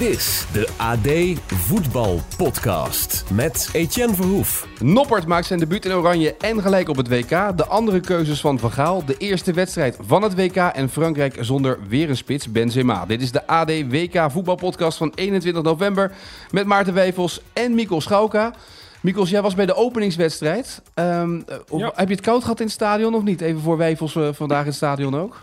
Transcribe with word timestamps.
Dit 0.00 0.08
is 0.08 0.46
de 0.52 0.68
AD 0.76 1.38
Voetbal 1.54 2.20
Podcast 2.36 3.24
met 3.32 3.68
Etienne 3.72 4.14
Verhoef. 4.14 4.68
Noppert 4.82 5.26
maakt 5.26 5.46
zijn 5.46 5.58
debuut 5.58 5.84
in 5.84 5.92
Oranje 5.92 6.36
en 6.36 6.62
gelijk 6.62 6.88
op 6.88 6.96
het 6.96 7.08
WK. 7.08 7.28
De 7.56 7.66
andere 7.66 8.00
keuzes 8.00 8.40
van 8.40 8.58
Van 8.58 8.72
Gaal. 8.72 9.04
De 9.04 9.16
eerste 9.16 9.52
wedstrijd 9.52 9.96
van 10.00 10.22
het 10.22 10.34
WK 10.34 10.56
en 10.56 10.88
Frankrijk 10.88 11.36
zonder 11.40 11.78
weer 11.88 12.08
een 12.08 12.16
spits, 12.16 12.52
Benzema. 12.52 13.06
Dit 13.06 13.22
is 13.22 13.32
de 13.32 13.46
AD 13.46 13.68
WK 13.68 14.30
Voetbalpodcast 14.30 14.98
van 14.98 15.12
21 15.14 15.62
november 15.62 16.12
met 16.50 16.66
Maarten 16.66 16.94
Wijfels 16.94 17.40
en 17.52 17.74
Mikkel 17.74 18.00
Schauka. 18.00 18.54
Mikkels, 19.00 19.30
jij 19.30 19.42
was 19.42 19.54
bij 19.54 19.66
de 19.66 19.74
openingswedstrijd. 19.74 20.82
Ehm, 20.94 21.40
Ja. 21.76 21.92
Heb 21.94 22.08
je 22.08 22.14
het 22.14 22.24
koud 22.24 22.42
gehad 22.42 22.60
in 22.60 22.66
het 22.66 22.74
stadion 22.74 23.14
of 23.14 23.22
niet? 23.22 23.40
Even 23.40 23.60
voor 23.60 23.76
Wijfels 23.76 24.16
eh, 24.16 24.28
vandaag 24.32 24.60
in 24.60 24.66
het 24.66 24.74
stadion 24.74 25.16
ook. 25.16 25.42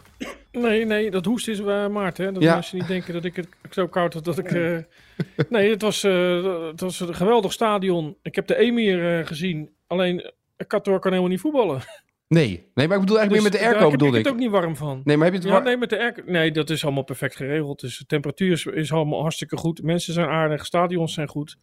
Nee, 0.52 0.86
nee, 0.86 1.12
dat 1.12 1.26
hoest 1.26 1.48
is 1.48 1.60
uh, 1.60 1.88
Maarten. 1.88 2.26
Hè? 2.26 2.32
Dat 2.32 2.44
Ja. 2.44 2.54
mensen 2.54 2.78
niet 2.78 2.88
denken 2.88 3.14
dat 3.14 3.24
ik 3.26 3.36
het 3.36 3.48
zo 3.70 3.88
koud 3.88 4.14
had 4.14 4.24
dat 4.26 4.38
ik... 4.38 4.52
eh, 4.52 4.78
nee, 5.50 5.70
het 5.70 5.82
was, 5.82 6.04
eh, 6.04 6.68
het 6.68 6.80
was 6.80 7.00
een 7.00 7.16
geweldig 7.16 7.54
stadion. 7.54 8.18
Ik 8.22 8.36
heb 8.36 8.48
de 8.48 8.56
Emir 8.58 9.20
eh, 9.20 9.26
gezien. 9.26 9.70
Alleen, 9.88 10.22
eh, 10.22 10.68
Qatar 10.68 11.00
kan 11.00 11.12
helemaal 11.12 11.32
niet 11.32 11.42
voetballen. 11.42 11.82
Nee, 12.28 12.48
nee, 12.74 12.88
maar 12.88 12.96
ik 12.98 13.02
bedoel 13.04 13.18
eigenlijk 13.20 13.32
meer 13.32 13.42
met 13.44 13.52
de 13.52 13.58
Dus 13.58 13.68
airco 13.68 13.80
daar 13.80 13.90
heb 13.90 13.92
bedoel 14.00 14.08
ik 14.14 14.20
ik. 14.20 14.26
het 14.26 14.34
ook 14.34 14.40
niet 14.40 14.50
warm 14.52 14.76
van. 14.76 15.02
Nee, 15.04 15.18
maar 15.18 15.26
heb 15.26 15.34
je 15.34 15.40
het 15.42 15.50
Ja, 15.50 15.54
war- 15.56 15.64
nee, 15.64 15.78
met 15.78 15.90
de 15.90 16.00
airco. 16.00 16.22
Nee, 16.26 16.52
dat 16.52 16.70
is 16.70 16.84
allemaal 16.84 17.04
perfect 17.04 17.36
geregeld. 17.36 17.80
Dus 17.80 17.98
de 17.98 18.06
temperatuur 18.06 18.52
is, 18.52 18.66
is 18.66 18.92
allemaal 18.92 19.22
hartstikke 19.22 19.58
goed. 19.58 19.82
Mensen 19.84 20.14
zijn 20.14 20.28
aardig, 20.30 20.66
stadions 20.66 21.14
zijn 21.14 21.28
goed. 21.28 21.58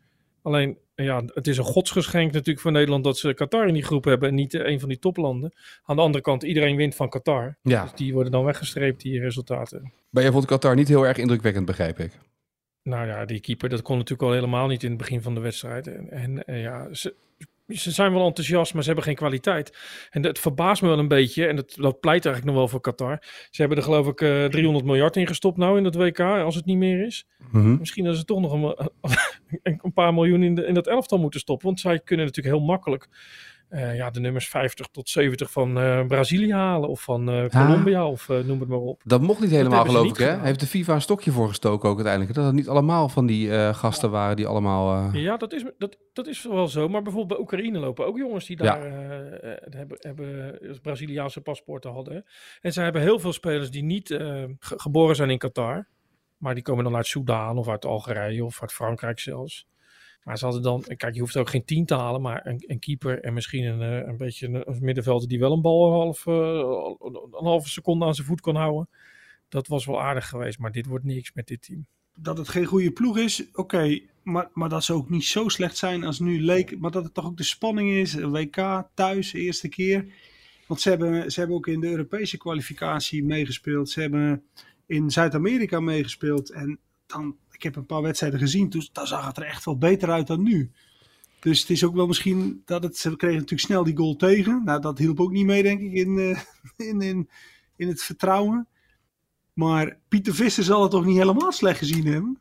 Alleen, 0.45 0.78
ja, 0.95 1.23
het 1.27 1.47
is 1.47 1.59
een 1.59 1.64
godsgeschenk 1.64 2.33
natuurlijk 2.33 2.61
voor 2.61 2.73
Nederland 2.73 3.05
dat 3.05 3.19
ze 3.19 3.34
Qatar 3.34 3.67
in 3.69 3.75
die 3.75 3.84
groep 3.84 4.05
hebben 4.05 4.28
en 4.28 4.34
niet 4.34 4.55
eh, 4.55 4.67
een 4.67 4.81
van 4.81 4.89
die 4.89 4.98
toplanden. 4.98 5.53
Aan 5.84 5.97
de 5.97 6.03
andere 6.03 6.25
kant, 6.25 6.42
iedereen 6.42 6.77
wint 6.77 6.95
van 6.95 7.09
Qatar. 7.09 7.56
Ja, 7.62 7.83
Dus 7.83 7.92
die 7.92 8.12
worden 8.12 8.33
dan 8.33 8.45
weggestreept, 8.45 9.03
die 9.03 9.20
resultaten. 9.20 9.92
maar 10.11 10.22
jij 10.22 10.33
vond 10.33 10.45
Qatar 10.45 10.75
niet 10.75 10.89
heel 10.89 11.06
erg 11.06 11.17
indrukwekkend, 11.17 11.67
begrijp 11.67 11.98
ik. 11.98 12.12
Nou 12.83 13.06
ja, 13.06 13.25
die 13.25 13.41
keeper, 13.41 13.69
dat 13.69 13.83
kon 13.83 13.97
natuurlijk 13.97 14.28
al 14.28 14.34
helemaal 14.34 14.67
niet 14.67 14.83
in 14.83 14.89
het 14.89 14.98
begin 14.98 15.22
van 15.22 15.34
de 15.34 15.41
wedstrijd. 15.41 15.87
En, 15.87 16.11
en 16.11 16.45
eh, 16.45 16.62
ja, 16.62 16.95
ze, 16.95 17.15
ze 17.68 17.90
zijn 17.90 18.12
wel 18.12 18.26
enthousiast, 18.26 18.72
maar 18.72 18.82
ze 18.82 18.88
hebben 18.88 19.06
geen 19.06 19.16
kwaliteit. 19.16 19.78
En 20.10 20.22
dat 20.22 20.38
verbaast 20.38 20.82
me 20.82 20.88
wel 20.88 20.98
een 20.98 21.08
beetje, 21.08 21.46
en 21.46 21.56
dat, 21.56 21.74
dat 21.76 22.00
pleit 22.00 22.24
eigenlijk 22.24 22.44
nog 22.44 22.54
wel 22.54 22.68
voor 22.68 22.80
Qatar. 22.80 23.18
Ze 23.50 23.60
hebben 23.60 23.78
er 23.78 23.84
geloof 23.84 24.06
ik 24.06 24.20
eh 24.20 24.44
300 24.44 24.84
miljard 24.84 25.16
in 25.16 25.26
gestopt 25.26 25.56
nou 25.56 25.76
in 25.76 25.82
dat 25.82 25.94
WK, 25.94 26.20
als 26.20 26.54
het 26.54 26.64
niet 26.64 26.76
meer 26.76 27.06
is. 27.06 27.26
Mhm. 27.50 27.76
Misschien 27.78 28.04
dat 28.04 28.16
ze 28.16 28.24
toch 28.24 28.40
nog 28.40 28.52
een, 28.52 28.90
een, 29.62 29.80
een 29.84 29.92
paar 29.92 30.14
miljoen 30.14 30.42
in, 30.42 30.54
de, 30.54 30.66
in 30.66 30.74
dat 30.74 30.86
elftal 30.86 31.18
moeten 31.18 31.40
stoppen. 31.40 31.66
Want 31.66 31.80
zij 31.80 32.00
kunnen 32.00 32.26
natuurlijk 32.26 32.56
heel 32.56 32.66
makkelijk 32.66 33.08
eh, 33.68 33.96
ja, 33.96 34.10
de 34.10 34.20
nummers 34.20 34.48
50 34.48 34.86
tot 34.86 35.08
70 35.08 35.50
van 35.50 35.78
eh, 35.78 36.06
Brazilië 36.06 36.52
halen. 36.52 36.88
Of 36.88 37.02
van 37.02 37.28
eh, 37.30 37.48
Colombia, 37.48 38.06
of 38.06 38.28
noem 38.28 38.60
het 38.60 38.68
maar 38.68 38.78
op. 38.78 39.02
Dat 39.04 39.20
mocht 39.20 39.40
niet 39.40 39.50
helemaal, 39.50 39.84
geloof 39.84 40.08
ik, 40.08 40.16
hè? 40.16 40.40
Heeft 40.40 40.60
de 40.60 40.66
FIFA 40.66 40.94
een 40.94 41.00
stokje 41.00 41.30
voor 41.30 41.48
gestoken 41.48 41.88
ook 41.88 41.94
uiteindelijk? 41.94 42.34
Dat 42.34 42.44
het 42.44 42.54
niet 42.54 42.68
allemaal 42.68 43.08
van 43.08 43.26
die 43.26 43.72
gasten 43.74 44.10
waren 44.10 44.36
die 44.36 44.46
allemaal... 44.46 45.10
Ja, 45.12 45.36
dat 45.36 45.52
is, 45.52 45.64
dat, 45.78 45.98
dat 46.12 46.26
is 46.26 46.42
wel 46.44 46.68
zo. 46.68 46.88
Maar 46.88 47.02
bijvoorbeeld 47.02 47.32
bij 47.32 47.38
Oekraïne 47.40 47.78
lopen 47.78 48.06
ook 48.06 48.16
jongens 48.16 48.46
die 48.46 48.56
daar 48.56 48.82
hebben, 49.70 49.96
hebben 50.00 50.58
Braziliaanse 50.82 51.40
paspoorten 51.40 51.92
hadden. 51.92 52.24
En 52.60 52.72
zij 52.72 52.84
hebben 52.84 53.02
heel 53.02 53.18
veel 53.18 53.32
spelers 53.32 53.70
die 53.70 53.84
niet 53.84 54.08
ge- 54.08 54.56
geboren 54.58 55.16
zijn 55.16 55.30
in 55.30 55.38
Qatar. 55.38 55.86
Maar 56.36 56.54
die 56.54 56.62
komen 56.62 56.84
dan 56.84 56.96
uit 56.96 57.06
Soudaan 57.06 57.58
of 57.58 57.68
uit 57.68 57.84
Algerije 57.84 58.44
of 58.44 58.60
uit 58.62 58.72
Frankrijk 58.72 59.18
zelfs. 59.18 59.66
Maar 60.25 60.39
ze 60.39 60.44
hadden 60.44 60.62
dan, 60.62 60.84
kijk, 60.97 61.14
je 61.14 61.20
hoeft 61.20 61.36
ook 61.36 61.50
geen 61.50 61.64
tien 61.64 61.84
te 61.84 61.94
halen, 61.94 62.20
maar 62.20 62.47
een, 62.47 62.64
een 62.67 62.78
keeper 62.78 63.20
en 63.20 63.33
misschien 63.33 63.65
een, 63.65 63.81
eh, 63.82 64.09
een 64.09 64.16
beetje 64.16 64.47
een, 64.47 64.69
een 64.69 64.78
middenvelder 64.81 65.28
die 65.28 65.38
wel 65.38 65.53
een 65.53 65.60
bal 65.60 65.87
een, 65.87 65.93
half, 65.93 66.26
eh, 66.26 66.34
een 67.38 67.47
halve 67.47 67.69
seconde 67.69 68.04
aan 68.04 68.15
zijn 68.15 68.26
voet 68.26 68.41
kon 68.41 68.56
houden. 68.56 68.88
Dat 69.48 69.66
was 69.66 69.87
wel 69.87 70.03
aardig 70.03 70.28
geweest, 70.28 70.59
maar 70.59 70.72
dit 70.72 70.87
wordt 70.87 71.04
niks 71.04 71.32
met 71.32 71.47
dit 71.47 71.62
team. 71.62 71.87
dat 72.16 72.38
het 72.38 72.48
geen 72.48 72.65
goede 72.65 72.91
ploeg 72.91 73.19
is, 73.19 73.44
oké. 73.53 74.00
maar, 74.22 74.48
maar 74.53 74.69
dat 74.69 74.84
ze 74.84 74.93
ook 74.93 75.10
niet 75.10 75.25
zo 75.25 75.48
slecht 75.48 75.76
zijn 75.76 76.04
als 76.04 76.19
nu 76.19 76.41
leek. 76.41 76.78
Maar 76.78 76.91
dat 76.91 77.04
het 77.04 77.15
toch 77.15 77.27
ook 77.27 77.37
de 77.37 77.44
spanning 77.44 77.91
is. 77.91 78.15
WK 78.15 78.88
thuis, 78.94 79.32
eerste 79.32 79.69
keer. 79.69 80.06
Want 80.66 80.81
ze 80.81 80.88
hebben, 80.88 81.32
ze 81.32 81.38
hebben 81.38 81.56
ook 81.56 81.66
in 81.66 81.81
de 81.81 81.91
Europese 81.91 82.37
kwalificatie 82.37 83.25
meegespeeld. 83.25 83.91
Ze 83.91 84.00
hebben 84.00 84.43
in 84.87 85.10
Zuid-Amerika 85.10 85.81
meegespeeld. 85.81 86.50
En 86.50 86.78
dan, 87.06 87.37
ik 87.54 87.62
heb 87.62 87.76
een 87.76 87.87
paar 87.87 88.03
wedstrijden 88.03 88.38
gezien. 88.38 88.69
Toen 88.70 88.88
dan 88.92 89.06
zag 89.06 89.26
het 89.26 89.37
er 89.37 89.42
echt 89.44 89.65
wel 89.65 89.78
beter 89.78 90.10
uit 90.10 90.26
dan 90.26 90.42
nu. 90.42 90.70
Dus 91.41 91.60
het 91.60 91.70
is 91.70 91.84
ook 91.84 91.94
wel 91.94 92.06
misschien 92.06 92.62
dat 92.65 92.82
het. 92.82 92.97
Ze 92.97 93.16
kregen 93.16 93.37
natuurlijk 93.37 93.66
snel 93.69 93.84
die 93.84 93.97
goal 93.97 94.16
tegen. 94.16 94.62
Nou, 94.65 94.81
dat 94.81 94.98
hielp 94.98 95.20
ook 95.20 95.31
niet 95.32 95.47
mee, 95.47 95.62
denk 95.62 95.81
ik, 95.81 95.92
in, 95.92 96.19
eh, 96.19 96.41
in, 96.88 97.00
in, 97.00 97.28
in 97.76 97.88
het 97.88 98.03
vertrouwen. 98.03 98.66
Maar 99.53 99.97
Pieter 100.09 100.34
Visser 100.34 100.65
zal 100.65 100.82
het 100.82 100.91
toch 100.91 101.04
niet 101.04 101.16
helemaal 101.16 101.53
slecht 101.53 101.78
gezien 101.78 102.06
hebben? 102.06 102.38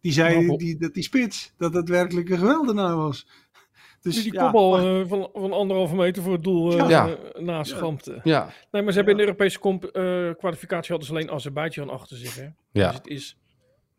Die 0.00 0.12
zei 0.12 0.46
Nou, 0.46 0.58
die, 0.58 0.76
dat 0.78 0.94
die 0.94 1.02
spits, 1.02 1.52
dat 1.56 1.74
het 1.74 1.88
werkelijk 1.88 2.28
een 2.28 2.38
geweldenaar 2.38 2.96
was. 2.96 3.26
Dus 4.00 4.14
Dus 4.14 4.22
die 4.24 4.32
ja, 4.32 4.42
kopbal 4.42 4.70
maar- 4.70 5.00
eh, 5.00 5.08
van, 5.08 5.28
van 5.32 5.52
anderhalve 5.52 5.94
meter 5.96 6.22
voor 6.22 6.32
het 6.32 6.42
doel 6.44 6.78
eh 6.78 6.88
Ja. 6.88 7.16
naast 7.38 7.70
schampte. 7.70 8.20
ja, 8.24 8.52
Nee, 8.70 8.82
maar 8.82 8.92
ze 8.92 8.96
hebben 8.98 9.14
in 9.14 9.20
de 9.20 9.26
Europese 9.26 9.58
comp- 9.58 9.84
eh, 9.84 10.30
kwalificatie 10.38 10.88
hadden 10.90 11.06
ze 11.06 11.12
alleen 11.14 11.30
Azerbeidzjan 11.30 11.90
achter 11.90 12.16
zich. 12.16 12.34
Hè? 12.36 12.48
ja, 12.72 12.86
Dus 12.88 12.96
het 12.96 13.06
is, 13.06 13.36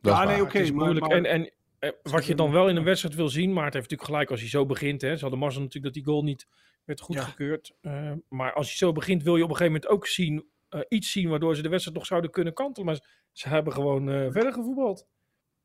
dat 0.01 0.15
ja, 0.15 0.23
nee, 0.23 0.41
oké. 0.41 0.59
het 0.59 0.73
maar- 0.73 0.93
maar- 0.93 1.09
en 1.09 1.25
en 1.25 1.51
eh, 1.79 1.89
wat 2.03 2.25
je 2.25 2.35
dan 2.35 2.51
wel 2.51 2.69
in 2.69 2.75
een 2.75 2.83
wedstrijd 2.83 3.15
wil 3.15 3.29
zien, 3.29 3.53
Maarten 3.53 3.79
heeft 3.79 3.89
natuurlijk 3.89 4.09
gelijk 4.09 4.29
als 4.29 4.39
hij 4.39 4.49
zo 4.49 4.65
begint. 4.65 5.01
Hè? 5.01 5.15
Ze 5.15 5.21
hadden 5.21 5.39
mazzel 5.39 5.61
natuurlijk 5.61 5.93
dat 5.93 6.03
die 6.03 6.13
goal 6.13 6.23
niet 6.23 6.47
werd 6.85 7.01
goedgekeurd. 7.01 7.73
Eh, 7.81 8.11
maar 8.29 8.53
als 8.53 8.67
hij 8.67 8.75
zo 8.75 8.91
begint, 8.91 9.23
wil 9.23 9.35
je 9.37 9.43
op 9.43 9.49
een 9.49 9.55
gegeven 9.55 9.73
moment 9.81 9.91
ook 9.91 10.07
zien, 10.07 10.45
eh, 10.69 10.79
iets 10.89 11.11
zien 11.11 11.29
waardoor 11.29 11.55
ze 11.55 11.61
de 11.61 11.69
wedstrijd 11.69 11.97
nog 11.97 12.05
zouden 12.07 12.31
kunnen 12.31 12.53
kantelen. 12.53 12.85
Maar 12.87 12.99
ze 13.31 13.47
hebben 13.49 13.73
gewoon 13.73 14.09
eh, 14.09 14.31
verder 14.31 14.53
gevoetbald. 14.53 15.07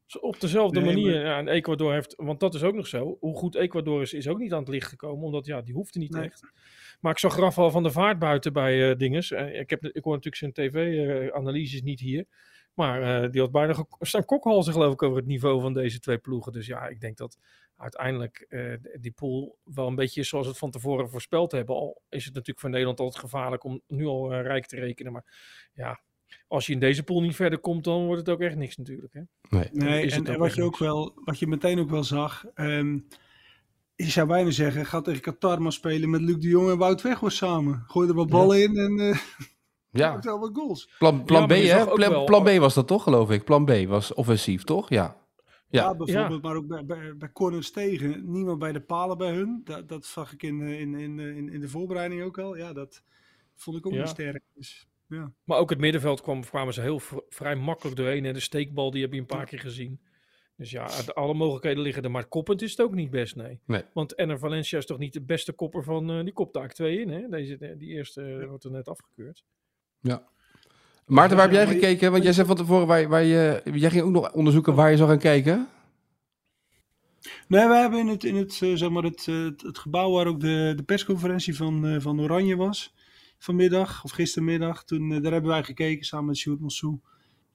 Zo 0.07 0.19
Op 0.19 0.41
dezelfde 0.41 0.81
Nee, 0.81 0.95
manier. 0.95 1.15
maar- 1.15 1.25
Ja, 1.25 1.39
en 1.39 1.49
Ecuador 1.49 1.93
heeft, 1.93 2.15
want 2.17 2.41
dat 2.41 2.55
is 2.55 2.63
ook 2.63 2.75
nog 2.75 2.87
zo. 2.87 3.17
Hoe 3.21 3.37
goed 3.37 3.55
Ecuador 3.55 4.03
is, 4.03 4.13
is 4.13 4.29
ook 4.29 4.39
niet 4.39 4.53
aan 4.53 4.59
het 4.59 4.69
licht 4.69 4.89
gekomen. 4.89 5.25
Omdat 5.25 5.47
ja, 5.47 5.61
die 5.63 5.75
hoefde 5.75 5.99
niet 5.99 6.11
Nee. 6.13 6.25
echt. 6.25 6.51
Maar 7.01 7.13
ik 7.13 7.19
zag 7.19 7.37
Rafael 7.37 7.71
van 7.71 7.83
der 7.83 7.93
Vaart 7.93 8.19
buiten 8.19 8.53
bij 8.53 8.91
eh 8.91 8.97
dinges. 8.97 9.31
Ik, 9.31 9.71
heb, 9.71 9.85
ik 9.85 10.05
hoor 10.05 10.15
natuurlijk 10.21 10.37
zijn 10.37 10.53
tv-analyses 10.53 11.83
niet 11.83 12.01
hier. 12.01 12.27
Maar 12.77 13.23
eh, 13.23 13.31
die 13.31 13.41
had 13.41 13.51
bijna 13.51 13.87
staan 14.01 14.25
kokhalzen 14.25 14.73
geloof 14.73 14.93
ik 14.93 15.03
over 15.03 15.17
het 15.17 15.27
niveau 15.27 15.61
van 15.61 15.73
deze 15.73 15.99
twee 15.99 16.19
ploegen. 16.19 16.53
Dus 16.53 16.67
ja, 16.67 16.89
ik 16.89 17.01
denk 17.01 17.17
dat 17.17 17.39
uiteindelijk 17.77 18.47
eh, 18.49 18.73
die 19.01 19.13
pool 19.13 19.59
wel 19.65 19.87
een 19.87 19.95
beetje 19.95 20.23
zoals 20.23 20.45
we 20.45 20.51
het 20.51 20.61
van 20.61 20.71
tevoren 20.71 21.11
voorspeld 21.11 21.53
hebben. 21.53 21.75
Al 21.75 22.03
is 22.09 22.25
het 22.25 22.33
natuurlijk 22.35 22.61
voor 22.61 22.71
Nederland 22.71 23.01
altijd 23.01 23.25
gevaarlijk 23.25 23.65
om 23.65 23.81
nu 23.87 24.07
al 24.07 24.33
eh, 24.33 24.43
rijk 24.43 24.67
te 24.67 24.77
rekenen. 24.77 25.13
Maar 25.13 25.25
ja, 25.73 26.01
als 26.49 26.67
je 26.67 26.73
in 26.73 26.81
deze 26.81 27.03
pool 27.03 27.21
niet 27.21 27.37
verder 27.37 27.59
komt, 27.59 27.85
dan 27.85 28.05
wordt 28.05 28.21
het 28.21 28.29
ook 28.29 28.41
echt 28.41 28.57
niks 28.57 28.77
natuurlijk. 28.77 29.13
Hè? 29.13 29.21
Nee. 29.49 29.69
Nee, 29.73 30.05
is 30.05 30.13
en, 30.13 30.19
het 30.19 30.29
en 30.29 30.35
ook 30.35 30.41
wat 30.41 30.55
je 30.55 30.63
ook 30.63 30.79
wel, 30.79 31.13
wat 31.25 31.39
je 31.39 31.47
meteen 31.47 31.79
ook 31.79 31.91
wel 31.91 32.05
zag. 32.05 32.45
ehm 32.55 32.99
je 33.95 34.11
zou 34.11 34.27
bijna 34.27 34.51
zeggen, 34.51 34.87
ga 34.87 35.01
tegen 35.01 35.23
Qatar 35.23 35.63
maar 35.63 35.73
spelen 35.73 36.11
met 36.11 36.21
Luc 36.21 36.39
de 36.39 36.49
Jong 36.49 36.71
en 36.71 36.79
Wout 36.79 37.03
Weghorst 37.03 37.37
samen. 37.37 37.85
Gooi 37.87 38.09
er 38.09 38.15
wat 38.15 38.29
ballen 38.29 38.63
in 38.63 38.77
en 38.77 38.99
eh 38.99 39.19
Ja, 39.99 40.11
maakt 40.13 40.25
wel 40.25 40.39
wat 40.39 40.51
goals. 40.55 40.95
plan, 40.99 41.25
plan 41.25 41.41
Ja, 41.41 41.47
B, 41.47 41.51
hè? 41.51 41.95
Plan, 41.95 42.11
wel- 42.11 42.25
plan 42.25 42.43
B 42.45 42.49
was 42.59 42.75
dat 42.75 42.87
toch, 42.87 43.03
geloof 43.03 43.31
ik? 43.31 43.45
Plan 43.45 43.65
B 43.65 43.71
was 43.87 44.15
offensief, 44.15 44.65
toch? 44.65 44.89
Ja. 44.89 45.25
Ja, 45.69 45.83
Ja. 45.83 45.95
bijvoorbeeld, 45.97 46.43
maar 46.43 46.57
ook 46.57 46.67
bij, 46.67 46.85
bij, 46.85 47.17
bij 47.17 47.33
corners 47.33 47.71
tegen. 47.71 48.33
Niemand 48.33 48.59
bij 48.59 48.73
de 48.73 48.81
palen 48.81 49.19
bij 49.19 49.31
hun. 49.33 49.61
Dat, 49.65 49.89
dat 49.89 50.05
zag 50.05 50.33
ik 50.33 50.43
in, 50.43 50.61
eh, 50.61 50.81
in, 50.81 50.95
in, 50.95 51.21
eh, 51.21 51.37
in, 51.37 51.49
in 51.53 51.61
de 51.61 51.69
voorbereiding 51.69 52.23
ook 52.23 52.39
al. 52.39 52.57
Ja, 52.57 52.73
dat 52.73 53.03
vond 53.55 53.77
ik 53.77 53.87
ook 53.87 53.93
Ja. 53.93 53.99
wel 53.99 54.07
sterk. 54.07 54.43
Dus, 54.55 54.89
ja. 55.09 55.33
Maar 55.45 55.59
ook 55.59 55.71
het 55.71 55.79
middenveld 55.79 56.21
kwam, 56.21 56.41
kwamen 56.45 56.75
ze 56.75 56.81
heel 56.81 57.01
vrij 57.29 57.57
makkelijk 57.57 57.97
doorheen. 57.97 58.25
En 58.25 58.35
de 58.35 58.41
steekbal, 58.41 58.91
die 58.91 59.03
heb 59.03 59.13
je 59.13 59.19
een 59.21 59.27
paar 59.27 59.47
keer 59.47 59.59
gezien. 59.61 60.01
Dus 60.57 60.71
ja, 60.71 60.89
alle 61.15 61.35
mogelijkheden 61.35 61.83
liggen 61.83 62.03
er. 62.03 62.11
Maar 62.11 62.27
koppend 62.27 62.63
is 62.63 62.71
het 62.71 62.81
ook 62.81 62.95
niet 62.95 63.11
best, 63.11 63.37
nee. 63.37 63.61
Nee. 63.67 63.83
Want 63.93 64.15
Enner 64.15 64.39
Valencia 64.39 64.79
is 64.79 64.87
toch 64.87 64.99
niet 64.99 65.13
de 65.13 65.23
beste 65.23 65.53
kopper 65.53 65.85
van... 65.85 66.11
eh, 66.11 66.25
die 66.25 66.33
kopt 66.33 66.55
daar 66.55 66.69
twee 66.73 67.01
in, 67.01 67.09
hè? 67.11 67.29
Deze, 67.29 67.77
die 67.79 67.89
eerste 67.89 68.45
wordt 68.49 68.65
er 68.65 68.71
net 68.71 68.89
afgekeurd. 68.89 69.45
Maarten, 71.07 71.37
waar 71.37 71.47
heb 71.47 71.55
jij 71.55 71.67
gekeken? 71.67 72.11
Want 72.11 72.23
jij 72.23 72.33
zei 72.33 72.47
van 72.47 72.57
tevoren, 72.57 72.87
waar, 72.87 73.09
waar 73.09 73.23
je, 73.23 73.63
jij 73.73 73.91
ging 73.91 74.05
ook 74.05 74.11
nog 74.11 74.33
onderzoeken 74.33 74.75
waar 74.75 74.91
je 74.91 74.97
zou 74.97 75.09
gaan 75.09 75.19
kijken. 75.19 75.69
Nee, 77.49 77.69
we 77.69 77.75
hebben 77.75 77.99
in 77.99 78.07
het, 78.07 78.25
in 78.25 78.37
het, 78.37 78.59
eh, 78.63 78.75
zeg 78.75 78.91
maar 78.91 79.03
het, 79.03 79.27
eh, 79.29 79.45
het, 79.45 79.63
het 79.63 79.79
gebouw 79.79 80.11
waar 80.11 80.27
ook 80.27 80.41
de, 80.41 80.73
de 80.77 80.83
persconferentie 80.83 81.57
van, 81.57 81.87
eh, 81.87 82.01
van 82.01 82.21
Oranje 82.21 82.57
was. 82.57 82.95
Vanmiddag, 83.39 84.05
of 84.05 84.11
gistermiddag. 84.11 84.85
Toen, 84.85 85.09
daar 85.09 85.33
hebben 85.33 85.51
wij 85.51 85.63
gekeken 85.63 86.05
samen 86.05 86.27
met 86.27 86.37
Sjoerd 86.37 86.61
Mossou. 86.61 87.01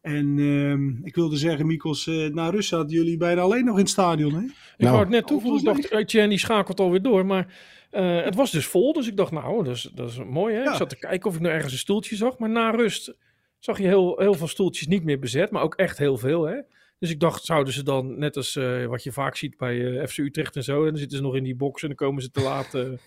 En 0.01 0.35
ehm, 0.39 1.05
ik 1.05 1.15
wilde 1.15 1.35
zeggen, 1.37 1.67
Mikos, 1.67 2.07
eh 2.07 2.27
na 2.27 2.49
rust 2.49 2.69
zaten 2.69 2.89
jullie 2.89 3.17
bijna 3.17 3.41
alleen 3.41 3.65
nog 3.65 3.75
in 3.75 3.81
het 3.81 3.89
stadion, 3.89 4.33
hè? 4.33 4.41
Ik 4.43 4.53
Nou. 4.77 4.91
wou 4.91 4.99
het 4.99 5.09
net 5.09 5.27
toevoegen. 5.27 5.59
Ik 5.59 5.65
dacht, 5.65 5.91
Etienne 5.91 6.29
die 6.29 6.37
schakelt 6.37 6.79
alweer 6.79 7.01
door. 7.01 7.25
Maar 7.25 7.53
eh, 7.89 8.23
het 8.23 8.35
was 8.35 8.51
dus 8.51 8.65
vol. 8.65 8.93
Dus 8.93 9.07
ik 9.07 9.17
dacht, 9.17 9.31
nou, 9.31 9.63
dat 9.63 9.75
is, 9.75 9.91
dat 9.95 10.09
is 10.09 10.17
mooi. 10.23 10.55
Hè? 10.55 10.61
Ja. 10.61 10.71
Ik 10.71 10.77
zat 10.77 10.89
te 10.89 10.97
kijken 10.97 11.29
of 11.29 11.35
ik 11.35 11.41
nou 11.41 11.53
ergens 11.53 11.73
een 11.73 11.79
stoeltje 11.79 12.15
zag. 12.15 12.37
Maar 12.37 12.49
na 12.49 12.69
rust 12.69 13.15
zag 13.59 13.77
je 13.77 13.87
heel, 13.87 14.17
heel 14.19 14.33
veel 14.33 14.47
stoeltjes 14.47 14.87
niet 14.87 15.03
meer 15.03 15.19
bezet. 15.19 15.51
Maar 15.51 15.63
ook 15.63 15.75
echt 15.75 15.97
heel 15.97 16.17
veel. 16.17 16.43
Hè? 16.45 16.55
Dus 16.99 17.09
ik 17.09 17.19
dacht, 17.19 17.43
zouden 17.45 17.73
ze 17.73 17.83
dan, 17.83 18.19
net 18.19 18.37
als 18.37 18.55
eh, 18.55 18.85
wat 18.85 19.03
je 19.03 19.11
vaak 19.11 19.35
ziet 19.35 19.57
bij 19.57 19.99
eh, 19.99 20.07
FC 20.07 20.17
Utrecht 20.17 20.55
en 20.55 20.63
zo, 20.63 20.79
en 20.83 20.89
dan 20.89 20.97
zitten 20.97 21.17
ze 21.17 21.23
nog 21.23 21.35
in 21.35 21.43
die 21.43 21.55
box 21.55 21.81
en 21.81 21.87
dan 21.87 21.97
komen 21.97 22.21
ze 22.21 22.31
te 22.31 22.41
laat 22.41 22.71
de 22.71 22.97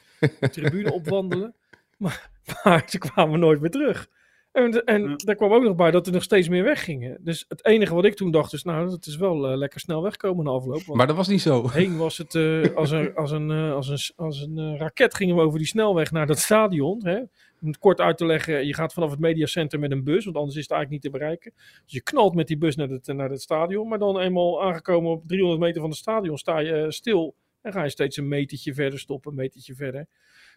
tribune 0.51 0.93
opwandelen. 0.93 1.55
Maar, 1.99 2.31
maar 2.65 2.85
ze 2.87 2.99
kwamen 2.99 3.41
nooit 3.41 3.61
meer 3.61 3.71
terug. 3.71 4.09
En, 4.55 4.85
en 4.85 5.03
Ja. 5.03 5.17
daar 5.17 5.35
kwam 5.35 5.53
ook 5.53 5.63
nog 5.63 5.75
bij 5.77 5.91
dat 5.91 6.07
er 6.07 6.13
nog 6.13 6.23
steeds 6.23 6.49
meer 6.49 6.65
weggingen. 6.65 7.19
Dus 7.21 7.45
het 7.49 7.65
enige 7.65 7.95
wat 7.95 8.05
ik 8.05 8.15
toen 8.15 8.31
dacht 8.31 8.53
is, 8.53 8.63
nou, 8.63 8.89
dat 8.91 9.07
is 9.07 9.17
wel 9.17 9.49
eh, 9.51 9.57
lekker 9.57 9.81
snel 9.81 10.03
wegkomen 10.03 10.45
na 10.45 10.51
afloop. 10.51 10.87
Maar 10.87 11.07
dat 11.07 11.17
was 11.17 11.29
niet 11.29 11.41
zo. 11.41 11.69
heen 11.69 11.97
was 11.97 12.19
het 12.19 12.35
eh, 12.35 12.75
als 12.75 12.91
een, 12.91 13.15
als 13.15 13.31
een, 13.31 13.51
eh, 13.51 13.73
als 13.73 13.89
een, 13.89 14.13
als 14.17 14.41
een 14.41 14.59
eh, 14.59 14.77
raket 14.79 15.15
gingen 15.15 15.37
we 15.37 15.43
over 15.43 15.59
die 15.59 15.67
snelweg 15.69 16.11
naar 16.11 16.27
dat 16.27 16.39
stadion. 16.39 17.01
Hè? 17.05 17.17
Om 17.61 17.67
het 17.71 17.79
kort 17.79 18.01
uit 18.01 18.17
te 18.17 18.27
leggen, 18.27 18.67
je 18.67 18.75
gaat 18.75 18.93
vanaf 18.93 19.11
het 19.11 19.21
mediacenter 19.21 19.79
met 19.79 19.91
een 19.91 20.05
bus, 20.05 20.25
want 20.25 20.37
anders 20.37 20.57
is 20.57 20.63
het 20.63 20.71
eigenlijk 20.71 21.03
niet 21.03 21.13
te 21.13 21.19
bereiken. 21.19 21.53
Dus 21.85 21.93
je 21.93 22.03
knalt 22.03 22.35
met 22.35 22.47
die 22.47 22.59
bus 22.59 22.77
naar 22.77 22.89
het, 22.89 23.07
naar 23.07 23.31
het 23.31 23.43
stadion, 23.43 23.89
maar 23.89 23.99
dan 23.99 24.21
eenmaal 24.21 24.63
aangekomen 24.63 25.11
op 25.11 25.23
300 25.27 25.61
meter 25.63 25.81
van 25.81 25.91
het 25.91 25.99
stadion 25.99 26.39
sta 26.39 26.59
je 26.59 26.73
eh, 26.73 26.89
stil. 26.91 27.35
En 27.61 27.73
ga 27.73 27.83
je 27.83 27.91
steeds 27.91 28.17
een 28.17 28.29
metertje 28.29 28.75
verder 28.75 28.99
stoppen, 28.99 29.31
een 29.31 29.37
metertje 29.37 29.75
verder. 29.75 30.07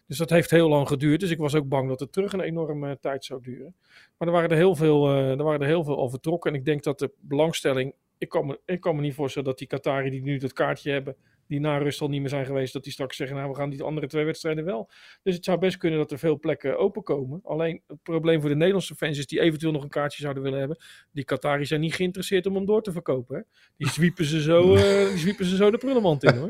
Dus 0.08 0.18
dat 0.18 0.30
heeft 0.30 0.50
heel 0.50 0.68
lang 0.68 0.88
geduurd. 0.88 1.20
Dus 1.20 1.30
ik 1.30 1.38
was 1.38 1.54
ook 1.54 1.68
bang 1.68 1.88
dat 1.88 2.00
het 2.00 2.12
terug 2.12 2.32
een 2.32 2.40
enorme 2.40 2.98
tijd 3.00 3.24
zou 3.24 3.42
duren. 3.42 3.74
Maar 4.16 4.28
er 4.28 4.34
waren 4.34 4.50
er 4.50 4.56
heel 4.56 4.74
veel, 4.74 5.08
eh, 5.08 5.30
er 5.30 5.42
waren 5.42 5.60
er 5.60 5.66
heel 5.66 5.84
veel 5.84 5.96
al 5.96 6.10
vertrokken. 6.10 6.52
En 6.52 6.58
ik 6.58 6.64
denk 6.64 6.82
dat 6.82 6.98
de 6.98 7.10
belangstelling. 7.20 7.94
Ik 8.18 8.28
kan, 8.28 8.46
me, 8.46 8.60
ik 8.64 8.80
kan 8.80 8.96
me 8.96 9.02
niet 9.02 9.14
voorstellen 9.14 9.48
dat 9.48 9.58
die 9.58 9.66
Qatari 9.66 10.10
die 10.10 10.22
nu 10.22 10.38
dat 10.38 10.52
kaartje 10.52 10.90
hebben. 10.90 11.16
die 11.46 11.60
na 11.60 11.78
rust 11.78 12.00
al 12.00 12.08
niet 12.08 12.20
meer 12.20 12.28
zijn 12.28 12.46
geweest. 12.46 12.72
dat 12.72 12.82
die 12.82 12.92
straks 12.92 13.16
zeggen: 13.16 13.36
Nou, 13.36 13.48
we 13.50 13.56
gaan 13.56 13.70
die 13.70 13.82
andere 13.82 14.06
twee 14.06 14.24
wedstrijden 14.24 14.64
wel. 14.64 14.90
Dus 15.22 15.34
het 15.34 15.44
zou 15.44 15.58
best 15.58 15.76
kunnen 15.76 15.98
dat 15.98 16.10
er 16.10 16.18
veel 16.18 16.38
plekken 16.38 16.78
openkomen. 16.78 17.40
Alleen 17.44 17.82
het 17.86 18.02
probleem 18.02 18.40
voor 18.40 18.48
de 18.48 18.56
Nederlandse 18.56 18.94
fans 18.94 19.18
is. 19.18 19.26
die 19.26 19.40
eventueel 19.40 19.72
nog 19.72 19.82
een 19.82 19.88
kaartje 19.88 20.22
zouden 20.22 20.42
willen 20.42 20.58
hebben. 20.58 20.78
Die 21.12 21.24
Qatari 21.24 21.66
zijn 21.66 21.80
niet 21.80 21.94
geïnteresseerd 21.94 22.46
om 22.46 22.54
hem 22.54 22.66
door 22.66 22.82
te 22.82 22.92
verkopen. 22.92 23.46
Die 23.76 23.88
zwiepen 23.88 24.24
ze 24.24 24.40
zo, 24.42 24.74
eh, 24.74 25.08
die 25.08 25.18
zwiepen 25.18 25.44
ze 25.44 25.56
zo 25.56 25.70
de 25.70 25.78
prullenmand 25.78 26.22
in 26.24 26.36
hoor. 26.36 26.48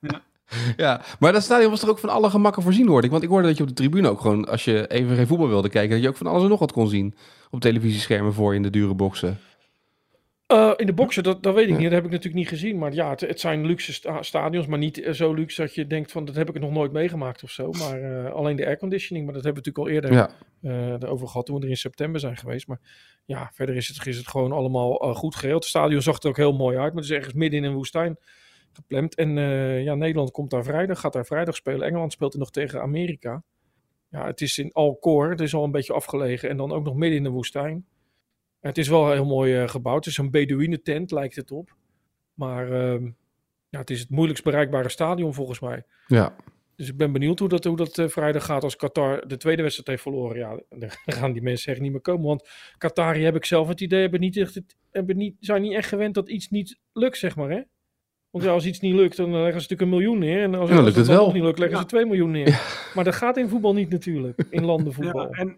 Ja, 0.00 0.24
maar 1.18 1.32
dat 1.32 1.42
stadion 1.42 1.70
was 1.70 1.80
toch 1.80 1.90
ook 1.90 1.98
van 1.98 2.08
alle 2.08 2.30
gemakken 2.30 2.62
voorzien, 2.62 2.88
hoorde 2.88 3.06
ik. 3.06 3.12
Want 3.12 3.22
ik 3.22 3.28
hoorde 3.28 3.46
dat 3.46 3.56
je 3.56 3.62
op 3.62 3.68
de 3.68 3.74
tribune 3.74 4.08
ook 4.08 4.20
gewoon, 4.20 4.44
als 4.48 4.64
je 4.64 4.86
even 4.86 5.16
geen 5.16 5.26
voetbal 5.26 5.48
wilde 5.48 5.68
kijken, 5.68 5.90
dat 5.90 6.02
je 6.02 6.08
ook 6.08 6.16
van 6.16 6.26
alles 6.26 6.42
en 6.42 6.48
nog 6.48 6.58
wat 6.58 6.72
kon 6.72 6.88
zien. 6.88 7.14
Op 7.50 7.60
televisieschermen 7.60 8.32
voor 8.32 8.50
je 8.50 8.56
in 8.56 8.62
de 8.62 8.70
dure 8.70 8.94
boxen. 8.94 9.38
Eh, 10.46 10.72
in 10.76 10.86
de 10.86 10.92
boxen, 10.92 11.22
dat, 11.22 11.42
dat 11.42 11.54
weet 11.54 11.68
ik 11.68 11.74
niet. 11.74 11.82
Dat 11.82 11.92
heb 11.92 12.04
ik 12.04 12.10
natuurlijk 12.10 12.38
niet 12.38 12.48
gezien. 12.48 12.78
Maar 12.78 12.92
ja, 12.92 13.10
het, 13.10 13.20
het 13.20 13.40
zijn 13.40 13.66
luxe 13.66 13.92
sta- 13.92 14.22
stadions. 14.22 14.66
Maar 14.66 14.78
niet 14.78 15.00
eh, 15.02 15.12
zo 15.12 15.34
luxe 15.34 15.60
dat 15.60 15.74
je 15.74 15.86
denkt 15.86 16.12
van... 16.12 16.24
dat 16.24 16.34
heb 16.34 16.48
ik 16.48 16.60
nog 16.60 16.70
nooit 16.70 16.92
meegemaakt 16.92 17.42
of 17.42 17.50
zo. 17.50 17.70
Maar 17.70 18.02
eh, 18.02 18.32
alleen 18.32 18.56
de 18.56 18.66
airconditioning. 18.66 19.24
Maar 19.24 19.34
dat 19.34 19.44
hebben 19.44 19.62
we 19.62 19.68
natuurlijk 19.70 20.04
al 20.04 20.10
eerder 20.10 20.30
Ja. 20.62 20.98
erover 20.98 21.28
gehad... 21.28 21.46
toen 21.46 21.56
we 21.56 21.62
er 21.62 21.68
in 21.68 21.76
september 21.76 22.20
zijn 22.20 22.36
geweest. 22.36 22.66
Maar 22.66 22.80
ja, 23.24 23.50
verder 23.54 23.76
is 23.76 23.88
het, 23.88 24.06
is 24.06 24.16
het 24.16 24.28
gewoon 24.28 24.52
allemaal 24.52 24.92
goed 25.14 25.34
geregeld. 25.34 25.62
Het 25.62 25.70
stadion 25.70 26.02
zag 26.02 26.22
er 26.22 26.28
ook 26.28 26.36
heel 26.36 26.56
mooi 26.56 26.76
uit. 26.76 26.92
Maar 26.92 27.02
het 27.02 27.10
is 27.10 27.16
ergens 27.16 27.34
midden 27.34 27.58
in 27.58 27.64
een 27.64 27.74
woestijn 27.74 28.18
gepland. 28.72 29.14
En 29.14 29.38
eh, 29.38 29.82
ja, 29.82 29.94
Nederland 29.94 30.30
komt 30.30 30.50
daar 30.50 30.64
vrijdag. 30.64 31.00
Gaat 31.00 31.12
daar 31.12 31.26
vrijdag 31.26 31.56
spelen. 31.56 31.86
Engeland 31.86 32.12
speelt 32.12 32.32
er 32.32 32.38
nog 32.38 32.50
tegen 32.50 32.80
Amerika. 32.80 33.42
Ja, 34.08 34.26
het 34.26 34.40
is 34.40 34.58
in 34.58 34.72
Alcor. 34.72 35.30
Het 35.30 35.40
is 35.40 35.54
al 35.54 35.64
een 35.64 35.70
beetje 35.70 35.92
afgelegen. 35.92 36.48
En 36.48 36.56
dan 36.56 36.72
ook 36.72 36.84
nog 36.84 36.94
midden 36.94 37.18
in 37.18 37.24
de 37.24 37.30
woestijn. 37.30 37.86
Het 38.60 38.78
is 38.78 38.88
wel 38.88 39.10
heel 39.10 39.26
mooi 39.26 39.56
eh, 39.56 39.68
gebouwd. 39.68 40.04
Het 40.04 40.12
is 40.12 40.18
een 40.18 40.30
Bedouinen 40.30 40.82
tent, 40.82 41.10
lijkt 41.10 41.36
het 41.36 41.50
op. 41.50 41.76
Maar 42.34 42.72
ehm, 42.72 43.10
ja, 43.68 43.78
het 43.78 43.90
is 43.90 44.00
het 44.00 44.10
moeilijkst 44.10 44.44
bereikbare 44.44 44.88
stadion 44.88 45.34
volgens 45.34 45.60
mij. 45.60 45.84
Ja. 46.06 46.36
Dus 46.80 46.88
ik 46.88 46.96
ben 46.96 47.12
benieuwd 47.12 47.38
hoe 47.38 47.48
dat, 47.48 47.64
hoe 47.64 47.76
dat 47.76 47.98
eh, 47.98 48.08
vrijdag 48.08 48.44
gaat 48.44 48.62
als 48.62 48.76
Qatar 48.76 49.28
de 49.28 49.36
tweede 49.36 49.62
wedstrijd 49.62 49.88
heeft 49.88 50.02
verloren. 50.02 50.38
Ja, 50.38 50.60
dan 50.78 50.90
gaan 51.04 51.32
die 51.32 51.42
mensen 51.42 51.72
echt 51.72 51.80
niet 51.80 51.92
meer 51.92 52.00
komen. 52.00 52.26
Want 52.26 52.48
Qatari 52.78 53.24
heb 53.24 53.36
ik 53.36 53.44
zelf 53.44 53.68
het 53.68 53.80
idee, 53.80 54.00
hebben 54.00 54.20
niet 54.20 54.36
echt, 54.36 54.54
het, 54.54 54.76
hebben 54.90 55.16
niet, 55.16 55.36
zijn 55.40 55.62
niet 55.62 55.74
echt 55.74 55.88
gewend 55.88 56.14
dat 56.14 56.28
iets 56.28 56.48
niet 56.48 56.78
lukt, 56.92 57.18
zeg 57.18 57.36
maar. 57.36 57.50
Hè? 57.50 57.60
Want 58.30 58.44
ja, 58.44 58.50
als 58.50 58.66
iets 58.66 58.80
niet 58.80 58.94
lukt, 58.94 59.16
dan 59.16 59.30
leggen 59.32 59.46
ze 59.46 59.68
natuurlijk 59.68 59.80
een 59.80 59.88
miljoen 59.88 60.18
neer. 60.18 60.42
En 60.42 60.54
als, 60.54 60.68
Ja, 60.68 60.74
dan 60.74 60.84
als 60.84 60.84
lukt 60.84 60.96
het 60.96 61.06
dan 61.06 61.14
wel. 61.16 61.24
nog 61.24 61.34
niet 61.34 61.42
lukt, 61.42 61.58
leggen 61.58 61.76
Ja. 61.76 61.82
ze 61.82 61.88
2 61.88 62.06
miljoen 62.06 62.30
neer. 62.30 62.60
Maar 62.94 63.04
dat 63.04 63.14
gaat 63.14 63.36
in 63.36 63.48
voetbal 63.48 63.72
niet 63.74 63.90
natuurlijk. 63.90 64.44
In 64.50 64.64
landenvoetbal. 64.72 65.22
Ja, 65.22 65.28
en, 65.30 65.56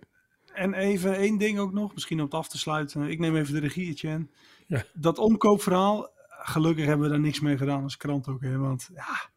en 0.55 0.75
even 0.75 1.17
één 1.17 1.39
ding 1.39 1.59
ook 1.59 1.73
nog, 1.73 1.95
misschien 1.95 2.19
om 2.19 2.25
het 2.25 2.35
af 2.35 2.49
te 2.49 2.59
sluiten. 2.59 3.03
Ik 3.03 3.19
neem 3.19 3.37
even 3.37 3.55
de 3.55 3.61
regie, 3.61 3.89
Etienne. 3.91 4.27
Ja. 4.67 4.83
Dat 4.93 5.19
omkoopverhaal, 5.19 6.09
gelukkig 6.29 6.85
hebben 6.87 7.07
we 7.07 7.13
daar 7.13 7.23
niks 7.23 7.41
mee 7.41 7.57
gedaan 7.57 7.83
als 7.83 7.97
krant 7.97 8.29
ook. 8.29 8.41
Hè, 8.43 8.59
want 8.59 8.91
ja, 8.95 9.31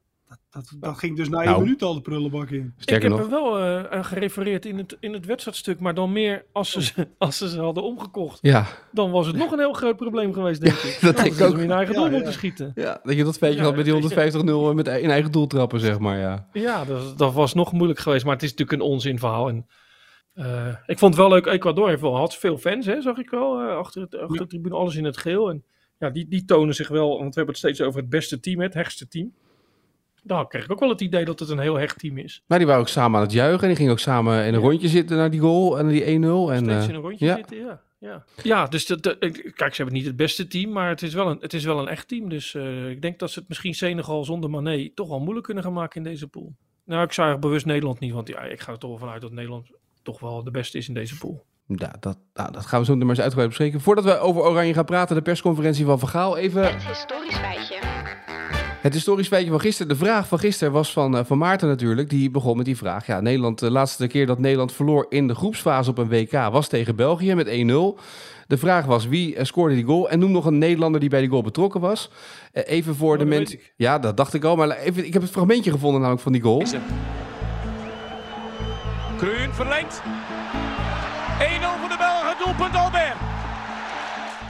dat, 0.80 0.98
ging 0.98 1.16
dus 1.18 1.30
na 1.30 1.38
één 1.38 1.50
Nou. 1.50 1.62
minuut 1.62 1.82
al 1.82 1.94
de 1.94 2.02
prullenbak 2.02 2.50
in. 2.50 2.74
Ik 2.78 2.82
Sterker 2.84 3.10
heb 3.10 3.18
nog. 3.18 3.28
er 3.28 3.30
wel 3.30 3.60
eh, 3.60 3.84
aan 3.84 4.06
gerefereerd 4.06 4.66
in 4.66 4.78
het, 4.78 4.98
in 5.00 5.14
het 5.14 5.26
wedstrijdstuk, 5.26 5.80
maar 5.80 5.94
dan 5.94 6.12
meer 6.12 6.46
als 6.52 6.72
ze, 6.72 6.82
ze- 6.84 7.08
als 7.18 7.38
ze 7.38 7.50
ze 7.50 7.60
hadden 7.60 7.84
omgekocht. 7.84 8.40
Ja. 8.42 8.66
Dan 8.92 9.12
was 9.12 9.28
het 9.28 9.36
nog 9.36 9.52
een 9.52 9.60
heel 9.60 9.74
groot 9.74 9.96
probleem 9.98 10.34
geweest, 10.34 10.62
denk 10.62 10.74
ik. 10.74 10.98
dat 11.02 11.16
denk 11.16 11.18
ik 11.18 11.18
hadden 11.18 11.38
ze 11.38 11.44
ook. 11.46 11.54
hem 11.54 11.64
in 11.64 11.72
eigen 11.72 11.94
doel 11.96 12.06
ja. 12.06 12.12
moeten 12.12 12.34
schieten. 12.34 12.72
ja. 12.76 13.00
Dat 13.04 13.16
je 13.16 13.24
dat 13.24 13.38
feitje 13.38 13.60
Ja, 13.60 13.66
had 13.66 13.76
met 13.76 13.86
die 13.86 13.94
weet 13.94 14.34
je. 14.34 14.72
150-0 14.72 14.76
met 14.76 14.88
in 14.88 15.10
eigen 15.10 15.32
doel 15.32 15.48
trappen, 15.48 15.80
zeg 15.80 16.00
maar. 16.00 16.18
Ja. 16.18 16.48
Ja, 16.54 16.86
dat, 16.86 17.18
dat 17.18 17.34
was 17.34 17.54
nog 17.54 17.72
moeilijk 17.72 18.00
geweest, 18.00 18.24
maar 18.26 18.34
het 18.34 18.44
is 18.44 18.50
natuurlijk 18.50 18.82
een 18.82 18.88
onzinverhaal. 18.88 19.48
En, 19.50 19.68
eh, 20.34 20.68
ik 20.86 21.00
vond 21.00 21.14
het 21.14 21.22
wel 21.24 21.32
leuk, 21.32 21.46
Ecuador 21.46 21.88
heeft 21.90 22.02
wel, 22.02 22.16
had 22.18 22.36
veel 22.36 22.58
fans, 22.58 22.86
hè, 22.86 23.02
zag 23.02 23.18
ik 23.18 23.30
wel, 23.30 23.60
eh, 23.62 23.78
achter, 23.78 24.02
het, 24.02 24.18
achter 24.18 24.38
de 24.38 24.48
tribune, 24.48 24.76
alles 24.76 24.96
in 24.96 25.04
het 25.04 25.18
geel. 25.18 25.50
En 25.50 25.64
ja, 26.00 26.10
die, 26.10 26.28
die 26.28 26.46
tonen 26.46 26.76
zich 26.76 26.88
wel, 26.88 27.08
want 27.10 27.20
we 27.20 27.36
hebben 27.42 27.48
het 27.48 27.58
steeds 27.58 27.82
over 27.82 28.00
het 28.00 28.10
beste 28.10 28.40
team, 28.40 28.60
het 28.62 28.74
hechtste 28.74 29.08
team. 29.08 29.34
Daar 30.28 30.48
kreeg 30.48 30.64
ik 30.64 30.72
ook 30.72 30.80
wel 30.80 30.90
het 30.90 31.02
idee 31.02 31.26
dat 31.26 31.40
het 31.40 31.50
een 31.50 31.60
heel 31.60 31.76
hecht 31.76 32.00
team 32.00 32.18
is. 32.18 32.44
Maar 32.48 32.58
die 32.58 32.68
waren 32.68 32.82
ook 32.82 32.88
samen 32.88 33.20
aan 33.20 33.26
het 33.26 33.34
juichen. 33.34 33.62
En 33.62 33.68
die 33.68 33.76
gingen 33.76 33.92
ook 33.92 34.00
samen 34.00 34.46
in 34.46 34.54
een 34.54 34.60
rondje 34.60 34.88
zitten 34.88 35.18
naar 35.18 35.30
die 35.30 35.40
goal 35.40 35.80
en 35.80 35.88
die 35.88 36.02
1-0. 36.02 36.06
En, 36.06 36.18
Steeds 36.18 36.84
eh, 36.84 36.90
in 36.90 36.96
een 36.96 37.02
rondje 37.02 37.26
ja. 37.26 37.36
zitten, 37.36 37.58
ja. 37.58 37.82
Ja, 38.00 38.24
ja 38.44 38.66
dus 38.66 38.86
dat, 38.86 39.18
kijk, 39.20 39.74
ze 39.74 39.82
hebben 39.82 39.94
niet 39.94 40.06
het 40.06 40.16
beste 40.16 40.48
team, 40.48 40.72
maar 40.72 40.90
het 40.90 41.02
is 41.02 41.14
wel 41.14 41.28
een, 41.28 41.38
het 41.40 41.54
is 41.54 41.64
wel 41.64 41.80
een 41.80 41.88
echt 41.88 42.08
team. 42.08 42.30
Dus 42.30 42.56
eh, 42.56 42.90
ik 42.90 43.02
denk 43.02 43.20
dat 43.20 43.32
ze 43.32 43.40
het 43.40 43.48
misschien 43.48 43.76
Senegal 43.76 44.24
zonder 44.24 44.50
Mané 44.50 44.90
toch 44.96 45.08
wel 45.10 45.20
moeilijk 45.20 45.46
kunnen 45.46 45.64
gaan 45.64 45.74
maken 45.74 45.98
in 45.98 46.10
deze 46.12 46.28
pool. 46.28 46.56
Nou, 46.86 47.04
ik 47.04 47.12
zou 47.12 47.28
eigenlijk 47.28 47.42
bewust 47.42 47.66
Nederland 47.66 48.00
niet, 48.00 48.14
want 48.14 48.28
ja, 48.28 48.42
ik 48.42 48.60
ga 48.60 48.72
er 48.72 48.78
toch 48.78 48.90
wel 48.90 49.00
vanuit 49.00 49.22
dat 49.22 49.32
Nederland 49.32 49.70
toch 50.04 50.20
wel 50.20 50.44
de 50.44 50.52
beste 50.52 50.78
is 50.78 50.88
in 50.88 50.94
deze 50.94 51.18
pool. 51.18 51.46
Ja, 51.68 51.96
dat, 52.00 52.18
nou, 52.34 52.52
dat 52.52 52.66
gaan 52.66 52.80
we 52.80 52.86
zo 52.86 52.92
meteen 52.92 53.08
maar 53.08 53.16
eens 53.16 53.24
uitgebreid 53.24 53.50
bespreken. 53.50 53.82
Voordat 53.82 54.04
we 54.04 54.18
over 54.18 54.42
Oranje 54.42 54.74
gaan 54.74 54.86
praten, 54.86 55.16
de 55.16 55.22
persconferentie 55.22 55.86
van 55.86 56.00
Van 56.00 56.10
Gaal. 56.10 56.38
Even 56.38 56.74
Het 56.74 56.88
historisch 56.88 57.38
feitje. 57.38 57.95
Het 58.86 58.94
historisch 58.94 59.28
feitje 59.28 59.52
van 59.52 59.60
gisteren. 59.60 59.88
De 59.88 60.06
vraag 60.06 60.28
van 60.28 60.40
gisteren 60.40 60.74
was 60.74 60.92
van, 60.92 61.18
eh, 61.18 61.26
van 61.26 61.38
Maarten 61.38 61.68
natuurlijk. 61.68 62.10
Die 62.10 62.32
begon 62.32 62.58
met 62.58 62.66
die 62.66 62.78
vraag. 62.78 63.08
Ja, 63.08 63.20
Nederland, 63.20 63.60
de 63.60 63.72
laatste 63.72 64.08
keer 64.08 64.26
dat 64.26 64.40
Nederland 64.40 64.74
verloor 64.74 65.06
in 65.10 65.28
de 65.28 65.36
groepsfase 65.36 65.90
op 65.90 65.98
een 65.98 66.08
WK 66.08 66.32
was 66.32 66.68
tegen 66.68 66.96
België 66.96 67.36
met 67.36 67.48
1-0. 67.48 67.98
De 68.48 68.58
vraag 68.58 68.86
was 68.86 69.08
wie 69.08 69.36
eh, 69.36 69.46
scoorde 69.46 69.76
die 69.76 69.84
goal. 69.84 70.10
En 70.10 70.20
noem 70.20 70.32
nog 70.32 70.46
een 70.46 70.58
Nederlander 70.58 71.00
die 71.00 71.10
bij 71.10 71.20
die 71.20 71.30
goal 71.30 71.42
betrokken 71.42 71.82
was. 71.82 72.10
Eh, 72.52 72.64
even 72.66 72.96
voor 72.96 73.14
Oh, 73.14 73.20
de 73.20 73.26
mensen. 73.26 73.60
Ja, 73.76 74.00
dat 74.00 74.18
dacht 74.18 74.34
ik 74.34 74.44
al. 74.44 74.56
Maar 74.56 74.70
even, 74.70 75.06
ik 75.06 75.14
heb 75.14 75.22
het 75.22 75.32
fragmentje 75.32 75.72
gevonden 75.72 76.00
namelijk 76.00 76.24
van 76.24 76.32
die 76.32 76.42
goal. 76.42 76.64
Kruun 79.18 79.54
verlengt. 79.54 80.02
1-0 81.40 81.80
voor 81.80 81.90
de 81.90 81.98
Belgen, 81.98 82.36
doelpunt 82.46 82.76
Albert. 82.76 83.05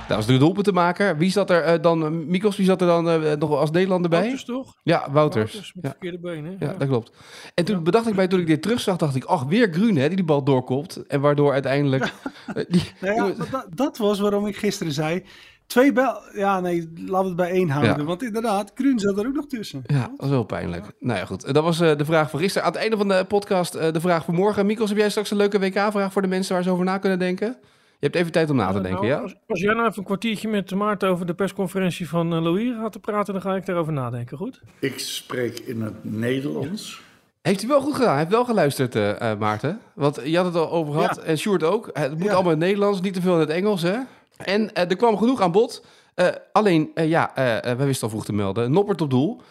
Dat 0.08 0.18
was 0.18 0.26
de 0.26 0.38
doelpuntenmaker. 0.38 1.18
Wie 1.18 1.32
zat 1.32 1.50
er 1.50 1.62
eh, 1.62 1.82
dan? 1.82 2.28
Mikos, 2.28 2.58
wie 2.58 2.66
zat 2.66 2.82
er 2.82 2.88
dan 2.88 3.10
eh, 3.10 3.34
nog 3.40 3.52
als 3.52 3.72
Nederlander 3.72 4.10
bij? 4.10 4.20
Wouters 4.20 4.46
toch? 4.46 4.76
Ja, 4.84 5.08
Wouters. 5.12 5.52
Wouters 5.52 5.74
met 5.74 5.84
Ja. 5.84 5.90
verkeerde 5.90 6.20
benen. 6.20 6.56
Ja, 6.60 6.74
dat 6.78 6.88
klopt. 6.88 7.12
En 7.54 7.66
toen 7.66 7.84
bedacht 7.84 8.08
ik 8.08 8.16
bij, 8.16 8.28
toen 8.28 8.40
ik 8.40 8.48
dit 8.48 8.62
terugzag, 8.62 8.98
dacht 8.98 9.16
ik, 9.16 9.24
ach, 9.24 9.44
weer 9.44 9.68
Grun, 9.74 9.96
hè, 9.98 10.08
die 10.08 10.16
die 10.16 10.26
bal 10.26 10.44
doorkopt. 10.44 11.06
En 11.08 11.22
waardoor 11.22 11.52
uiteindelijk... 11.54 12.04
eh, 12.56 12.64
die- 12.70 12.92
Nou 13.02 13.34
dat, 13.52 13.68
dat 13.76 13.98
was 13.98 14.20
waarom 14.20 14.48
ik 14.48 14.58
gisteren 14.58 14.94
zei. 14.94 15.24
Twee 15.68 15.92
bel. 15.92 16.20
Ja, 16.34 16.60
nee, 16.60 16.92
laten 16.96 17.22
we 17.22 17.28
het 17.28 17.36
bij 17.36 17.50
één 17.50 17.70
houden. 17.70 17.98
Ja. 17.98 18.04
Want 18.04 18.24
inderdaad, 18.24 18.74
Kruun 18.74 19.00
zat 19.00 19.18
er 19.20 19.28
ook 19.28 19.34
nog 19.34 19.48
tussen. 19.48 19.82
ja, 19.86 20.00
dat 20.02 20.12
was 20.18 20.30
wel 20.30 20.44
pijnlijk. 20.44 20.86
Nou 21.00 21.20
ja, 21.20 21.26
goed. 21.26 21.54
Dat 21.54 21.64
was 21.64 21.78
de 21.78 22.06
vraag 22.06 22.30
van 22.30 22.40
gisteren. 22.40 22.68
Aan 22.68 22.74
het 22.74 22.82
einde 22.82 22.98
van 22.98 23.08
de 23.08 23.26
podcast 23.28 23.74
de 23.74 24.00
vraag 24.02 24.26
van 24.26 24.36
morgen. 24.36 24.66
Mikos, 24.66 24.90
heb 24.90 24.98
jij 24.98 25.10
straks 25.10 25.32
een 25.32 25.38
leuke 25.38 25.60
WK-vraag 25.60 26.12
voor 26.12 26.22
de 26.22 26.28
mensen 26.28 26.54
waar 26.54 26.64
ze 26.64 26.70
over 26.70 26.86
na 26.86 26.98
kunnen 26.98 27.20
denken? 27.20 27.58
Je 28.06 28.12
hebt 28.12 28.22
even 28.22 28.32
tijd 28.32 28.50
om 28.50 28.56
na 28.56 28.72
te 28.72 28.78
Eh, 28.78 28.84
denken, 28.84 29.02
nou, 29.02 29.14
ja? 29.16 29.22
Als, 29.22 29.36
als 29.48 29.60
jij 29.60 29.74
nou 29.74 29.86
even 29.88 29.98
een 30.00 30.04
kwartiertje 30.06 30.48
met 30.48 30.76
Maarten 30.76 31.10
over 31.10 31.26
de 31.26 31.34
persconferentie 31.34 32.10
van 32.10 32.34
uh, 32.34 32.42
Louis 32.42 32.74
gaat 32.80 32.92
te 32.92 33.00
praten, 33.00 33.34
dan 33.34 33.42
ga 33.42 33.56
ik 33.56 33.66
daarover 33.66 33.94
nadenken, 33.94 34.38
goed? 34.38 34.62
Ik 34.80 35.00
spreek 35.00 35.60
in 35.60 35.82
het 35.82 35.94
Nederlands. 36.04 37.02
Heeft 37.42 37.60
hij 37.60 37.70
wel 37.70 37.82
goed 37.82 37.94
gedaan. 37.94 38.10
Hij 38.10 38.18
heeft 38.20 38.32
wel 38.32 38.46
geluisterd, 38.46 38.96
eh, 38.96 39.32
eh, 39.32 39.40
Maarten. 39.40 39.80
Want 39.94 40.22
je 40.24 40.36
had 40.38 40.46
het 40.46 40.56
al 40.56 40.72
over 40.72 40.94
gehad. 40.94 41.16
Ja. 41.16 41.22
En 41.22 41.38
Sjoerd 41.38 41.64
ook. 41.64 41.90
Het 41.94 42.12
moet 42.12 42.24
Ja. 42.24 42.34
allemaal 42.34 42.52
in 42.52 42.58
het 42.60 42.68
Nederlands, 42.68 43.02
niet 43.02 43.14
te 43.14 43.22
veel 43.22 43.34
in 43.34 43.40
het 43.40 43.50
Engels, 43.50 43.82
hè? 43.82 43.98
En 44.38 44.74
eh, 44.74 44.90
er 44.90 44.96
kwam 44.96 45.18
genoeg 45.18 45.42
aan 45.42 45.52
bod. 45.52 45.86
Eh, 46.16 46.28
alleen, 46.52 46.92
eh, 46.94 47.10
ja, 47.10 47.32
wij 47.36 47.76
wisten 47.78 48.04
al 48.04 48.10
vroeg 48.10 48.26
te 48.26 48.34
melden. 48.34 48.72
Noppert 48.72 49.02
op 49.02 49.10
doel. 49.10 49.42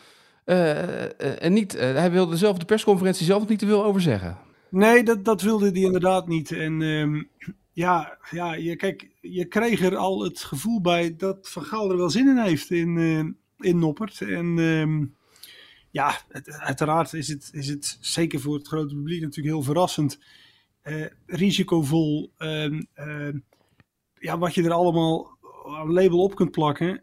Eh, 0.44 0.70
eh, 1.02 1.10
en 1.38 1.52
niet, 1.52 1.74
eh, 1.74 1.94
hij 1.94 2.10
wilde 2.10 2.36
zelf 2.36 2.58
de 2.58 2.64
persconferentie 2.64 3.26
zelf 3.26 3.48
niet 3.48 3.58
te 3.58 3.66
veel 3.66 3.84
over 3.84 4.00
zeggen. 4.00 4.36
Nee, 4.68 5.02
dat, 5.04 5.24
dat 5.24 5.42
wilde 5.42 5.70
hij 5.70 5.80
inderdaad 5.80 6.28
niet. 6.28 6.52
En 6.52 6.82
ehm, 6.82 7.22
ja, 7.74 8.18
ja 8.30 8.54
je, 8.54 8.76
kijk, 8.76 9.10
je 9.20 9.44
kreeg 9.44 9.80
er 9.82 9.96
al 9.96 10.22
het 10.24 10.40
gevoel 10.40 10.80
bij 10.80 11.16
dat 11.16 11.48
Van 11.50 11.64
Gaal 11.64 11.90
er 11.90 11.96
wel 11.96 12.10
zin 12.10 12.28
in 12.28 12.36
heeft 12.38 12.70
in, 12.70 12.96
eh, 12.98 13.68
in 13.70 13.78
Noppert. 13.78 14.20
En 14.20 14.58
ehm, 14.58 15.04
ja, 15.90 16.20
het- 16.28 16.50
uiteraard 16.50 17.12
is 17.12 17.28
het, 17.28 17.48
is 17.52 17.68
het 17.68 17.98
zeker 18.00 18.40
voor 18.40 18.54
het 18.54 18.66
grote 18.68 18.94
publiek 18.94 19.20
natuurlijk 19.20 19.54
heel 19.54 19.62
verrassend. 19.64 20.18
eh, 20.82 21.06
risicovol. 21.26 22.32
ehm, 22.38 22.82
ehm, 22.94 23.38
ja, 24.18 24.38
wat 24.38 24.54
je 24.54 24.62
er 24.62 24.72
allemaal 24.72 25.38
een 25.82 25.92
label 25.92 26.22
op 26.22 26.34
kunt 26.34 26.50
plakken. 26.50 27.02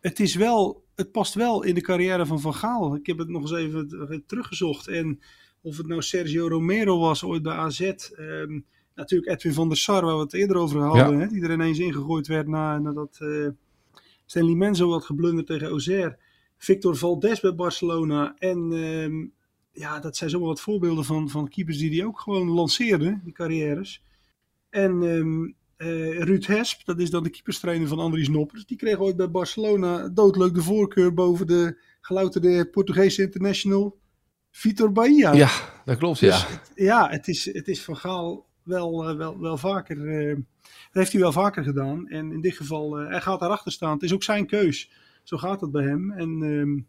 Het, 0.00 0.20
is 0.20 0.34
wel, 0.34 0.84
het 0.94 1.12
past 1.12 1.34
wel 1.34 1.62
in 1.62 1.74
de 1.74 1.80
carrière 1.80 2.26
van 2.26 2.40
Van 2.40 2.54
Gaal. 2.54 2.94
Ik 2.94 3.06
heb 3.06 3.18
het 3.18 3.28
nog 3.28 3.42
eens 3.42 3.52
even 3.52 4.22
teruggezocht. 4.26 4.88
En 4.88 5.20
of 5.62 5.76
het 5.76 5.86
nou 5.86 6.02
Sergio 6.02 6.48
Romero 6.48 6.98
was 6.98 7.24
ooit 7.24 7.42
bij 7.42 7.52
AZ. 7.54 7.92
Natuurlijk 8.94 9.30
Edwin 9.30 9.52
van 9.52 9.68
der 9.68 9.76
Sar, 9.76 10.04
waar 10.04 10.16
we 10.16 10.22
het 10.22 10.34
eerder 10.34 10.56
over 10.56 10.80
hadden. 10.80 11.20
Hè, 11.20 11.26
die 11.26 11.42
er 11.42 11.52
ineens 11.52 11.78
ingegooid 11.78 12.26
werd 12.26 12.46
na, 12.46 12.78
nadat 12.78 13.18
uh, 13.22 13.48
Stanley 14.26 14.54
Menzo 14.54 14.90
had 14.90 15.04
geblunderd 15.04 15.46
tegen 15.46 15.68
Auxerre. 15.68 16.18
Victor 16.56 16.96
Valdes 16.96 17.40
bij 17.40 17.54
Barcelona. 17.54 18.34
En 18.38 18.72
ehm, 18.72 19.26
ja, 19.72 20.00
dat 20.00 20.16
zijn 20.16 20.30
zomaar 20.30 20.48
wat 20.48 20.60
voorbeelden 20.60 21.04
van, 21.04 21.28
van 21.28 21.48
keepers 21.48 21.78
die 21.78 21.90
die 21.90 22.06
ook 22.06 22.20
gewoon 22.20 22.48
lanceerden, 22.48 23.20
die 23.24 23.32
carrières. 23.32 24.02
En 24.70 25.02
um, 25.02 25.56
Ruud 25.76 26.46
Hesp, 26.46 26.84
dat 26.84 27.00
is 27.00 27.10
dan 27.10 27.22
de 27.22 27.30
keeperstrainer 27.30 27.88
van 27.88 27.98
Andries 27.98 28.28
Noppers. 28.28 28.66
Die 28.66 28.76
kreeg 28.76 28.98
ooit 28.98 29.16
bij 29.16 29.30
Barcelona 29.30 30.08
doodleuk 30.08 30.54
de 30.54 30.62
voorkeur 30.62 31.14
boven 31.14 31.46
de 31.46 31.78
gelouterde 32.00 32.68
Portugese 32.70 33.22
international 33.22 33.98
Vitor 34.50 34.92
Bahia. 34.92 35.32
Ja, 35.32 35.50
dat 35.84 35.98
klopt, 35.98 36.18
ja. 36.18 36.46
Dus 36.46 36.58
ja, 36.74 37.08
het 37.10 37.28
is, 37.28 37.44
het 37.44 37.68
is 37.68 37.82
van 37.82 37.96
Gaal 37.96 38.46
wel, 38.64 39.10
uh, 39.10 39.16
wel, 39.16 39.40
wel 39.40 39.56
vaker, 39.56 39.96
uh, 39.96 40.36
dat 40.64 40.92
heeft 40.92 41.12
hij 41.12 41.20
wel 41.20 41.32
vaker 41.32 41.64
gedaan. 41.64 42.08
En 42.08 42.32
in 42.32 42.40
dit 42.40 42.56
geval, 42.56 43.00
uh, 43.00 43.08
hij 43.08 43.20
gaat 43.20 43.40
daarachter 43.40 43.72
staan. 43.72 43.92
Het 43.92 44.02
is 44.02 44.12
ook 44.12 44.22
zijn 44.22 44.46
keus. 44.46 44.90
Zo 45.22 45.36
gaat 45.36 45.60
het 45.60 45.70
bij 45.70 45.84
hem. 45.84 46.12
En 46.12 46.42
uh, 46.42 46.82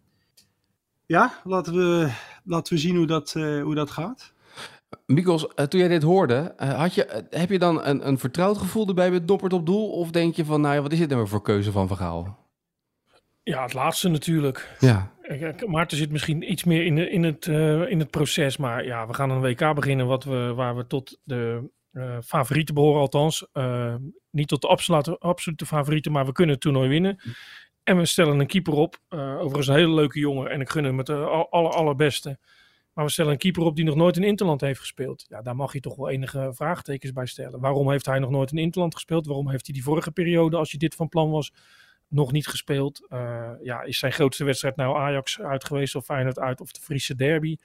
ja, 1.05 1.41
laten 1.43 1.73
we, 1.73 2.11
laten 2.43 2.73
we 2.73 2.79
zien 2.79 2.95
hoe 2.95 3.07
dat, 3.07 3.33
hoe 3.33 3.75
dat 3.75 3.91
gaat. 3.91 4.33
Mikos, 5.05 5.47
toen 5.67 5.79
jij 5.79 5.87
dit 5.87 6.03
hoorde, 6.03 6.53
had 6.57 6.93
je, 6.93 7.25
heb 7.29 7.49
je 7.49 7.59
dan 7.59 7.85
een, 7.85 8.07
een 8.07 8.19
vertrouwd 8.19 8.57
gevoel 8.57 8.87
erbij 8.87 9.11
met 9.11 9.27
Doppert 9.27 9.53
op 9.53 9.65
doel? 9.65 9.91
Of 9.91 10.11
denk 10.11 10.35
je 10.35 10.45
van, 10.45 10.61
nou 10.61 10.75
ja, 10.75 10.81
wat 10.81 10.91
is 10.91 10.99
dit 10.99 11.09
nou 11.09 11.27
voor 11.27 11.41
keuze 11.41 11.71
van 11.71 11.87
Vergaal? 11.87 12.37
Ja, 13.43 13.61
het 13.61 13.73
laatste 13.73 14.09
natuurlijk. 14.09 14.75
Ja. 14.79 15.11
Maarten 15.65 15.97
zit 15.97 16.11
misschien 16.11 16.51
iets 16.51 16.63
meer 16.63 16.85
in, 16.85 16.97
in, 16.97 17.23
het, 17.23 17.45
uh, 17.45 17.89
in 17.89 17.99
het 17.99 18.09
proces. 18.09 18.57
Maar 18.57 18.85
ja, 18.85 19.07
we 19.07 19.13
gaan 19.13 19.29
een 19.29 19.41
WK 19.41 19.73
beginnen 19.75 20.07
wat 20.07 20.23
we, 20.23 20.53
waar 20.55 20.75
we 20.75 20.87
tot 20.87 21.19
de 21.23 21.69
uh, 21.91 22.17
favorieten 22.25 22.75
behoren. 22.75 23.01
Althans, 23.01 23.47
niet 24.29 24.47
tot 24.47 24.61
de 24.61 24.67
absolute, 24.67 25.17
absolute 25.17 25.65
favorieten, 25.65 26.11
maar 26.11 26.25
we 26.25 26.31
kunnen 26.31 26.53
het 26.53 26.63
toernooi 26.63 26.89
winnen. 26.89 27.19
En 27.83 27.97
we 27.97 28.05
stellen 28.05 28.39
een 28.39 28.47
keeper 28.47 28.73
op. 28.73 28.97
overigens 29.09 29.67
een 29.67 29.75
hele 29.75 29.93
leuke 29.93 30.19
jongen. 30.19 30.49
En 30.49 30.61
ik 30.61 30.69
gun 30.69 30.83
hem 30.83 30.97
het 30.97 31.09
aller, 31.09 31.71
allerbeste. 31.71 32.39
Maar 32.95 33.05
we 33.05 33.11
stellen 33.11 33.31
een 33.31 33.37
keeper 33.37 33.63
op 33.63 33.75
die 33.75 33.85
nog 33.85 33.95
nooit 33.95 34.17
in 34.17 34.23
Interland 34.23 34.61
heeft 34.61 34.79
gespeeld. 34.79 35.25
Ja, 35.27 35.41
daar 35.41 35.55
mag 35.55 35.73
je 35.73 35.79
toch 35.79 35.95
wel 35.95 36.09
enige 36.09 36.51
vraagtekens 36.53 37.11
bij 37.11 37.25
stellen. 37.25 37.59
Waarom 37.59 37.91
heeft 37.91 38.05
hij 38.05 38.19
nog 38.19 38.29
nooit 38.29 38.51
in 38.51 38.57
Interland 38.57 38.93
gespeeld? 38.93 39.25
Waarom 39.25 39.49
heeft 39.49 39.65
hij 39.65 39.73
die 39.73 39.83
vorige 39.83 40.11
periode, 40.11 40.57
als 40.57 40.71
je 40.71 40.77
dit 40.77 40.95
van 40.95 41.09
plan 41.09 41.29
was, 41.29 41.51
nog 42.07 42.31
niet 42.31 42.47
gespeeld. 42.47 43.07
Uh, 43.09 43.49
ja, 43.61 43.81
is 43.81 43.99
zijn 43.99 44.11
grootste 44.11 44.43
wedstrijd 44.43 44.75
nou 44.75 44.97
Ajax 44.97 45.41
uit 45.41 45.63
geweest 45.63 45.95
of 45.95 46.05
Feyenoord 46.05 46.39
uit 46.39 46.61
of 46.61 46.71
de 46.71 46.81
Friese 46.81 47.15
derby? 47.15 47.57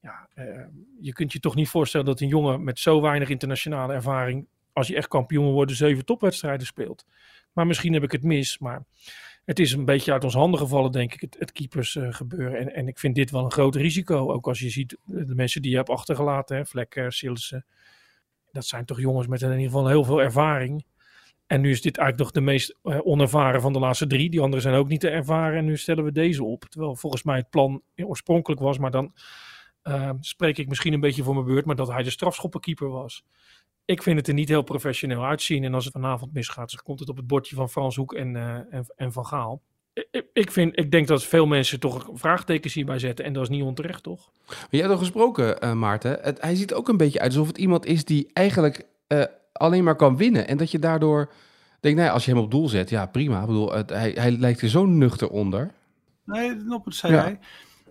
Ja, 0.00 0.28
uh, 0.34 0.64
je 1.00 1.12
kunt 1.12 1.32
je 1.32 1.40
toch 1.40 1.54
niet 1.54 1.68
voorstellen 1.68 2.06
dat 2.06 2.20
een 2.20 2.28
jongen 2.28 2.64
met 2.64 2.78
zo 2.78 3.00
weinig 3.00 3.28
internationale 3.28 3.92
ervaring, 3.92 4.46
als 4.72 4.86
je 4.86 4.96
echt 4.96 5.08
kampioen 5.08 5.52
wordt, 5.52 5.72
zeven 5.72 6.04
topwedstrijden 6.04 6.66
speelt. 6.66 7.06
Maar 7.52 7.66
misschien 7.66 7.92
heb 7.92 8.02
ik 8.02 8.12
het 8.12 8.22
mis, 8.22 8.58
maar 8.58 8.84
het 9.44 9.58
is 9.58 9.72
een 9.72 9.84
beetje 9.84 10.12
uit 10.12 10.24
ons 10.24 10.34
handen 10.34 10.60
gevallen, 10.60 10.92
denk 10.92 11.14
ik, 11.14 11.34
het, 11.38 11.52
keepers 11.52 11.94
uh, 11.94 12.14
gebeuren. 12.14 12.58
En, 12.58 12.74
en 12.74 12.88
ik 12.88 12.98
vind 12.98 13.14
dit 13.14 13.30
wel 13.30 13.44
een 13.44 13.52
groot 13.52 13.74
risico, 13.74 14.32
ook 14.32 14.46
als 14.46 14.58
je 14.58 14.70
ziet 14.70 14.96
de 15.04 15.34
mensen 15.34 15.62
die 15.62 15.70
je 15.70 15.76
hebt 15.76 15.90
achtergelaten, 15.90 16.56
hè, 16.56 16.66
Vlekker, 16.66 17.12
Silsen. 17.12 17.64
Dat 18.52 18.66
zijn 18.66 18.84
toch 18.84 19.00
jongens 19.00 19.26
met 19.26 19.42
in 19.42 19.50
ieder 19.50 19.64
geval 19.64 19.88
heel 19.88 20.04
veel 20.04 20.22
ervaring. 20.22 20.84
En 21.50 21.60
nu 21.60 21.70
is 21.70 21.82
dit 21.82 21.96
eigenlijk 21.96 22.34
nog 22.34 22.44
de 22.44 22.50
meest 22.50 22.76
uh, 22.82 22.98
onervaren 23.02 23.60
van 23.60 23.72
de 23.72 23.78
laatste 23.78 24.06
drie. 24.06 24.30
Die 24.30 24.40
anderen 24.40 24.62
zijn 24.62 24.74
ook 24.74 24.88
niet 24.88 25.00
te 25.00 25.08
ervaren. 25.08 25.58
En 25.58 25.64
nu 25.64 25.76
stellen 25.76 26.04
we 26.04 26.12
deze 26.12 26.44
op. 26.44 26.64
Terwijl 26.64 26.96
volgens 26.96 27.22
mij 27.22 27.36
het 27.36 27.50
plan 27.50 27.82
oorspronkelijk 27.96 28.60
was. 28.60 28.78
Maar 28.78 28.90
dan 28.90 29.12
uh, 29.84 30.10
spreek 30.20 30.58
ik 30.58 30.68
misschien 30.68 30.92
een 30.92 31.00
beetje 31.00 31.22
voor 31.22 31.34
mijn 31.34 31.46
beurt. 31.46 31.64
Maar 31.64 31.76
dat 31.76 31.88
hij 31.88 32.02
de 32.02 32.10
strafschoppenkeeper 32.10 32.88
was. 32.88 33.24
Ik 33.84 34.02
vind 34.02 34.16
het 34.16 34.28
er 34.28 34.34
niet 34.34 34.48
heel 34.48 34.62
professioneel 34.62 35.24
uitzien. 35.24 35.64
En 35.64 35.74
als 35.74 35.84
het 35.84 35.92
vanavond 35.92 36.32
misgaat, 36.32 36.70
dan 36.70 36.80
komt 36.84 37.00
het 37.00 37.08
op 37.08 37.16
het 37.16 37.26
bordje 37.26 37.54
van 37.54 37.68
Frans 37.68 37.96
Hoek 37.96 38.14
en, 38.14 38.34
uh, 38.34 38.54
en, 38.54 38.86
en, 38.96 39.12
Van 39.12 39.26
Gaal. 39.26 39.62
Ik, 40.32 40.50
vind, 40.50 40.78
ik 40.78 40.90
denk 40.90 41.06
dat 41.06 41.24
veel 41.24 41.46
mensen 41.46 41.80
toch 41.80 42.10
vraagtekens 42.12 42.74
hierbij 42.74 42.98
zetten. 42.98 43.24
En 43.24 43.32
dat 43.32 43.42
is 43.42 43.48
niet 43.48 43.62
onterecht, 43.62 44.02
toch? 44.02 44.30
Je 44.70 44.78
hebt 44.78 44.90
al 44.90 44.98
gesproken, 44.98 45.78
Maarten. 45.78 46.18
Het, 46.22 46.40
hij 46.40 46.54
ziet 46.54 46.74
ook 46.74 46.88
een 46.88 46.96
beetje 46.96 47.20
uit 47.20 47.30
alsof 47.30 47.46
het 47.46 47.58
iemand 47.58 47.86
is 47.86 48.04
die 48.04 48.30
eigenlijk 48.32 48.86
alleen 49.60 49.84
maar 49.84 49.96
kan 49.96 50.16
winnen. 50.16 50.48
En 50.48 50.56
dat 50.56 50.70
je 50.70 50.78
daardoor 50.78 51.32
denk, 51.80 51.96
nou 51.96 52.10
als 52.10 52.24
je 52.24 52.30
hem 52.30 52.40
op 52.40 52.50
doel 52.50 52.68
zet, 52.68 52.90
ja 52.90 53.06
prima. 53.06 53.40
Ik 53.40 53.46
bedoel, 53.46 53.72
het, 53.72 53.90
hij, 53.90 54.10
hij 54.10 54.30
lijkt 54.30 54.60
er 54.60 54.68
zo 54.68 54.86
nuchter 54.86 55.28
onder. 55.28 55.74
Nee, 56.24 56.72
op 56.72 56.84
het 56.84 56.94
zei 56.94 57.12
ja. 57.12 57.22
hij. 57.22 57.38